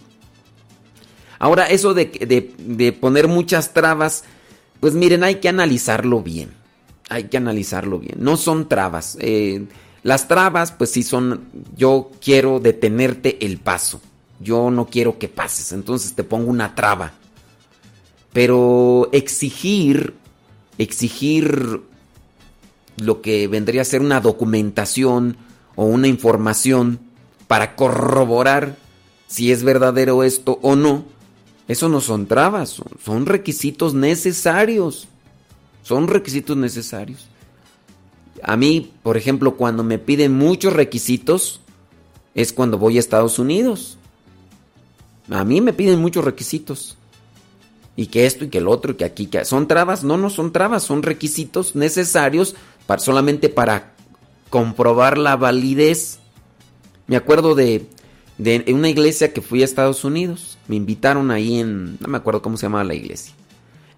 [1.38, 4.24] Ahora, eso de, de- de poner muchas trabas,
[4.80, 6.50] pues miren, hay que analizarlo bien.
[7.08, 8.16] Hay que analizarlo bien.
[8.18, 9.16] No son trabas.
[9.20, 9.66] Eh,
[10.02, 11.44] las trabas, pues sí son,
[11.76, 14.00] yo quiero detenerte el paso.
[14.40, 17.12] Yo no quiero que pases, entonces te pongo una traba.
[18.32, 20.14] Pero exigir,
[20.78, 21.82] exigir
[22.96, 25.36] lo que vendría a ser una documentación
[25.74, 27.00] o una información
[27.46, 28.76] para corroborar
[29.26, 31.04] si es verdadero esto o no,
[31.68, 35.08] eso no son trabas, son, requisitos necesarios.
[35.82, 37.28] Son requisitos necesarios.
[38.42, 41.60] A mí, por ejemplo, cuando me piden muchos requisitos,
[42.34, 43.96] es cuando voy a Estados Unidos.
[45.30, 46.96] A mí me piden muchos requisitos.
[47.96, 50.04] Y que esto y que el otro y que aquí, que son trabas.
[50.04, 52.54] No, no son trabas, son requisitos necesarios
[52.86, 53.94] para, solamente para
[54.50, 56.18] comprobar la validez.
[57.06, 57.86] Me acuerdo de,
[58.38, 60.58] de una iglesia que fui a Estados Unidos.
[60.68, 61.98] Me invitaron ahí en...
[62.00, 63.34] No me acuerdo cómo se llamaba la iglesia.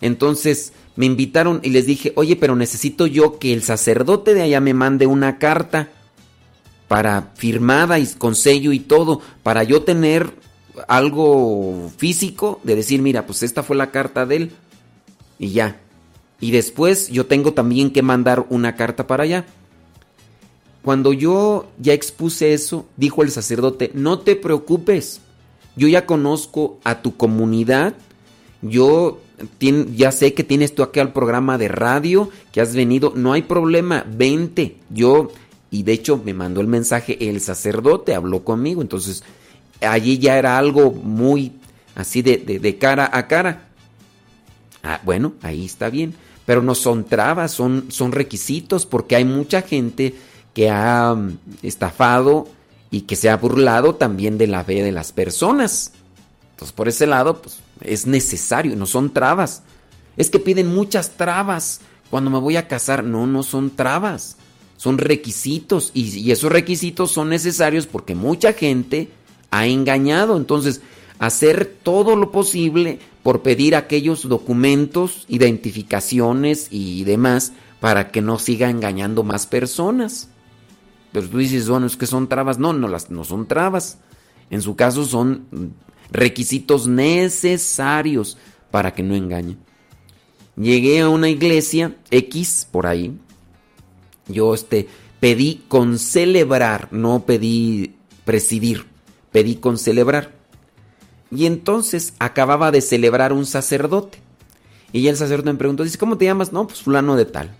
[0.00, 4.60] Entonces me invitaron y les dije, oye, pero necesito yo que el sacerdote de allá
[4.60, 5.88] me mande una carta
[6.86, 10.32] para firmada y con sello y todo, para yo tener
[10.86, 14.50] algo físico de decir, mira, pues esta fue la carta de él
[15.38, 15.80] y ya.
[16.40, 19.46] Y después yo tengo también que mandar una carta para allá.
[20.82, 25.20] Cuando yo ya expuse eso, dijo el sacerdote, no te preocupes,
[25.76, 27.94] yo ya conozco a tu comunidad,
[28.62, 29.20] yo
[29.94, 33.42] ya sé que tienes tú aquí al programa de radio, que has venido, no hay
[33.42, 35.30] problema, vente, yo,
[35.70, 39.22] y de hecho me mandó el mensaje el sacerdote, habló conmigo, entonces
[39.80, 41.52] allí ya era algo muy
[41.94, 43.68] así de, de- cara a cara.
[44.82, 46.14] Ah, bueno, ahí está bien,
[46.46, 50.14] pero no son trabas, son, son requisitos, porque hay mucha gente
[50.54, 52.48] que ha mm, estafado
[52.90, 55.92] y que se ha burlado también de la fe de las personas.
[56.52, 59.62] Entonces, por ese lado, pues es necesario, no son trabas.
[60.16, 61.80] Es que piden muchas trabas
[62.10, 63.04] cuando me voy a casar.
[63.04, 64.36] No, no son trabas,
[64.76, 65.90] son requisitos.
[65.94, 69.10] Y, y esos requisitos son necesarios porque mucha gente
[69.50, 70.36] ha engañado.
[70.36, 70.80] Entonces,
[71.18, 78.70] hacer todo lo posible por pedir aquellos documentos, identificaciones y demás para que no siga
[78.70, 80.28] engañando más personas.
[81.12, 82.58] Pero tú dices, bueno, es que son trabas.
[82.58, 83.98] No, no, las, no son trabas.
[84.50, 85.74] En su caso son
[86.10, 88.36] requisitos necesarios
[88.70, 89.58] para que no engañen.
[90.56, 93.16] Llegué a una iglesia X por ahí.
[94.26, 94.88] Yo este
[95.20, 97.94] pedí con celebrar, no pedí
[98.24, 98.86] presidir,
[99.32, 100.32] pedí con celebrar.
[101.30, 104.18] Y entonces acababa de celebrar un sacerdote.
[104.92, 106.52] Y el sacerdote me preguntó, dice, ¿cómo te llamas?
[106.52, 107.54] No, pues fulano de tal.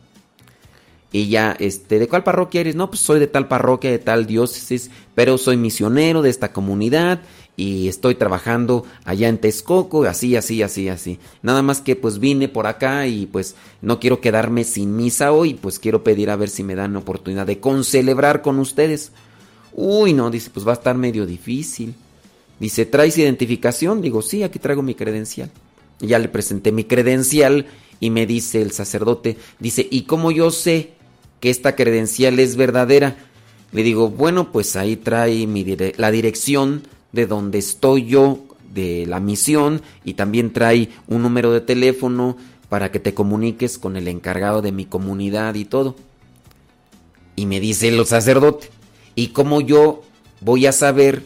[1.11, 2.75] Y ya, este, ¿de cuál parroquia eres?
[2.75, 7.21] No, pues soy de tal parroquia, de tal diócesis, pero soy misionero de esta comunidad
[7.57, 11.19] y estoy trabajando allá en Texcoco, así, así, así, así.
[11.43, 15.55] Nada más que pues vine por acá y pues no quiero quedarme sin misa hoy,
[15.55, 19.13] pues quiero pedir a ver si me dan la oportunidad de concelebrar con ustedes.
[19.81, 21.95] Uy, no, dice, pues va a estar medio difícil.
[22.59, 24.03] Dice, ¿traes identificación?
[24.03, 25.53] Digo, sí, aquí traigo mi credencial.
[26.01, 27.67] Ya le presenté mi credencial
[28.01, 30.95] y me dice el sacerdote, dice, ¿y cómo yo sé
[31.39, 33.19] que esta credencial es verdadera?
[33.71, 35.65] Le digo, bueno, pues ahí trae mi
[35.97, 36.83] la dirección
[37.13, 38.41] de donde estoy yo,
[38.75, 42.37] de la misión, y también trae un número de teléfono
[42.69, 45.95] para que te comuniques con el encargado de mi comunidad y todo.
[47.37, 48.71] Y me dice el sacerdote,
[49.19, 50.03] ¿y cómo yo
[50.41, 51.25] voy a saber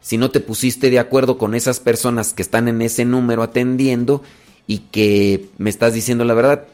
[0.00, 4.22] si no te pusiste de acuerdo con esas personas que están en ese número atendiendo
[4.68, 6.68] y que me estás diciendo la verdad?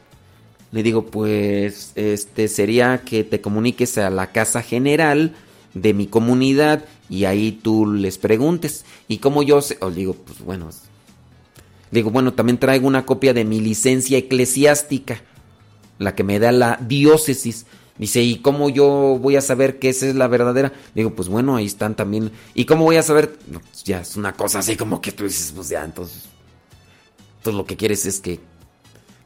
[0.70, 5.34] Le digo, pues, este sería que te comuniques a la casa general
[5.72, 8.84] de mi comunidad y ahí tú les preguntes.
[9.08, 10.68] Y como yo sé, o le digo, pues bueno,
[11.90, 15.22] digo, bueno, también traigo una copia de mi licencia eclesiástica,
[15.98, 17.64] la que me da la diócesis.
[17.96, 20.72] Dice, ¿y cómo yo voy a saber que esa es la verdadera?
[20.94, 22.32] Digo, pues bueno, ahí están también.
[22.52, 23.36] ¿Y cómo voy a saber?
[23.36, 26.24] Pues ya es una cosa así como que tú dices, pues ya, entonces.
[27.38, 28.40] Entonces lo que quieres es que.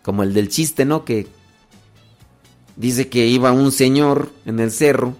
[0.03, 1.05] Como el del chiste, ¿no?
[1.05, 1.27] Que.
[2.77, 5.15] Dice que iba un señor en el cerro.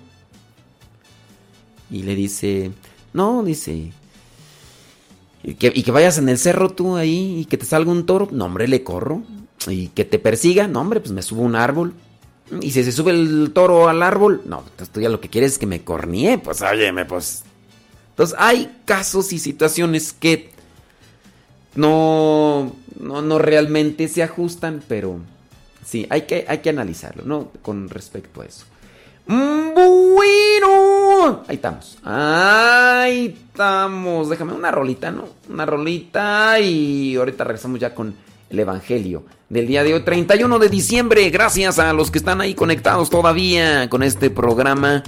[1.91, 2.73] Y le dice.
[3.15, 3.93] No, dice.
[5.43, 8.05] Y que, y que vayas en el cerro tú ahí y que te salga un
[8.05, 8.29] toro.
[8.31, 9.23] No, hombre, le corro.
[9.67, 10.69] Y que te persiga.
[10.69, 11.95] No, hombre, pues me subo a un árbol.
[12.61, 15.53] Y si se sube el toro al árbol, no, entonces tú ya lo que quieres
[15.53, 17.45] es que me cornie, pues óyeme, pues.
[18.11, 20.51] Entonces hay casos y situaciones que
[21.75, 25.19] no, no, no realmente se ajustan, pero
[25.85, 27.51] sí, hay que, hay que analizarlo, ¿no?
[27.63, 28.65] Con respecto a eso.
[29.29, 31.99] Bueno, ahí estamos.
[32.03, 34.31] Ahí estamos.
[34.31, 35.29] Déjame una rolita, ¿no?
[35.51, 38.15] Una rolita y ahorita regresamos ya con
[38.51, 41.31] el Evangelio del día de hoy, 31 de diciembre.
[41.31, 45.03] Gracias a los que están ahí conectados todavía con este programa.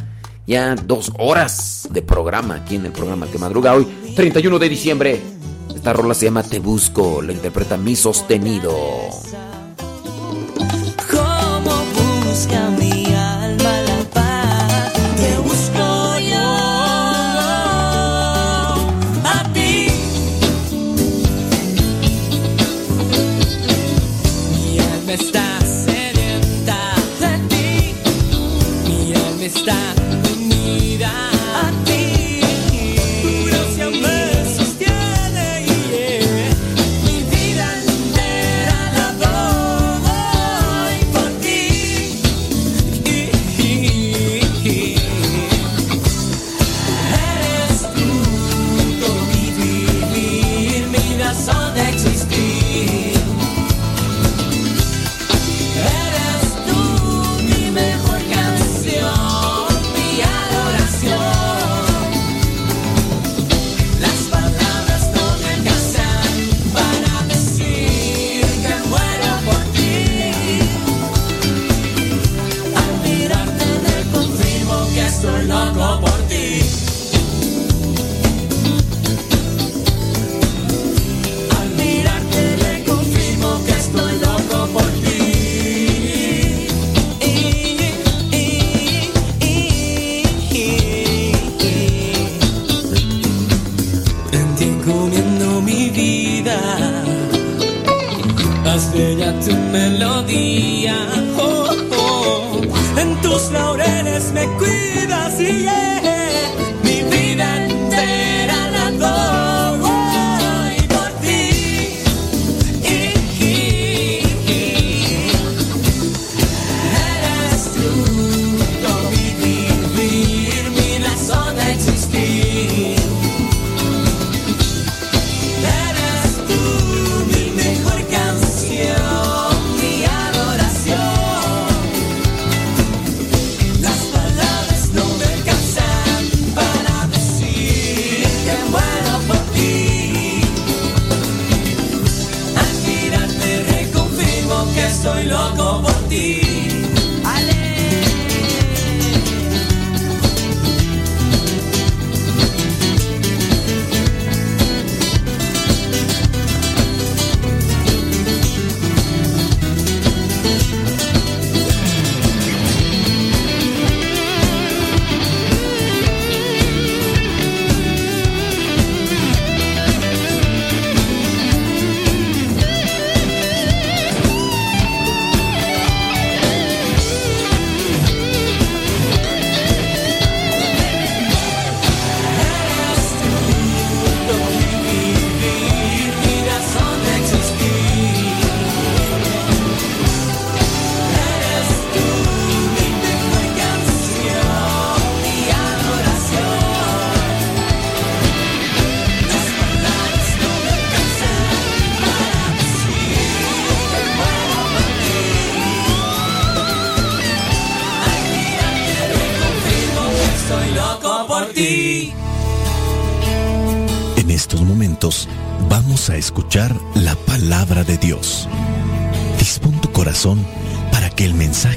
[0.46, 3.86] Ya dos horas de programa aquí en el programa que madruga hoy,
[4.16, 5.20] 31 de diciembre.
[5.74, 8.74] Esta rola se llama Te Busco, la interpreta Mi Sostenido.
[11.10, 12.70] Como busca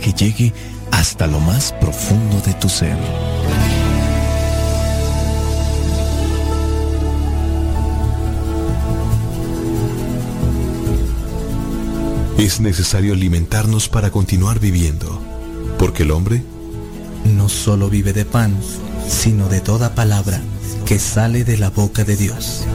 [0.03, 0.53] mensaje llegue
[0.91, 2.97] hasta lo más profundo de tu ser.
[12.37, 15.21] Es necesario alimentarnos para continuar viviendo,
[15.79, 16.43] porque el hombre
[17.23, 18.53] no solo vive de pan,
[19.07, 20.41] sino de toda palabra
[20.85, 22.65] que sale de la boca de Dios.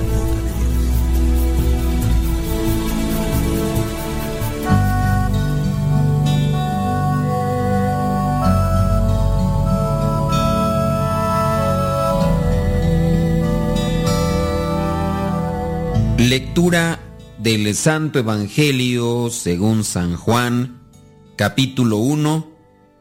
[16.18, 16.98] Lectura
[17.38, 20.82] del Santo Evangelio según San Juan,
[21.36, 22.50] capítulo 1,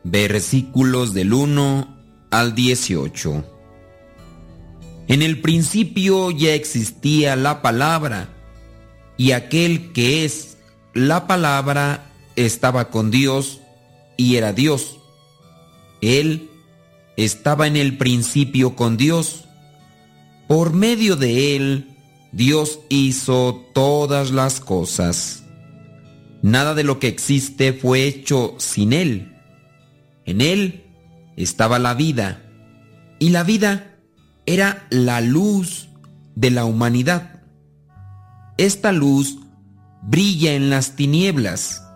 [0.04, 1.98] versículos del 1
[2.30, 3.44] al 18.
[5.08, 8.30] En el principio ya existía la palabra,
[9.18, 10.60] y aquel que es
[10.94, 13.62] la palabra estaba con Dios
[14.16, 15.00] y era Dios.
[16.02, 16.52] Él
[17.18, 19.46] estaba en el principio con Dios.
[20.48, 21.97] Por medio de él,
[22.38, 25.44] Dios hizo todas las cosas.
[26.44, 29.36] Nada de lo que existe fue hecho sin Él.
[30.24, 30.84] En Él
[31.36, 32.44] estaba la vida,
[33.18, 33.96] y la vida
[34.46, 35.90] era la luz
[36.36, 37.42] de la humanidad.
[38.60, 39.40] Esta luz
[40.04, 41.88] brilla en las tinieblas,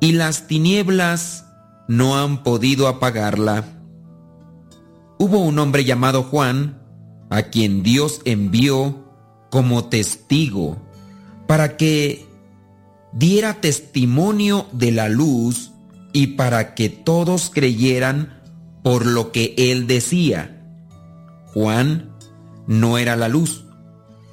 [0.00, 1.44] y las tinieblas
[1.86, 3.66] no han podido apagarla.
[5.18, 6.80] Hubo un hombre llamado Juan,
[7.28, 9.05] a quien Dios envió
[9.56, 10.76] como testigo
[11.46, 12.26] para que
[13.14, 15.72] diera testimonio de la luz
[16.12, 18.38] y para que todos creyeran
[18.82, 20.62] por lo que él decía.
[21.54, 22.10] Juan
[22.66, 23.64] no era la luz,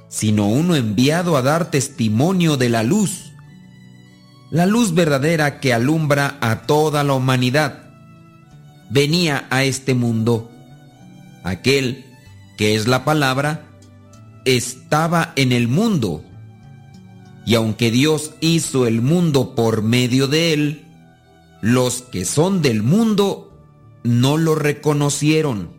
[0.08, 3.32] sino uno enviado a dar testimonio de la luz,
[4.50, 7.94] la luz verdadera que alumbra a toda la humanidad.
[8.90, 10.50] Venía a este mundo.
[11.44, 12.04] Aquel
[12.58, 13.70] que es la palabra,
[14.44, 16.24] estaba en el mundo.
[17.46, 20.84] Y aunque Dios hizo el mundo por medio de él,
[21.60, 23.52] los que son del mundo
[24.02, 25.70] no lo reconocieron.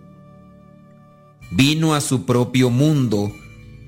[1.52, 3.32] Vino a su propio mundo,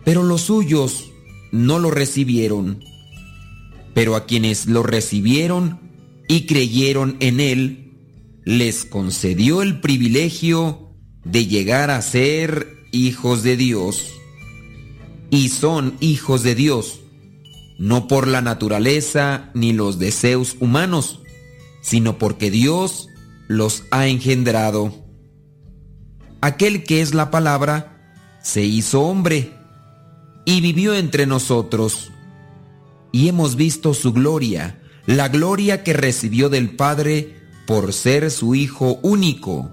[0.05, 1.11] pero los suyos
[1.51, 2.83] no lo recibieron.
[3.93, 5.79] Pero a quienes lo recibieron
[6.27, 7.83] y creyeron en él,
[8.45, 10.93] les concedió el privilegio
[11.25, 14.16] de llegar a ser hijos de Dios
[15.29, 17.01] y son hijos de Dios,
[17.77, 21.19] no por la naturaleza ni los deseos humanos,
[21.81, 23.09] sino porque Dios
[23.47, 24.93] los ha engendrado.
[26.41, 29.53] Aquel que es la palabra se hizo hombre
[30.45, 32.11] y vivió entre nosotros,
[33.11, 37.35] y hemos visto su gloria, la gloria que recibió del Padre
[37.65, 39.71] por ser su Hijo único,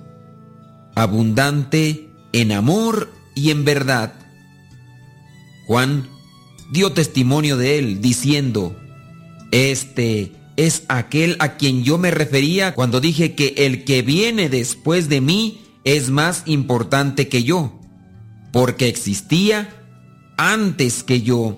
[0.95, 4.24] abundante en amor y en verdad
[5.67, 6.09] Juan
[6.71, 8.77] dio testimonio de él diciendo,
[9.51, 15.09] Este es aquel a quien yo me refería cuando dije que el que viene después
[15.09, 17.81] de mí es más importante que yo,
[18.53, 19.69] porque existía
[20.37, 21.57] antes que yo.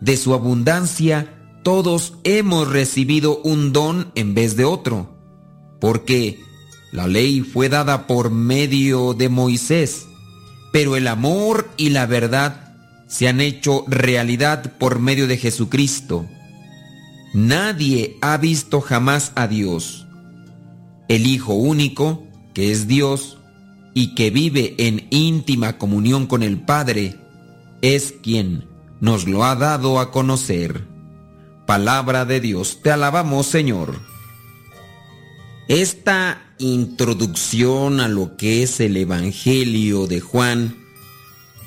[0.00, 1.32] De su abundancia
[1.62, 5.16] todos hemos recibido un don en vez de otro,
[5.80, 6.38] porque
[6.92, 10.06] la ley fue dada por medio de Moisés
[10.76, 12.74] pero el amor y la verdad
[13.06, 16.26] se han hecho realidad por medio de Jesucristo.
[17.32, 20.06] Nadie ha visto jamás a Dios.
[21.08, 23.38] El Hijo único, que es Dios
[23.94, 27.16] y que vive en íntima comunión con el Padre,
[27.80, 28.68] es quien
[29.00, 30.86] nos lo ha dado a conocer.
[31.64, 33.98] Palabra de Dios, te alabamos Señor.
[35.68, 40.76] Esta introducción a lo que es el Evangelio de Juan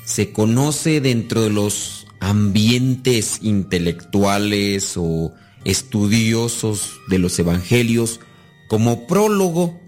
[0.04, 5.32] se conoce dentro de los ambientes intelectuales o
[5.64, 8.20] estudiosos de los Evangelios
[8.68, 9.80] como prólogo,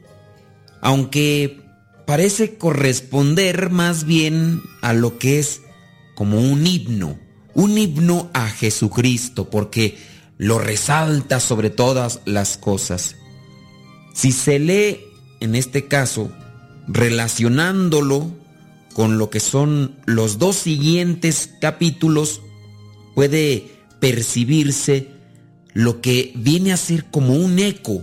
[0.81, 1.61] aunque
[2.07, 5.63] parece corresponder más bien a lo que es
[6.15, 7.19] como un himno,
[7.55, 9.99] un himno a Jesucristo, porque
[10.39, 13.17] lo resalta sobre todas las cosas.
[14.13, 15.01] Si se lee,
[15.41, 16.31] en este caso,
[16.89, 18.31] relacionándolo
[18.95, 22.43] con lo que son los dos siguientes capítulos,
[23.15, 23.71] puede
[24.01, 25.09] percibirse
[25.73, 28.03] lo que viene a ser como un eco,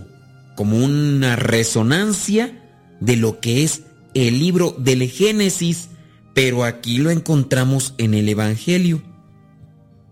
[0.56, 2.60] como una resonancia
[3.00, 3.82] de lo que es
[4.14, 5.90] el libro del Génesis,
[6.34, 9.02] pero aquí lo encontramos en el Evangelio.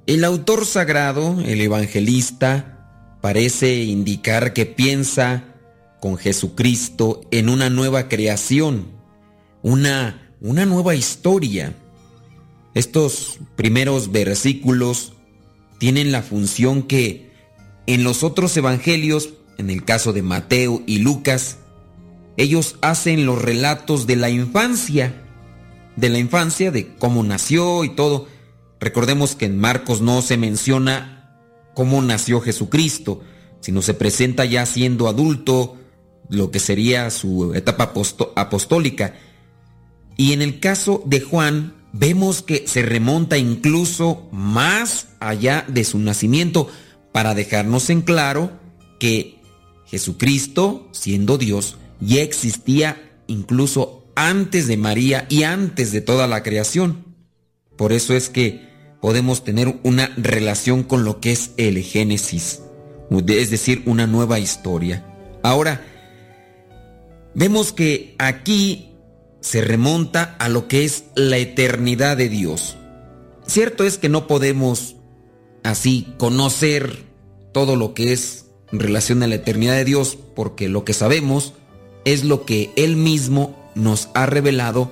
[0.06, 5.44] El autor sagrado, el evangelista, parece indicar que piensa
[6.00, 8.86] con Jesucristo en una nueva creación,
[9.62, 11.74] una, una nueva historia.
[12.74, 15.12] Estos primeros versículos
[15.78, 17.30] tienen la función que
[17.86, 21.58] en los otros evangelios, en el caso de Mateo y Lucas,
[22.36, 25.24] ellos hacen los relatos de la infancia,
[25.96, 28.28] de la infancia, de cómo nació y todo.
[28.78, 31.36] Recordemos que en Marcos no se menciona
[31.74, 33.22] cómo nació Jesucristo,
[33.60, 35.76] sino se presenta ya siendo adulto,
[36.28, 37.92] lo que sería su etapa
[38.36, 39.14] apostólica.
[40.16, 45.98] Y en el caso de Juan, vemos que se remonta incluso más allá de su
[45.98, 46.68] nacimiento
[47.12, 48.52] para dejarnos en claro
[48.98, 49.38] que
[49.86, 57.04] Jesucristo, siendo Dios, ya existía incluso antes de María y antes de toda la creación.
[57.76, 58.68] Por eso es que
[59.00, 62.60] podemos tener una relación con lo que es el Génesis,
[63.10, 65.06] es decir, una nueva historia.
[65.42, 65.84] Ahora,
[67.34, 68.92] vemos que aquí
[69.40, 72.76] se remonta a lo que es la eternidad de Dios.
[73.46, 74.96] Cierto es que no podemos
[75.62, 77.04] así conocer
[77.52, 81.54] todo lo que es en relación a la eternidad de Dios, porque lo que sabemos
[82.04, 84.90] es lo que Él mismo nos ha revelado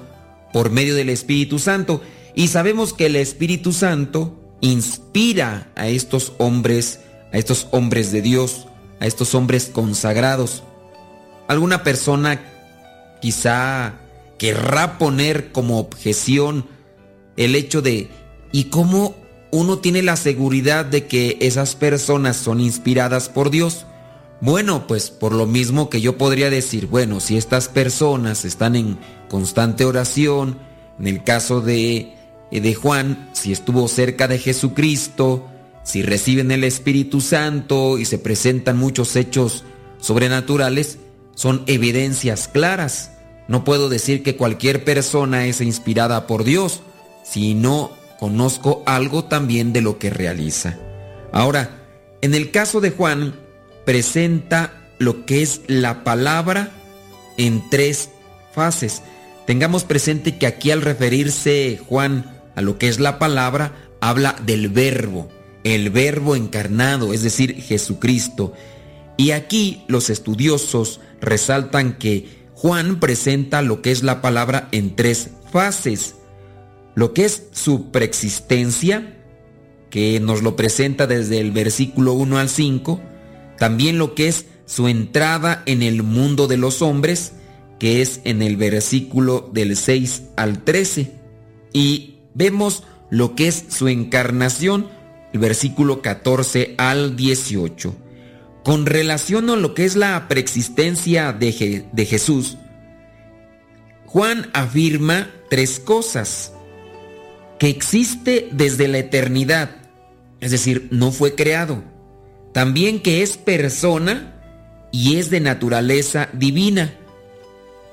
[0.52, 2.00] por medio del Espíritu Santo.
[2.34, 7.00] Y sabemos que el Espíritu Santo inspira a estos hombres,
[7.32, 8.66] a estos hombres de Dios,
[9.00, 10.62] a estos hombres consagrados.
[11.48, 12.40] Alguna persona
[13.20, 13.94] quizá
[14.38, 16.66] querrá poner como objeción
[17.36, 18.08] el hecho de
[18.52, 19.14] ¿y cómo
[19.50, 23.86] uno tiene la seguridad de que esas personas son inspiradas por Dios?
[24.40, 28.98] Bueno, pues por lo mismo que yo podría decir, bueno, si estas personas están en
[29.30, 30.58] constante oración,
[30.98, 32.12] en el caso de,
[32.50, 35.46] de Juan, si estuvo cerca de Jesucristo,
[35.84, 39.64] si reciben el Espíritu Santo y se presentan muchos hechos
[40.00, 40.98] sobrenaturales,
[41.36, 43.12] son evidencias claras.
[43.46, 46.82] No puedo decir que cualquier persona es inspirada por Dios
[47.22, 50.76] si no conozco algo también de lo que realiza.
[51.30, 51.82] Ahora,
[52.22, 53.36] en el caso de Juan,
[53.84, 56.72] presenta lo que es la palabra
[57.36, 58.10] en tres
[58.52, 59.02] fases.
[59.46, 64.68] Tengamos presente que aquí al referirse Juan a lo que es la palabra, habla del
[64.70, 65.28] verbo,
[65.62, 68.54] el verbo encarnado, es decir, Jesucristo.
[69.16, 75.30] Y aquí los estudiosos resaltan que Juan presenta lo que es la palabra en tres
[75.50, 76.16] fases.
[76.94, 79.16] Lo que es su preexistencia,
[79.90, 83.00] que nos lo presenta desde el versículo 1 al 5,
[83.58, 87.32] también lo que es su entrada en el mundo de los hombres,
[87.78, 91.12] que es en el versículo del 6 al 13.
[91.72, 94.88] Y vemos lo que es su encarnación,
[95.32, 97.94] el versículo 14 al 18.
[98.66, 102.56] Con relación a lo que es la preexistencia de, Jesús,
[104.06, 106.52] Juan afirma tres cosas.
[107.60, 109.70] Que existe desde la eternidad,
[110.40, 111.84] es decir, no fue creado
[112.52, 114.34] también que es persona
[114.90, 116.92] y es de naturaleza divina.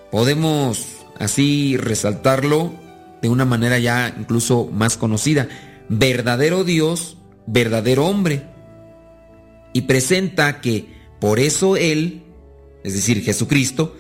[0.10, 0.88] Podemos
[1.20, 2.74] así resaltarlo
[3.22, 5.50] de una manera ya incluso más conocida.
[5.88, 8.53] Verdadero Dios, verdadero hombre.
[9.74, 10.88] Y presenta que
[11.20, 12.24] por eso Él,
[12.84, 13.96] es decir, Jesucristo,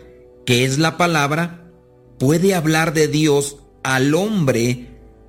[0.45, 1.71] que es la palabra,
[2.19, 4.87] puede hablar de Dios al hombre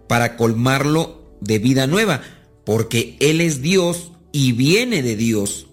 [0.08, 2.23] para colmarlo de vida nueva,
[2.64, 5.68] porque Él es Dios y viene de Dios.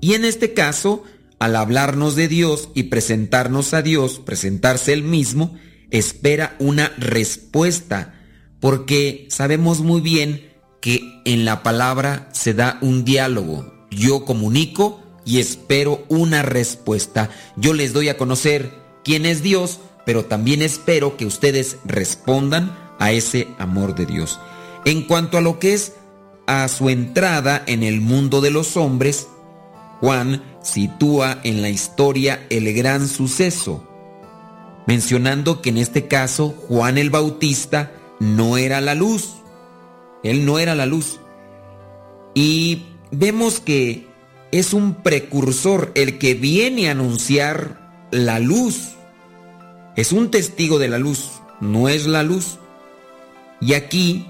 [0.00, 1.04] Y en este caso,
[1.38, 5.56] al hablarnos de Dios y presentarnos a Dios, presentarse Él mismo,
[5.90, 8.14] espera una respuesta,
[8.60, 10.49] porque sabemos muy bien
[10.80, 13.72] que en la palabra se da un diálogo.
[13.90, 17.30] Yo comunico y espero una respuesta.
[17.56, 18.72] Yo les doy a conocer
[19.04, 24.38] quién es Dios, pero también espero que ustedes respondan a ese amor de Dios.
[24.84, 25.94] En cuanto a lo que es
[26.46, 29.28] a su entrada en el mundo de los hombres,
[30.00, 33.86] Juan sitúa en la historia el gran suceso,
[34.86, 39.39] mencionando que en este caso Juan el Bautista no era la luz,
[40.22, 41.20] él no era la luz.
[42.34, 44.06] Y vemos que
[44.52, 48.90] es un precursor el que viene a anunciar la luz.
[49.96, 52.58] Es un testigo de la luz, no es la luz.
[53.60, 54.26] Y aquí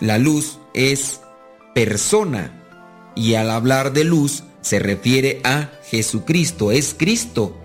[0.00, 1.20] la luz es
[1.74, 2.60] persona
[3.14, 7.56] y al hablar de luz se refiere a Jesucristo, es Cristo.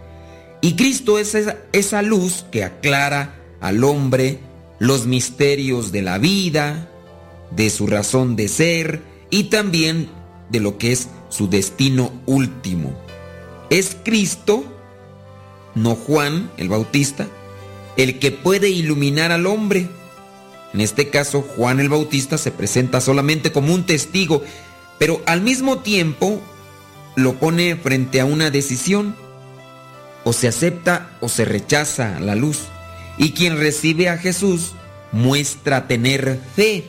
[0.61, 4.39] Y Cristo es esa, esa, luz que aclara al hombre
[4.77, 6.89] los misterios de la vida,
[7.51, 10.09] de su razón de ser y también
[10.49, 12.97] de lo que es su destino último.
[13.69, 14.63] Es Cristo,
[15.75, 17.27] no Juan el Bautista,
[17.97, 19.87] el que puede iluminar al hombre.
[20.73, 24.43] En este caso, Juan el Bautista se presenta solamente como un testigo,
[24.97, 26.41] pero al mismo tiempo
[27.15, 29.15] lo pone frente a una decisión.
[30.23, 32.59] O se acepta o se rechaza la luz.
[33.17, 34.73] Y quien recibe a Jesús
[35.11, 36.85] muestra tener fe,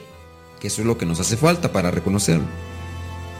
[0.60, 2.44] que eso es lo que nos hace falta para reconocerlo.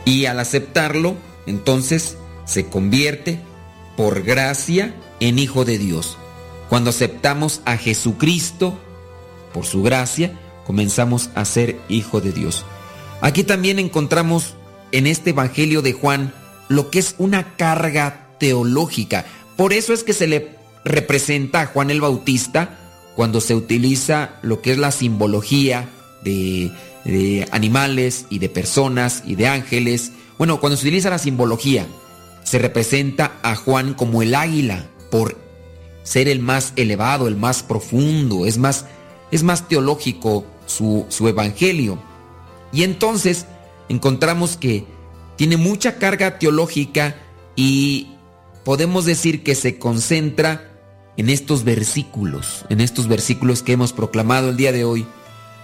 [0.05, 1.17] Y al aceptarlo,
[1.47, 2.17] entonces
[2.47, 3.39] se convierte
[3.97, 6.17] por gracia en hijo de Dios.
[6.69, 8.79] Cuando aceptamos a Jesucristo,
[9.53, 12.65] por su gracia, comenzamos a ser hijo de Dios.
[13.21, 14.55] Aquí también encontramos
[14.93, 16.33] en este Evangelio de Juan
[16.69, 19.27] lo que es una carga teológica.
[19.57, 22.79] Por eso es que se le representa a Juan el Bautista
[23.17, 25.89] cuando se utiliza lo que es la simbología
[26.23, 26.73] de,
[27.05, 30.13] de animales y de personas y de ángeles.
[30.39, 31.87] Bueno, cuando se utiliza la simbología,
[32.45, 35.37] se representa a Juan como el águila por
[36.03, 38.87] ser el más elevado, el más profundo, es más,
[39.31, 42.03] es más teológico su, su evangelio.
[42.73, 43.47] Y entonces
[43.89, 44.85] encontramos que
[45.37, 47.17] tiene mucha carga teológica
[47.57, 48.09] y
[48.65, 50.71] podemos decir que se concentra
[51.17, 55.07] en estos versículos, en estos versículos que hemos proclamado el día de hoy.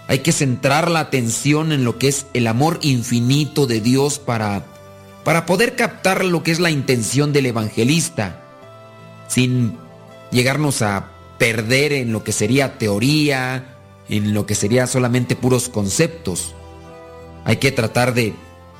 [0.08, 4.64] Hay que centrar la atención en lo que es el amor infinito de Dios para,
[5.24, 8.42] para poder captar lo que es la intención del evangelista,
[9.28, 9.76] sin
[10.30, 13.76] llegarnos a perder en lo que sería teoría,
[14.08, 16.54] en lo que sería solamente puros conceptos.
[17.44, 18.34] Hay que tratar de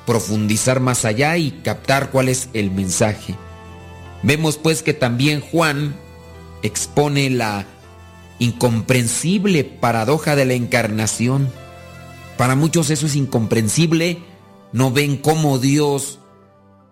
[0.05, 3.35] profundizar más allá y captar cuál es el mensaje.
[4.23, 5.95] Vemos pues que también Juan
[6.63, 7.65] expone la
[8.39, 11.51] incomprensible paradoja de la encarnación.
[12.37, 14.19] Para muchos eso es incomprensible,
[14.71, 16.19] no ven cómo Dios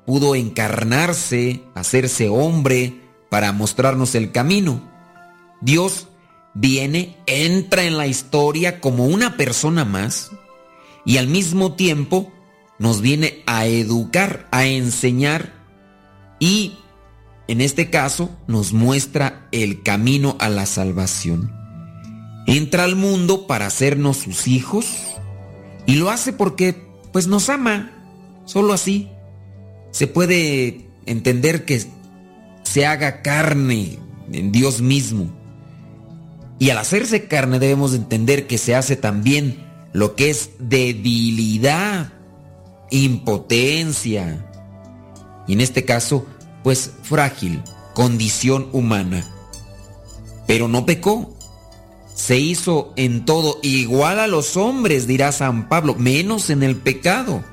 [0.05, 4.81] pudo encarnarse, hacerse hombre para mostrarnos el camino.
[5.61, 6.07] Dios
[6.53, 10.31] viene, entra en la historia como una persona más
[11.05, 12.31] y al mismo tiempo
[12.79, 15.53] nos viene a educar, a enseñar
[16.39, 16.77] y
[17.47, 21.53] en este caso nos muestra el camino a la salvación.
[22.47, 24.87] Entra al mundo para hacernos sus hijos
[25.85, 27.91] y lo hace porque pues nos ama,
[28.45, 29.09] solo así.
[29.91, 31.85] Se puede entender que
[32.63, 33.99] se haga carne
[34.31, 35.31] en Dios mismo.
[36.59, 42.13] Y al hacerse carne debemos entender que se hace también lo que es debilidad,
[42.91, 44.45] impotencia.
[45.47, 46.25] Y en este caso,
[46.65, 47.61] pues frágil,
[47.93, 49.23] condición humana.
[50.47, 51.31] Pero no pecó.
[52.15, 57.43] Se hizo en todo igual a los hombres, dirá San Pablo, menos en el pecado.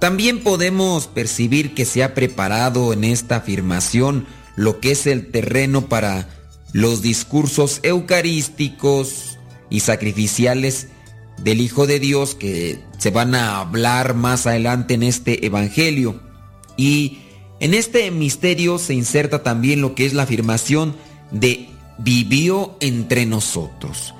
[0.00, 5.82] También podemos percibir que se ha preparado en esta afirmación lo que es el terreno
[5.82, 6.26] para
[6.72, 9.36] los discursos eucarísticos
[9.68, 10.88] y sacrificiales
[11.36, 16.22] del Hijo de Dios que se van a hablar más adelante en este Evangelio.
[16.78, 17.18] Y
[17.60, 20.94] en este misterio se inserta también lo que es la afirmación
[21.30, 21.68] de
[21.98, 24.14] vivió entre nosotros.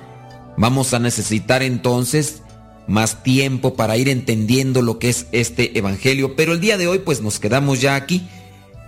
[0.57, 2.41] Vamos a necesitar entonces
[2.87, 6.99] más tiempo para ir entendiendo lo que es este evangelio, pero el día de hoy
[6.99, 8.27] pues nos quedamos ya aquí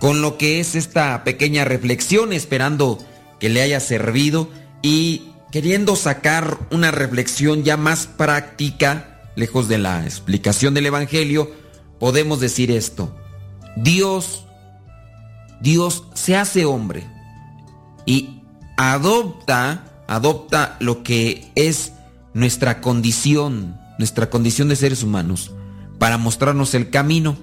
[0.00, 2.98] con lo que es esta pequeña reflexión, esperando
[3.38, 4.48] que le haya servido
[4.82, 5.22] y
[5.52, 11.50] queriendo sacar una reflexión ya más práctica, lejos de la explicación del evangelio,
[11.98, 13.14] podemos decir esto.
[13.76, 14.46] Dios,
[15.60, 17.06] Dios se hace hombre
[18.06, 18.40] y
[18.76, 21.92] adopta, adopta lo que es
[22.34, 25.52] nuestra condición, nuestra condición de seres humanos,
[25.98, 27.36] para mostrarnos el camino.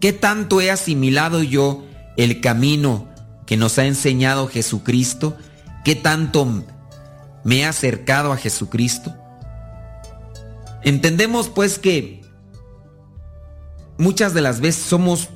[0.00, 1.84] ¿Qué tanto he asimilado yo
[2.16, 3.08] el camino
[3.46, 5.36] que nos ha enseñado Jesucristo?
[5.84, 6.64] ¿Qué tanto
[7.44, 9.14] me he acercado a Jesucristo?
[10.82, 12.22] Entendemos pues que
[13.98, 15.30] muchas de las veces somos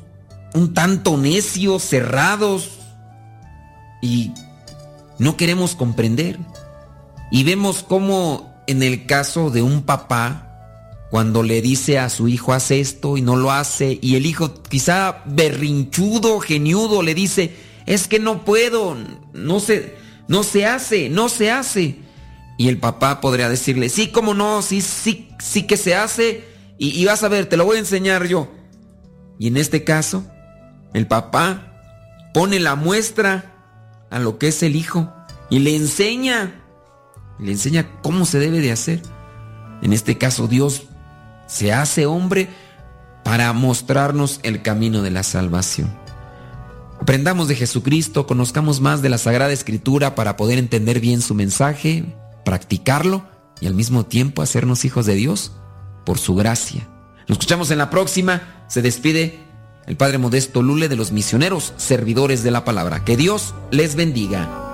[0.55, 2.71] un tanto necios, cerrados
[4.03, 4.33] y
[5.19, 6.39] no queremos comprender.
[7.31, 10.47] Y vemos cómo en el caso de un papá,
[11.11, 14.63] cuando le dice a su hijo haz esto y no lo hace, y el hijo
[14.63, 17.55] quizá berrinchudo, geniudo, le dice,
[17.87, 18.97] es que no puedo,
[19.33, 19.97] no se,
[20.29, 21.99] no se hace, no se hace.
[22.59, 26.45] Y el papá podría decirle, sí, cómo no, sí, sí, sí que se hace,
[26.79, 28.49] y, y vas a ver, te lo voy a enseñar yo.
[29.39, 30.25] Y en este caso,
[30.95, 31.67] el papá
[32.35, 33.55] pone la muestra
[34.11, 35.13] a lo que es el hijo
[35.49, 36.63] y le enseña.
[37.39, 39.03] le enseña cómo se debe de hacer.
[39.83, 40.83] En este caso Dios
[41.47, 42.49] se hace hombre
[43.25, 45.91] para mostrarnos el camino de la salvación.
[47.01, 52.15] Aprendamos de Jesucristo, conozcamos más de la Sagrada Escritura para poder entender bien su mensaje,
[52.45, 53.25] practicarlo
[53.61, 55.53] y al mismo tiempo hacernos hijos de Dios
[56.05, 56.87] por su gracia.
[57.27, 58.65] Nos escuchamos en la próxima.
[58.69, 59.50] Se despide
[59.91, 63.05] el Padre Modesto Lule de los misioneros, servidores de la palabra.
[63.05, 64.70] Que Dios les bendiga.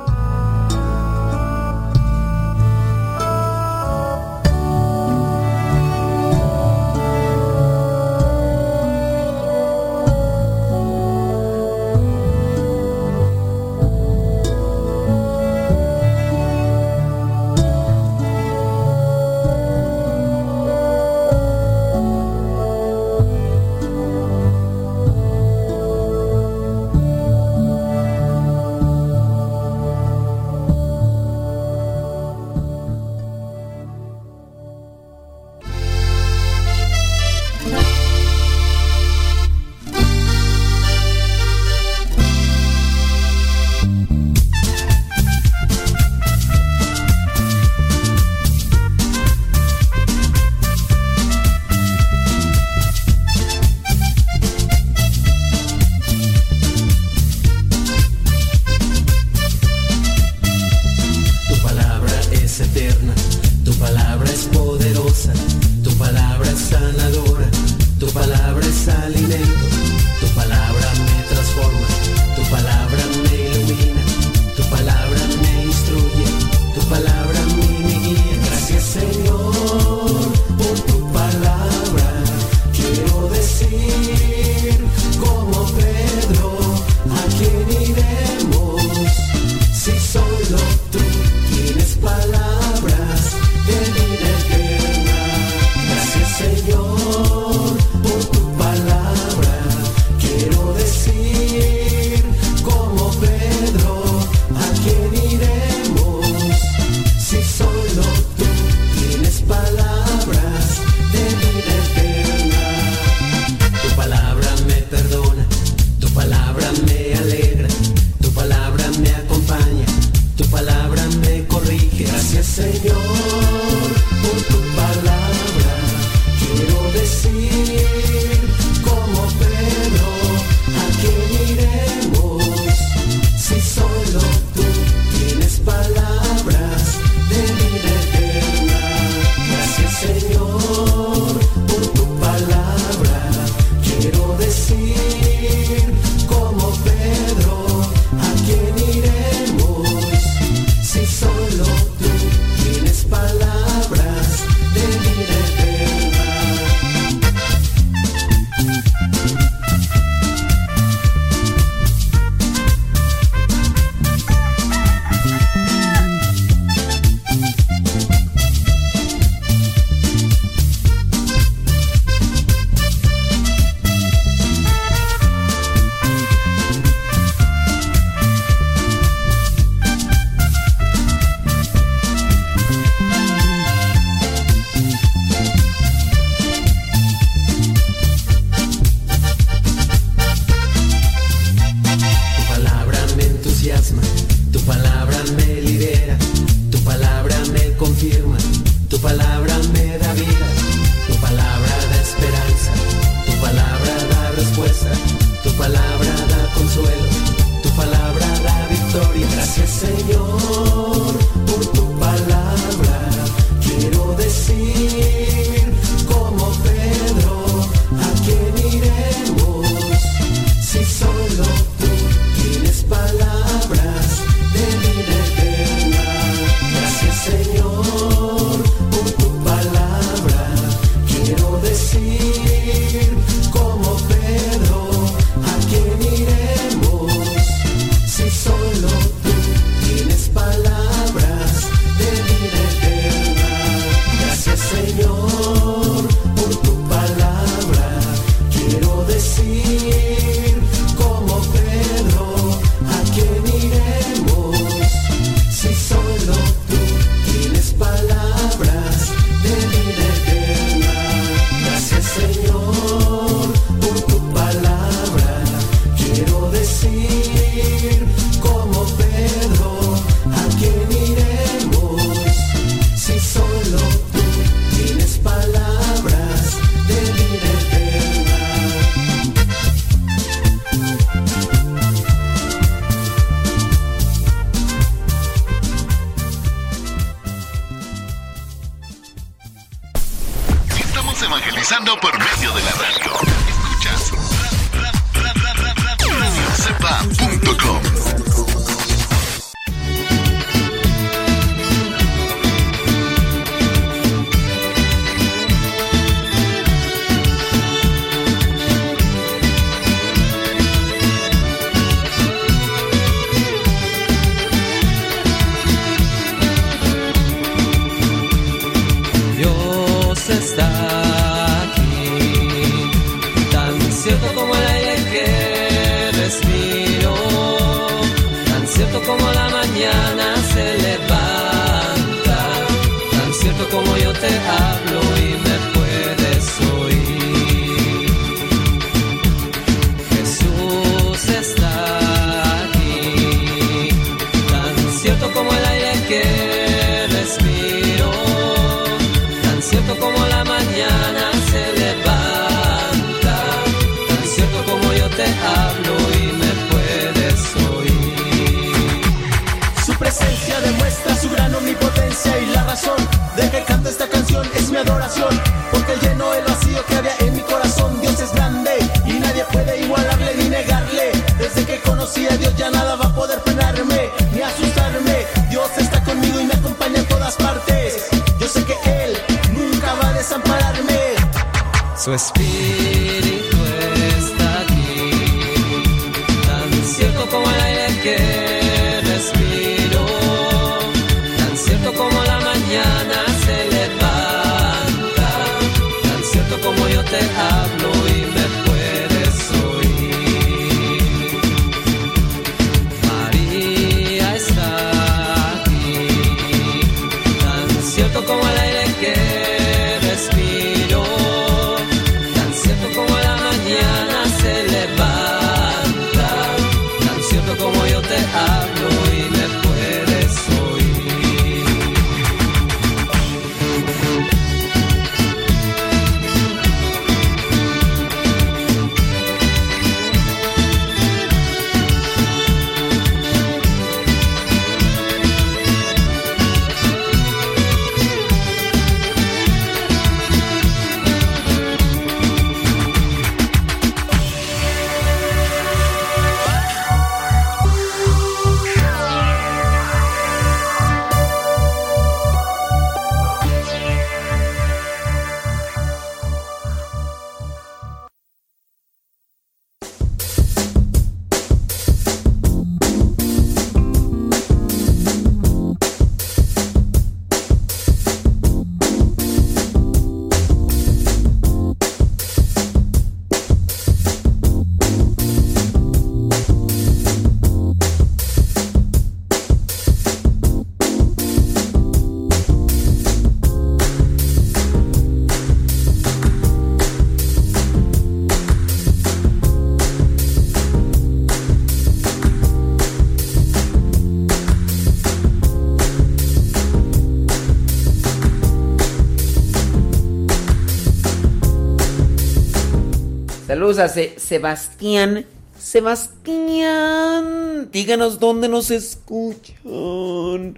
[503.75, 505.27] Sebastián.
[505.59, 507.25] Sebastián,
[507.73, 510.57] díganos dónde nos escuchan.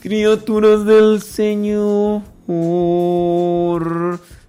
[0.00, 2.22] Criaturas del Señor.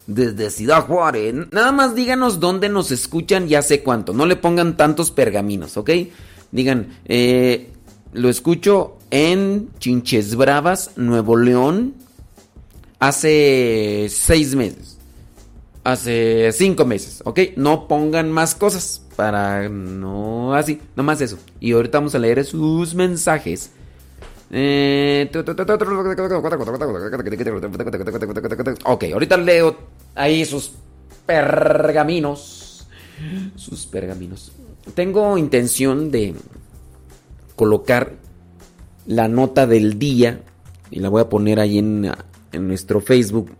[0.08, 1.36] Desde Ciudad Juárez.
[1.52, 4.14] Nada más díganos dónde nos escuchan, ya sé cuánto.
[4.14, 5.90] No le pongan tantos pergaminos, ¿ok?
[6.52, 7.69] Digan, eh,
[8.14, 11.94] lo escucho en Chinches Bravas, Nuevo León,
[13.00, 14.89] hace seis meses.
[15.83, 17.40] Hace cinco meses, ¿ok?
[17.56, 21.38] No pongan más cosas para no así, nomás eso.
[21.59, 23.72] Y ahorita vamos a leer sus mensajes.
[24.51, 25.30] Eh,
[28.85, 29.77] Ok, ahorita leo
[30.16, 30.72] ahí sus
[31.25, 32.88] pergaminos.
[33.56, 34.51] Sus pergaminos.
[34.95, 36.33] Tengo intención de
[37.56, 38.14] colocar
[39.06, 40.41] la nota del día
[40.91, 42.09] y la voy a poner ahí en,
[42.51, 43.51] en nuestro Facebook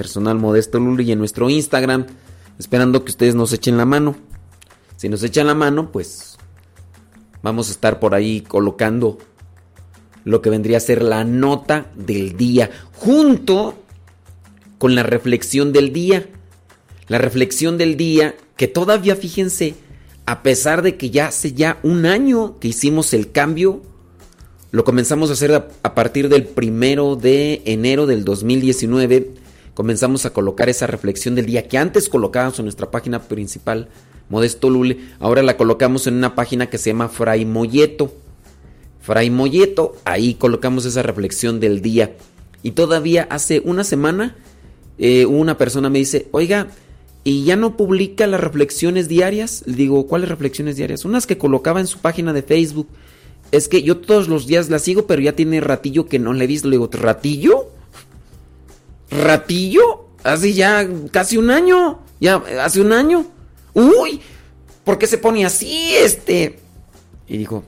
[0.00, 2.06] personal Modesto Luli y en nuestro Instagram,
[2.58, 4.16] esperando que ustedes nos echen la mano.
[4.96, 6.38] Si nos echan la mano, pues
[7.42, 9.18] vamos a estar por ahí colocando
[10.24, 13.74] lo que vendría a ser la nota del día, junto
[14.78, 16.30] con la reflexión del día.
[17.06, 19.74] La reflexión del día, que todavía fíjense,
[20.24, 23.82] a pesar de que ya hace ya un año que hicimos el cambio,
[24.70, 29.39] lo comenzamos a hacer a, a partir del primero de enero del 2019.
[29.74, 33.88] Comenzamos a colocar esa reflexión del día que antes colocábamos en nuestra página principal,
[34.28, 34.98] Modesto Lule.
[35.18, 38.12] Ahora la colocamos en una página que se llama Fray Molleto.
[39.00, 42.16] Fray Molleto, ahí colocamos esa reflexión del día.
[42.62, 44.36] Y todavía hace una semana,
[44.98, 46.68] eh, una persona me dice, oiga,
[47.24, 49.62] ¿y ya no publica las reflexiones diarias?
[49.66, 51.04] Le digo, ¿cuáles reflexiones diarias?
[51.04, 52.88] Unas que colocaba en su página de Facebook.
[53.52, 56.44] Es que yo todos los días la sigo, pero ya tiene ratillo que no le
[56.44, 56.68] he visto.
[56.68, 57.79] Le digo, ¿ratillo?
[59.10, 60.08] ¿Ratillo?
[60.22, 62.00] Hace ya casi un año.
[62.20, 63.26] Ya, hace un año.
[63.74, 64.20] Uy,
[64.84, 66.58] ¿por qué se pone así este?
[67.26, 67.64] Y dijo,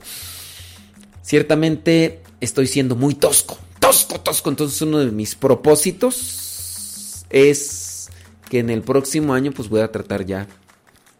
[1.21, 3.57] ciertamente estoy siendo muy tosco.
[3.79, 4.49] Tosco, tosco.
[4.49, 8.09] Entonces uno de mis propósitos es
[8.49, 10.47] que en el próximo año pues voy a tratar ya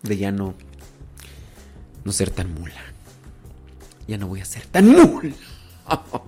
[0.03, 0.53] de ya no,
[2.03, 2.81] no ser tan mula.
[4.07, 5.33] Ya no voy a ser tan mula.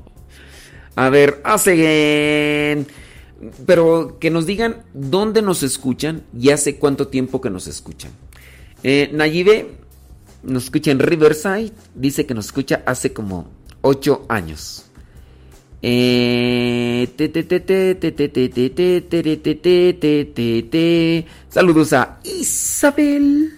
[0.96, 2.86] A ver, hace
[3.66, 8.12] pero que nos digan dónde nos escuchan y hace cuánto tiempo que nos escuchan.
[8.84, 9.78] Eh, Nayibe
[10.44, 13.50] nos escucha en Riverside, dice que nos escucha hace como
[13.82, 14.86] 8 años.
[21.50, 23.54] Saludos a Isabel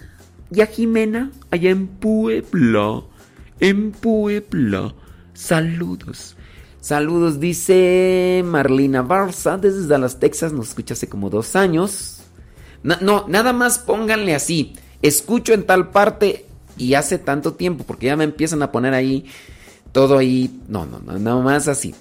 [0.51, 3.03] y a Jimena allá en Puebla.
[3.59, 4.93] En Puebla.
[5.33, 6.36] Saludos.
[6.87, 10.53] Saludos, dice Marlina Barza desde Dallas, Texas.
[10.53, 12.19] Nos escucha hace como dos años.
[12.81, 14.73] No, nada más pónganle así.
[15.01, 16.45] Escucho en tal parte
[16.77, 19.25] y hace tanto tiempo, porque ya me empiezan a poner ahí
[19.91, 20.61] todo ahí.
[20.69, 21.93] No, no, no, nada más así.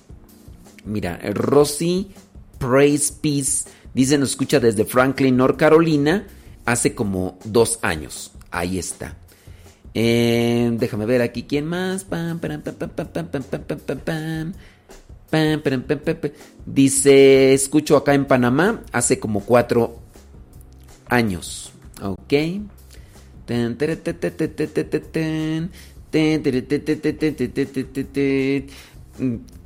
[0.85, 2.13] Mira, Rosy
[2.61, 6.29] Praise Peace dice: Nos escucha desde Franklin, North Carolina,
[6.65, 8.31] hace como dos años.
[8.53, 9.17] Ahí está.
[9.95, 12.05] Eh, déjame ver aquí quién más.
[12.05, 14.53] Pam, pam, pam,
[16.65, 19.99] Dice, escucho acá en Panamá hace como cuatro
[21.09, 21.73] años.
[22.03, 22.33] Ok.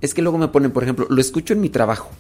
[0.01, 2.11] Es que luego me ponen, por ejemplo, lo escucho en mi trabajo.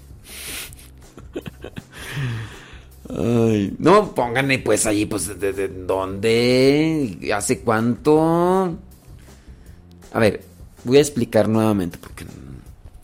[3.78, 7.18] No, pónganme pues allí, pues, de, ¿dónde?
[7.34, 8.78] ¿Hace cuánto?
[10.12, 10.42] A ver,
[10.84, 12.24] voy a explicar nuevamente porque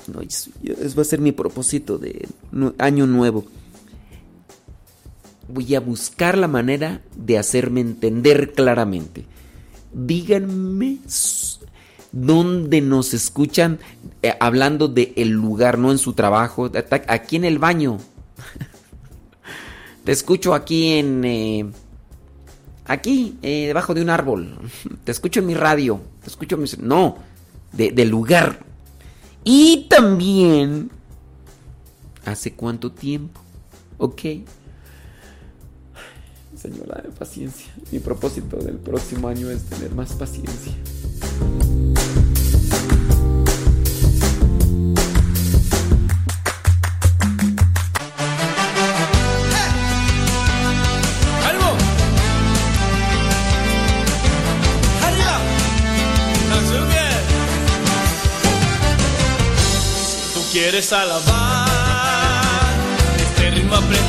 [0.09, 2.27] no, es, es- va a ser mi propósito de
[2.79, 3.45] año nuevo.
[5.49, 9.25] Voy a buscar la manera de hacerme entender claramente.
[9.93, 10.99] Díganme
[12.13, 13.79] dónde nos escuchan
[14.23, 17.99] eh, hablando de el lugar, no en su trabajo, de- aquí en el baño.
[20.05, 21.25] Te escucho aquí en...
[21.25, 21.67] eh,
[22.87, 24.59] aquí, eh, debajo de un árbol.
[25.05, 26.01] Te escucho en mi radio.
[26.23, 26.69] Te escucho en mi...
[26.81, 27.19] No,
[27.73, 28.65] de, del lugar.
[29.49, 30.91] Y también...
[32.25, 33.41] ¿Hace cuánto tiempo?
[33.97, 34.21] Ok.
[36.57, 37.73] Señora, paciencia.
[37.93, 40.73] Mi propósito del próximo año es tener más paciencia.
[60.69, 61.69] Quieres alabar,
[63.19, 64.06] este ritmo aprenderás.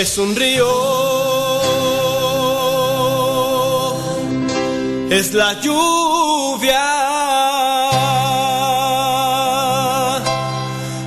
[0.00, 0.68] Es un río,
[5.10, 6.84] es la lluvia,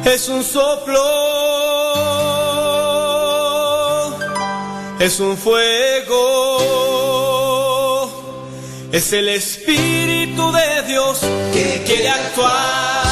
[0.03, 1.01] es un soplo,
[4.99, 6.17] es un fuego,
[8.91, 11.19] es el Espíritu de Dios
[11.53, 13.05] que quiere actuar.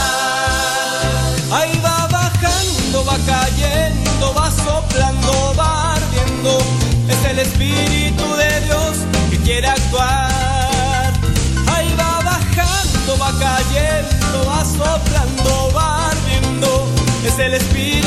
[1.52, 4.59] Ahí va bajando, va cayendo, va
[6.42, 8.98] Es el Espíritu de Dios
[9.30, 11.12] que quiere actuar.
[11.68, 16.88] Ahí va bajando, va cayendo, va soplando, va ardiendo.
[17.26, 17.99] Es el Espíritu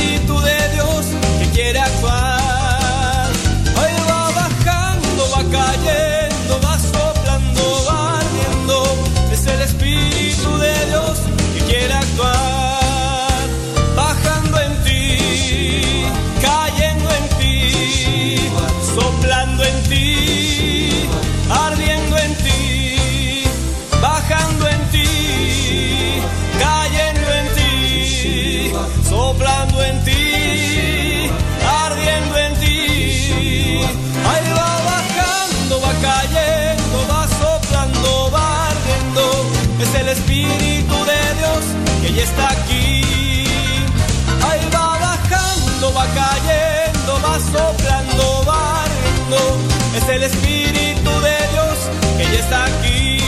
[50.03, 51.79] Es el Espíritu de Dios
[52.19, 53.19] que ya está aquí.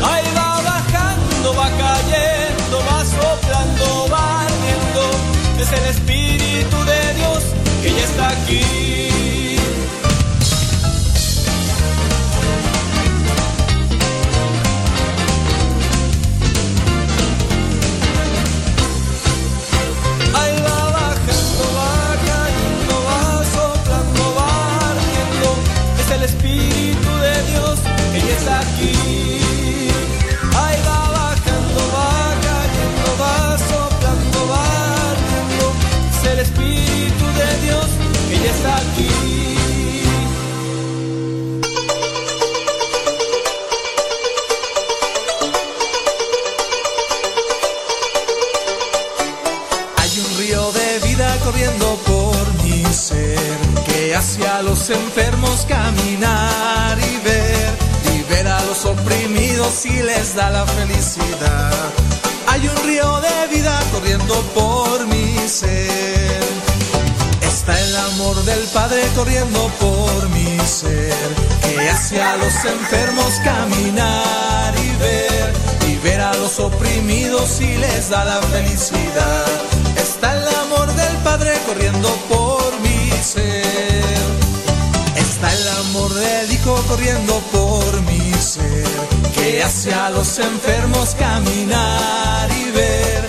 [0.00, 5.10] Ahí va bajando, va cayendo, va soplando, va ardiendo.
[5.60, 6.09] Es el Espíritu
[60.34, 61.72] da la felicidad.
[62.46, 66.40] Hay un río de vida corriendo por mi ser.
[67.40, 71.14] Está el amor del Padre corriendo por mi ser
[71.62, 75.52] que hace a los enfermos caminar y ver
[75.88, 79.46] y ver a los oprimidos y les da la felicidad.
[79.96, 84.04] Está el amor del Padre corriendo por mi ser.
[85.16, 87.69] Está el amor del Hijo corriendo por.
[89.50, 93.26] Que hace a los enfermos caminar y ver.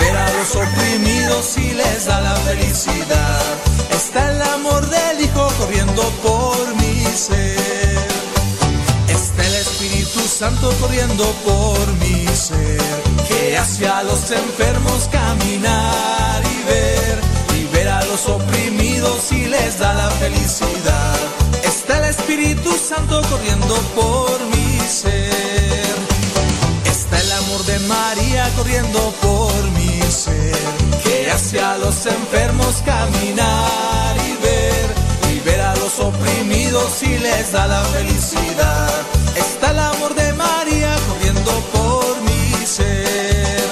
[0.00, 3.40] Ver a los oprimidos y les da la felicidad.
[3.92, 7.96] Está el amor del Hijo corriendo por mi ser.
[9.06, 12.80] Está el Espíritu Santo corriendo por mi ser,
[13.28, 17.20] que hace a los enfermos caminar y ver,
[17.72, 21.16] ver a los oprimidos y les da la felicidad.
[21.62, 25.59] Está el Espíritu Santo corriendo por mi ser.
[28.56, 30.56] Corriendo por mi ser,
[31.04, 37.66] que hace a los enfermos caminar y ver, ver a los oprimidos y les da
[37.66, 38.90] la felicidad.
[39.36, 43.68] Está el amor de María corriendo por mi ser.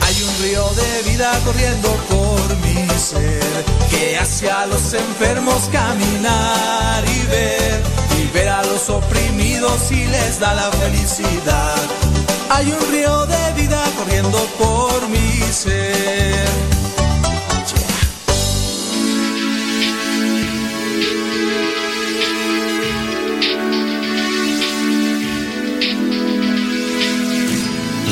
[0.00, 7.04] Hay un río de vida corriendo por mi ser, que hace a los enfermos caminar
[7.08, 7.82] y ver,
[8.32, 12.03] ver a los oprimidos y les da la felicidad.
[12.56, 16.46] Hay un río de vida corriendo por mi ser.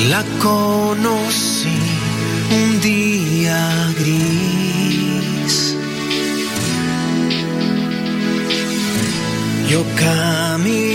[0.09, 1.79] La conocí
[2.51, 5.77] un día gris.
[9.69, 10.92] Yo caminaba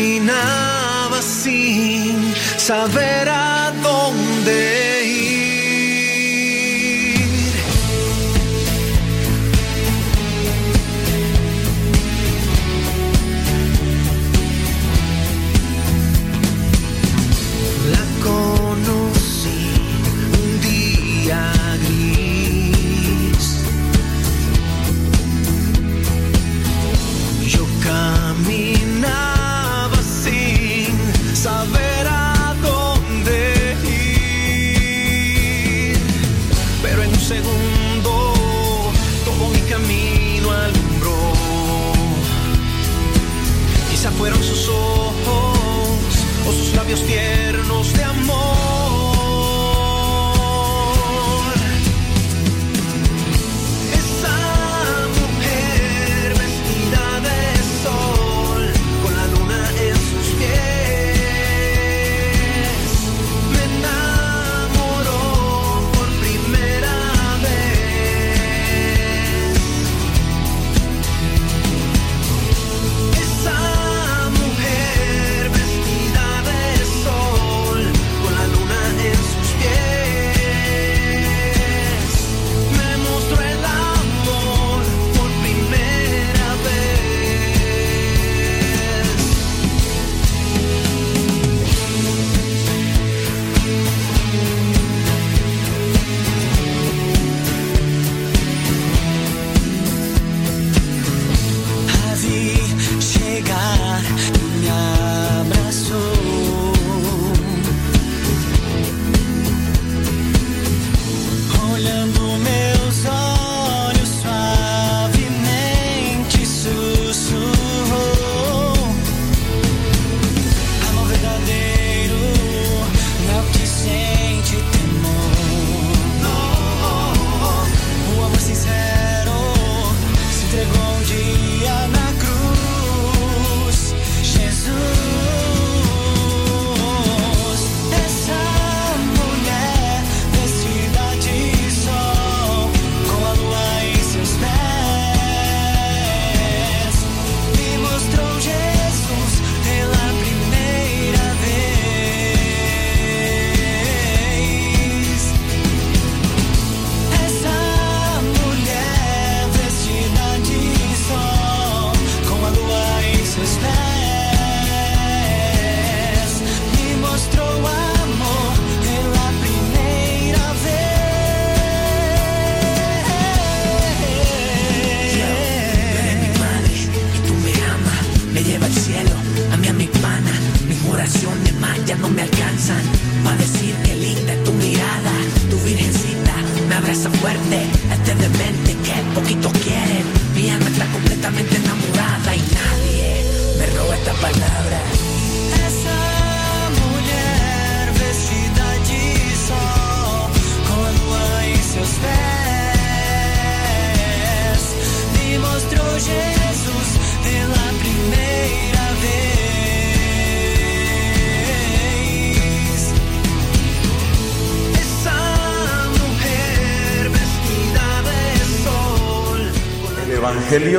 [2.68, 3.47] sin
[46.88, 47.37] labios tiernos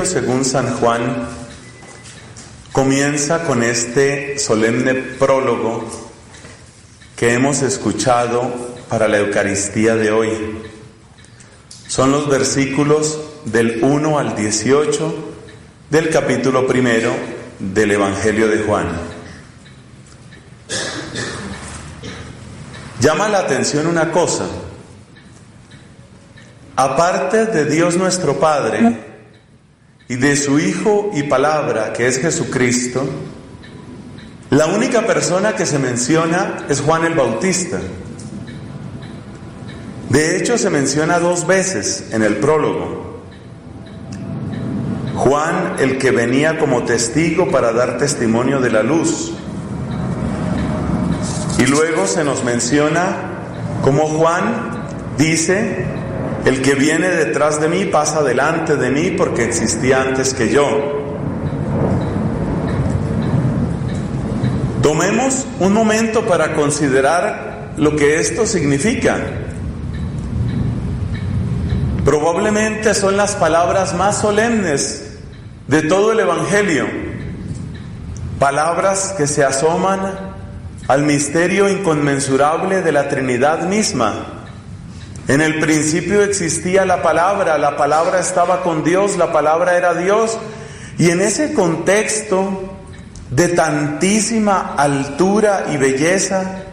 [0.06, 1.28] Según San Juan
[2.72, 5.86] comienza con este solemne prólogo
[7.18, 8.50] que hemos escuchado
[8.88, 10.62] para la Eucaristía de hoy.
[11.88, 15.16] Son los versículos del 1 al 18
[15.90, 17.12] del capítulo primero
[17.60, 18.88] del Evangelio de Juan.
[23.02, 24.46] Llama la atención una cosa.
[26.78, 29.09] Aparte de Dios nuestro Padre
[30.10, 33.08] y de su Hijo y Palabra, que es Jesucristo,
[34.50, 37.80] la única persona que se menciona es Juan el Bautista.
[40.10, 43.22] De hecho, se menciona dos veces en el prólogo.
[45.16, 49.34] Juan, el que venía como testigo para dar testimonio de la luz.
[51.60, 53.30] Y luego se nos menciona
[53.84, 54.88] como Juan
[55.20, 55.86] dice,
[56.50, 60.66] el que viene detrás de mí pasa delante de mí porque existía antes que yo.
[64.82, 69.18] Tomemos un momento para considerar lo que esto significa.
[72.04, 75.20] Probablemente son las palabras más solemnes
[75.68, 76.88] de todo el Evangelio.
[78.40, 80.02] Palabras que se asoman
[80.88, 84.39] al misterio inconmensurable de la Trinidad misma.
[85.30, 90.36] En el principio existía la palabra, la palabra estaba con Dios, la palabra era Dios.
[90.98, 92.74] Y en ese contexto
[93.30, 96.64] de tantísima altura y belleza,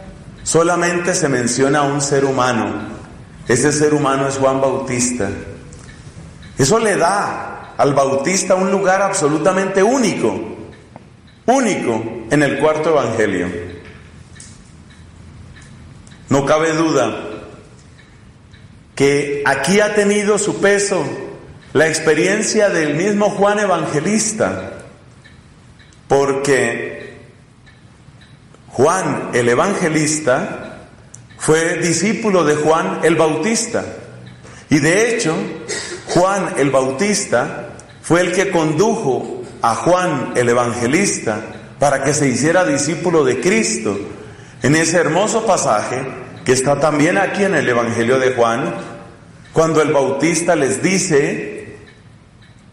[0.43, 2.73] solamente se menciona a un ser humano.
[3.47, 5.29] Ese ser humano es Juan Bautista.
[6.57, 10.35] Eso le da al Bautista un lugar absolutamente único,
[11.45, 13.49] único en el cuarto Evangelio.
[16.31, 17.36] No cabe duda
[18.97, 21.05] que aquí ha tenido su peso
[21.75, 24.73] la experiencia del mismo Juan Evangelista,
[26.09, 27.15] porque
[28.69, 30.79] Juan el Evangelista
[31.37, 33.85] fue discípulo de Juan el Bautista.
[34.71, 35.37] Y de hecho,
[36.09, 37.69] Juan el Bautista
[38.01, 41.41] fue el que condujo a Juan el Evangelista
[41.79, 43.99] para que se hiciera discípulo de Cristo.
[44.63, 48.73] En ese hermoso pasaje que está también aquí en el Evangelio de Juan,
[49.53, 51.75] cuando el Bautista les dice,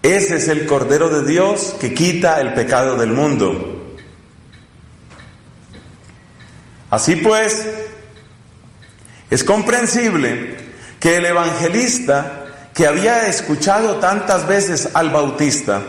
[0.03, 3.97] ese es el Cordero de Dios que quita el pecado del mundo.
[6.91, 7.65] Así pues,
[9.31, 10.55] es comprensible
[10.99, 15.81] que el evangelista que había escuchado tantas veces al Bautista,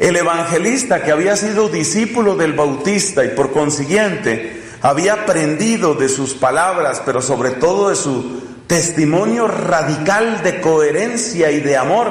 [0.00, 6.34] el evangelista que había sido discípulo del Bautista y por consiguiente había aprendido de sus
[6.34, 12.10] palabras, pero sobre todo de su testimonio radical de coherencia y de amor,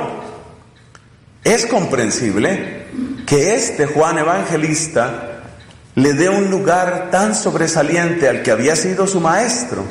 [1.43, 2.85] es comprensible
[3.27, 5.41] que este Juan Evangelista
[5.95, 9.83] le dé un lugar tan sobresaliente al que había sido su maestro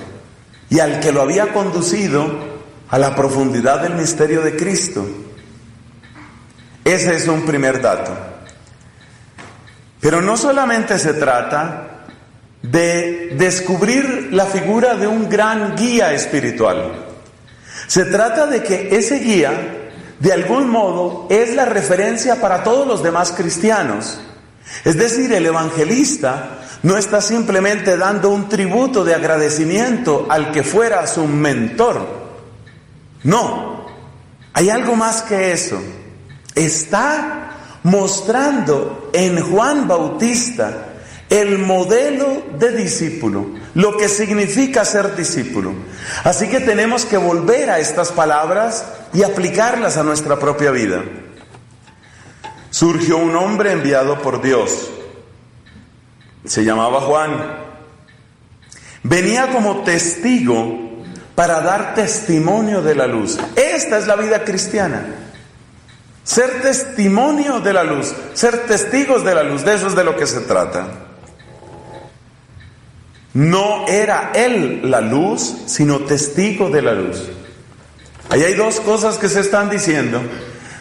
[0.68, 2.54] y al que lo había conducido
[2.90, 5.06] a la profundidad del misterio de Cristo.
[6.84, 8.12] Ese es un primer dato.
[10.00, 11.93] Pero no solamente se trata
[12.64, 16.92] de descubrir la figura de un gran guía espiritual.
[17.86, 23.02] Se trata de que ese guía, de algún modo, es la referencia para todos los
[23.02, 24.18] demás cristianos.
[24.82, 31.06] Es decir, el evangelista no está simplemente dando un tributo de agradecimiento al que fuera
[31.06, 32.06] su mentor.
[33.24, 33.84] No,
[34.54, 35.82] hay algo más que eso.
[36.54, 37.50] Está
[37.82, 40.93] mostrando en Juan Bautista
[41.30, 45.72] el modelo de discípulo, lo que significa ser discípulo.
[46.22, 51.02] Así que tenemos que volver a estas palabras y aplicarlas a nuestra propia vida.
[52.70, 54.90] Surgió un hombre enviado por Dios.
[56.44, 57.56] Se llamaba Juan.
[59.02, 61.04] Venía como testigo
[61.34, 63.38] para dar testimonio de la luz.
[63.56, 65.04] Esta es la vida cristiana.
[66.24, 70.16] Ser testimonio de la luz, ser testigos de la luz, de eso es de lo
[70.16, 71.03] que se trata.
[73.34, 77.22] No era él la luz, sino testigo de la luz.
[78.30, 80.20] Ahí hay dos cosas que se están diciendo.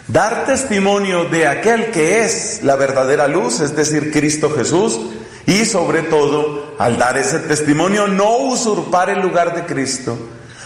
[0.08, 5.00] Dar testimonio de aquel que es la verdadera luz, es decir, Cristo Jesús,
[5.46, 10.18] y sobre todo, al dar ese testimonio, no usurpar el lugar de Cristo.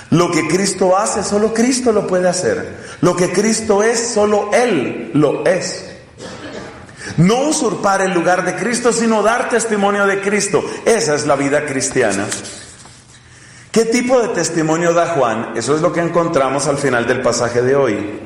[0.09, 2.77] Lo que Cristo hace, solo Cristo lo puede hacer.
[3.01, 5.85] Lo que Cristo es, solo Él lo es.
[7.17, 10.63] No usurpar el lugar de Cristo, sino dar testimonio de Cristo.
[10.85, 12.25] Esa es la vida cristiana.
[13.71, 15.53] ¿Qué tipo de testimonio da Juan?
[15.55, 18.19] Eso es lo que encontramos al final del pasaje de hoy.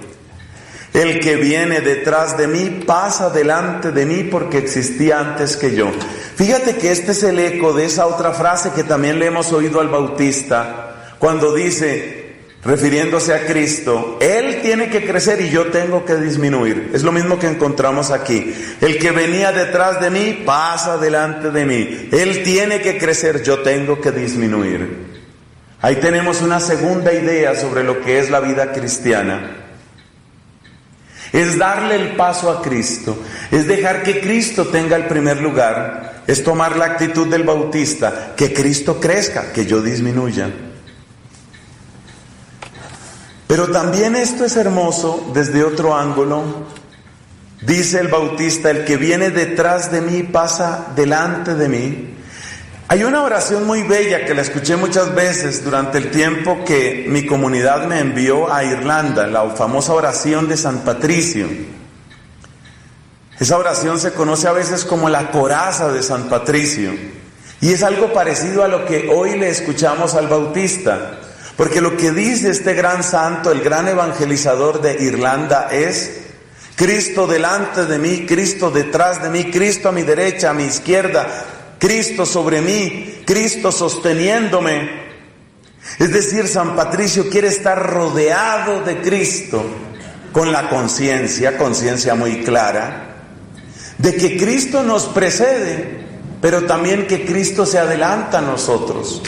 [0.94, 5.90] El que viene detrás de mí pasa delante de mí porque existía antes que yo.
[6.36, 9.80] Fíjate que este es el eco de esa otra frase que también le hemos oído
[9.80, 12.21] al Bautista, cuando dice,
[12.64, 16.92] refiriéndose a Cristo, Él tiene que crecer y yo tengo que disminuir.
[16.94, 18.54] Es lo mismo que encontramos aquí.
[18.82, 22.10] El que venía detrás de mí pasa delante de mí.
[22.12, 25.10] Él tiene que crecer, yo tengo que disminuir.
[25.82, 29.58] Ahí tenemos una segunda idea sobre lo que es la vida cristiana.
[31.34, 33.18] Es darle el paso a Cristo,
[33.52, 38.54] es dejar que Cristo tenga el primer lugar, es tomar la actitud del bautista, que
[38.54, 40.52] Cristo crezca, que yo disminuya.
[43.52, 46.42] Pero también esto es hermoso desde otro ángulo.
[47.60, 52.14] Dice el bautista, el que viene detrás de mí pasa delante de mí.
[52.88, 57.26] Hay una oración muy bella que la escuché muchas veces durante el tiempo que mi
[57.26, 61.50] comunidad me envió a Irlanda, la famosa oración de San Patricio.
[63.38, 66.94] Esa oración se conoce a veces como la coraza de San Patricio
[67.60, 71.18] y es algo parecido a lo que hoy le escuchamos al Bautista,
[71.58, 76.22] porque lo que dice este gran santo, el gran evangelizador de Irlanda es,
[76.76, 81.28] Cristo delante de mí, Cristo detrás de mí, Cristo a mi derecha, a mi izquierda,
[81.78, 85.02] Cristo sobre mí, Cristo sosteniéndome.
[86.00, 89.64] Es decir, San Patricio quiere estar rodeado de Cristo
[90.32, 93.16] con la conciencia, conciencia muy clara,
[93.98, 96.00] de que Cristo nos precede,
[96.42, 99.22] pero también que Cristo se adelanta a nosotros.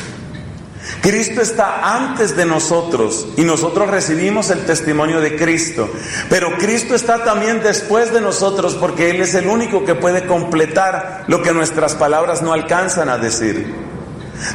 [1.03, 5.91] Cristo está antes de nosotros y nosotros recibimos el testimonio de Cristo.
[6.29, 11.25] Pero Cristo está también después de nosotros porque Él es el único que puede completar
[11.27, 13.67] lo que nuestras palabras no alcanzan a decir.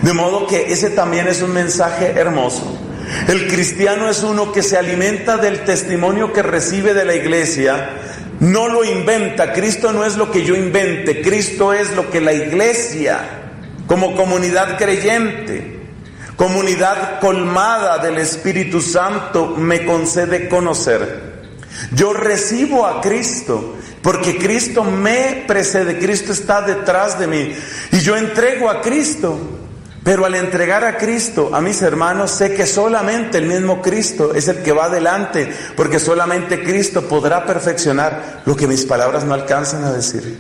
[0.01, 2.79] De modo que ese también es un mensaje hermoso.
[3.29, 7.91] El cristiano es uno que se alimenta del testimonio que recibe de la iglesia,
[8.41, 12.33] No lo inventa, Cristo no es lo que yo invente, Cristo es lo que la
[12.33, 13.19] iglesia,
[13.87, 15.78] como comunidad creyente,
[16.39, 21.37] comunidad colmada del Espíritu Santo, me concede conocer.
[21.93, 27.53] Yo recibo a Cristo porque Cristo me precede, Cristo está detrás de mí
[27.91, 29.37] y yo entrego a Cristo.
[30.05, 34.49] Pero al entregar a Cristo a mis hermanos, sé que solamente el mismo Cristo es
[34.49, 39.85] el que va adelante, porque solamente Cristo podrá perfeccionar lo que mis palabras no alcanzan
[39.85, 40.39] a decir.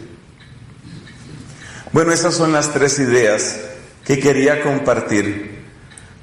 [1.93, 3.57] Bueno, esas son las tres ideas
[4.05, 5.58] que quería compartir.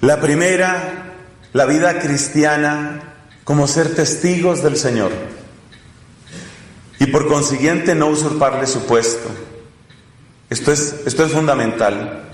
[0.01, 1.13] La primera,
[1.53, 5.11] la vida cristiana como ser testigos del Señor
[6.99, 9.29] y por consiguiente no usurparle su puesto.
[10.49, 12.29] Esto es, esto es fundamental.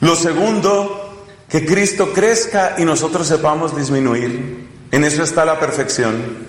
[0.00, 4.68] Lo segundo, que Cristo crezca y nosotros sepamos disminuir.
[4.90, 6.46] En eso está la perfección.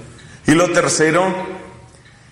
[0.47, 1.33] Y lo tercero,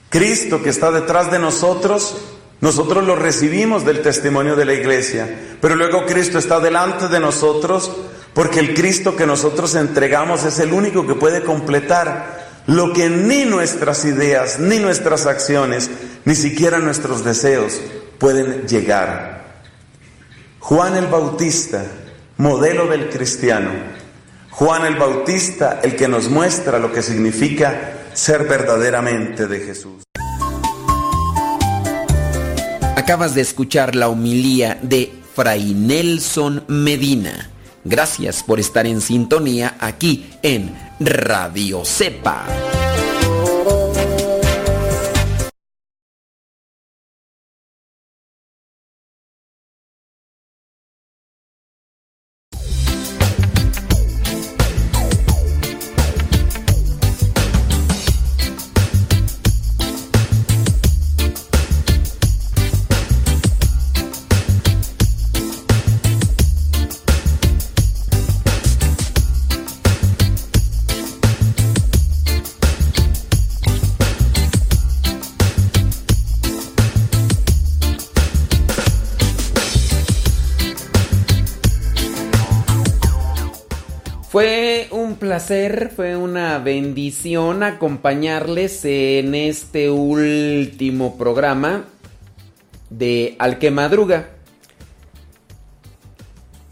[0.09, 2.17] Cristo que está detrás de nosotros,
[2.63, 5.27] nosotros lo recibimos del testimonio de la iglesia,
[5.59, 7.91] pero luego Cristo está delante de nosotros
[8.33, 13.43] porque el Cristo que nosotros entregamos es el único que puede completar lo que ni
[13.43, 15.91] nuestras ideas, ni nuestras acciones,
[16.23, 17.81] ni siquiera nuestros deseos
[18.17, 19.43] pueden llegar.
[20.59, 21.83] Juan el Bautista,
[22.37, 23.71] modelo del cristiano.
[24.51, 30.03] Juan el Bautista, el que nos muestra lo que significa ser verdaderamente de Jesús.
[33.03, 37.49] Acabas de escuchar la homilía de Fray Nelson Medina.
[37.83, 42.45] Gracias por estar en sintonía aquí en Radio Cepa.
[85.45, 91.85] Fue una bendición acompañarles en este último programa
[92.89, 94.29] de Al que Madruga.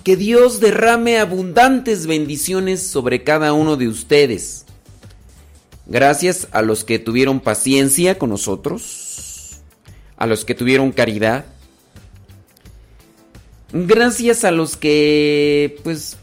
[0.06, 4.66] Que Dios derrame abundantes bendiciones sobre cada uno de ustedes.
[5.86, 9.60] Gracias a los que tuvieron paciencia con nosotros,
[10.16, 11.46] a los que tuvieron caridad.
[13.74, 16.18] Gracias a los que, pues,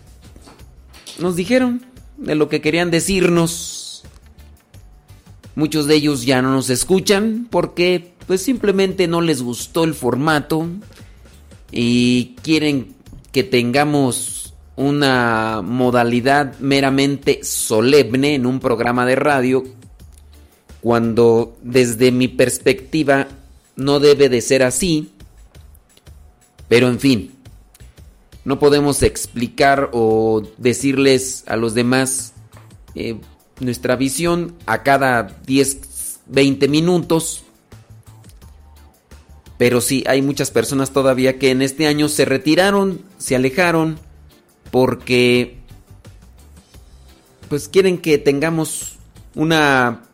[1.18, 1.87] nos dijeron
[2.18, 4.02] de lo que querían decirnos.
[5.54, 10.68] Muchos de ellos ya no nos escuchan porque pues simplemente no les gustó el formato
[11.72, 12.94] y quieren
[13.32, 19.64] que tengamos una modalidad meramente solemne en un programa de radio
[20.80, 23.26] cuando desde mi perspectiva
[23.74, 25.10] no debe de ser así.
[26.68, 27.32] Pero en fin,
[28.48, 32.32] no podemos explicar o decirles a los demás
[32.94, 33.20] eh,
[33.60, 37.44] nuestra visión a cada 10, 20 minutos.
[39.58, 43.98] Pero sí, hay muchas personas todavía que en este año se retiraron, se alejaron,
[44.70, 45.58] porque
[47.50, 48.96] pues quieren que tengamos
[49.34, 50.04] una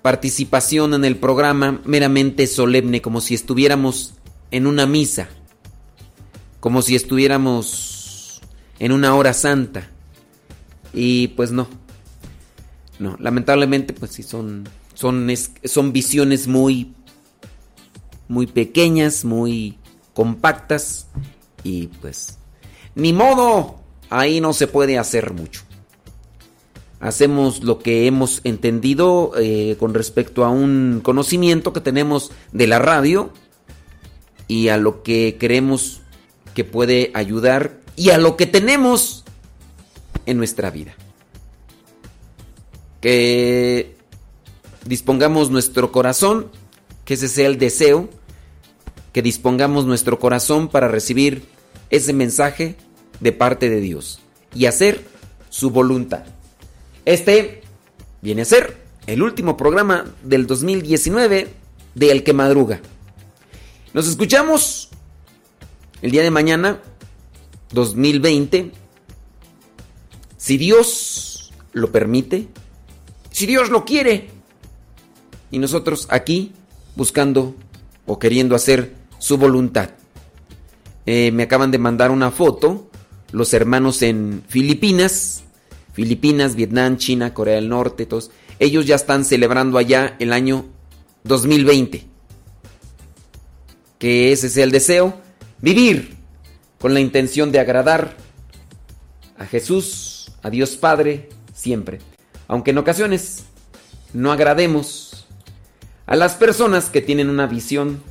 [0.00, 4.14] participación en el programa meramente solemne, como si estuviéramos
[4.50, 5.28] en una misa
[6.60, 8.40] como si estuviéramos
[8.78, 9.90] en una hora santa.
[10.92, 11.68] Y pues no.
[12.98, 15.28] No, lamentablemente pues sí son son
[15.64, 16.92] son visiones muy
[18.26, 19.78] muy pequeñas, muy
[20.14, 21.06] compactas
[21.62, 22.38] y pues
[22.98, 23.76] ni modo,
[24.10, 25.62] ahí no se puede hacer mucho.
[26.98, 32.80] Hacemos lo que hemos entendido eh, con respecto a un conocimiento que tenemos de la
[32.80, 33.32] radio
[34.48, 36.00] y a lo que queremos
[36.58, 39.22] que puede ayudar y a lo que tenemos
[40.26, 40.92] en nuestra vida.
[43.00, 43.94] Que
[44.84, 46.50] dispongamos nuestro corazón,
[47.04, 48.08] que ese sea el deseo,
[49.12, 51.44] que dispongamos nuestro corazón para recibir
[51.90, 52.74] ese mensaje
[53.20, 54.18] de parte de Dios
[54.52, 55.04] y hacer
[55.50, 56.24] su voluntad.
[57.04, 57.62] Este
[58.20, 61.46] viene a ser el último programa del 2019
[61.94, 62.80] de El que Madruga.
[63.94, 64.87] Nos escuchamos
[66.02, 66.80] el día de mañana,
[67.72, 68.72] 2020,
[70.36, 72.48] si Dios lo permite,
[73.30, 74.30] si Dios lo quiere,
[75.50, 76.52] y nosotros aquí
[76.94, 77.54] buscando
[78.06, 79.90] o queriendo hacer su voluntad.
[81.06, 82.90] Eh, me acaban de mandar una foto,
[83.32, 85.42] los hermanos en Filipinas,
[85.92, 88.30] Filipinas, Vietnam, China, Corea del Norte, todos.
[88.58, 90.66] Ellos ya están celebrando allá el año
[91.24, 92.06] 2020.
[93.98, 95.20] Que ese sea el deseo,
[95.60, 96.16] vivir
[96.78, 98.16] con la intención de agradar
[99.38, 101.98] a Jesús, a Dios Padre, siempre.
[102.46, 103.44] Aunque en ocasiones
[104.12, 105.26] no agrademos
[106.06, 108.02] a las personas que tienen una visión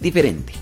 [0.00, 0.52] diferente.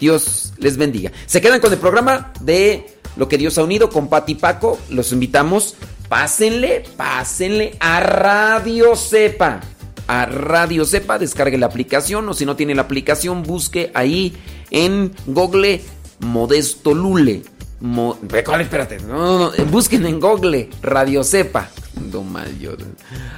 [0.00, 1.12] Dios les bendiga.
[1.26, 4.78] Se quedan con el programa de Lo que Dios ha unido con Pati Paco.
[4.90, 5.74] Los invitamos.
[6.08, 9.60] Pásenle, pásenle a Radio Cepa.
[10.08, 14.34] A Radio Cepa, descargue la aplicación o si no tiene la aplicación, busque ahí
[14.70, 15.82] en Google
[16.20, 17.42] Modesto Lule.
[17.80, 18.62] Mo- ¿Cuál?
[18.62, 21.68] Espérate, no, no, no, busquen en Google Radio Cepa.
[21.96, 22.72] Ando mal, yo.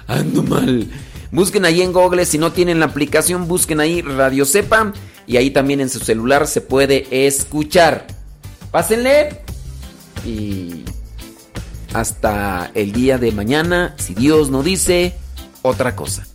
[0.07, 0.89] Ando mal.
[1.33, 4.93] Busquen ahí en Google, si no tienen la aplicación, busquen ahí Radio Cepa
[5.27, 8.07] y ahí también en su celular se puede escuchar.
[8.71, 9.41] Pásenle
[10.25, 10.85] y
[11.93, 15.15] hasta el día de mañana, si Dios no dice
[15.63, 16.27] otra cosa.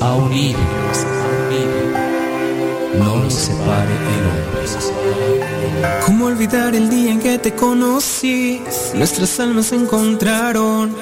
[0.00, 0.58] Ha unido,
[2.98, 4.52] no lo separe el hombre.
[6.06, 8.62] ¿Cómo olvidar el día en que te conocí?
[8.94, 10.94] Nuestras almas se encontraron.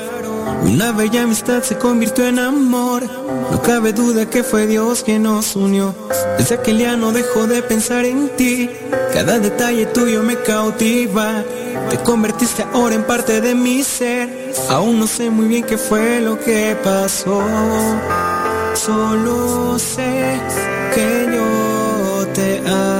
[0.62, 3.02] Una bella amistad se convirtió en amor.
[3.50, 5.94] No cabe duda que fue Dios quien nos unió.
[6.38, 8.70] Desde aquel día no dejo de pensar en ti.
[9.12, 11.44] Cada detalle tuyo me cautiva.
[11.90, 14.52] Te convertiste ahora en parte de mi ser.
[14.68, 17.42] Aún no sé muy bien qué fue lo que pasó.
[18.74, 20.40] Solo sé
[20.94, 22.99] que yo te amo.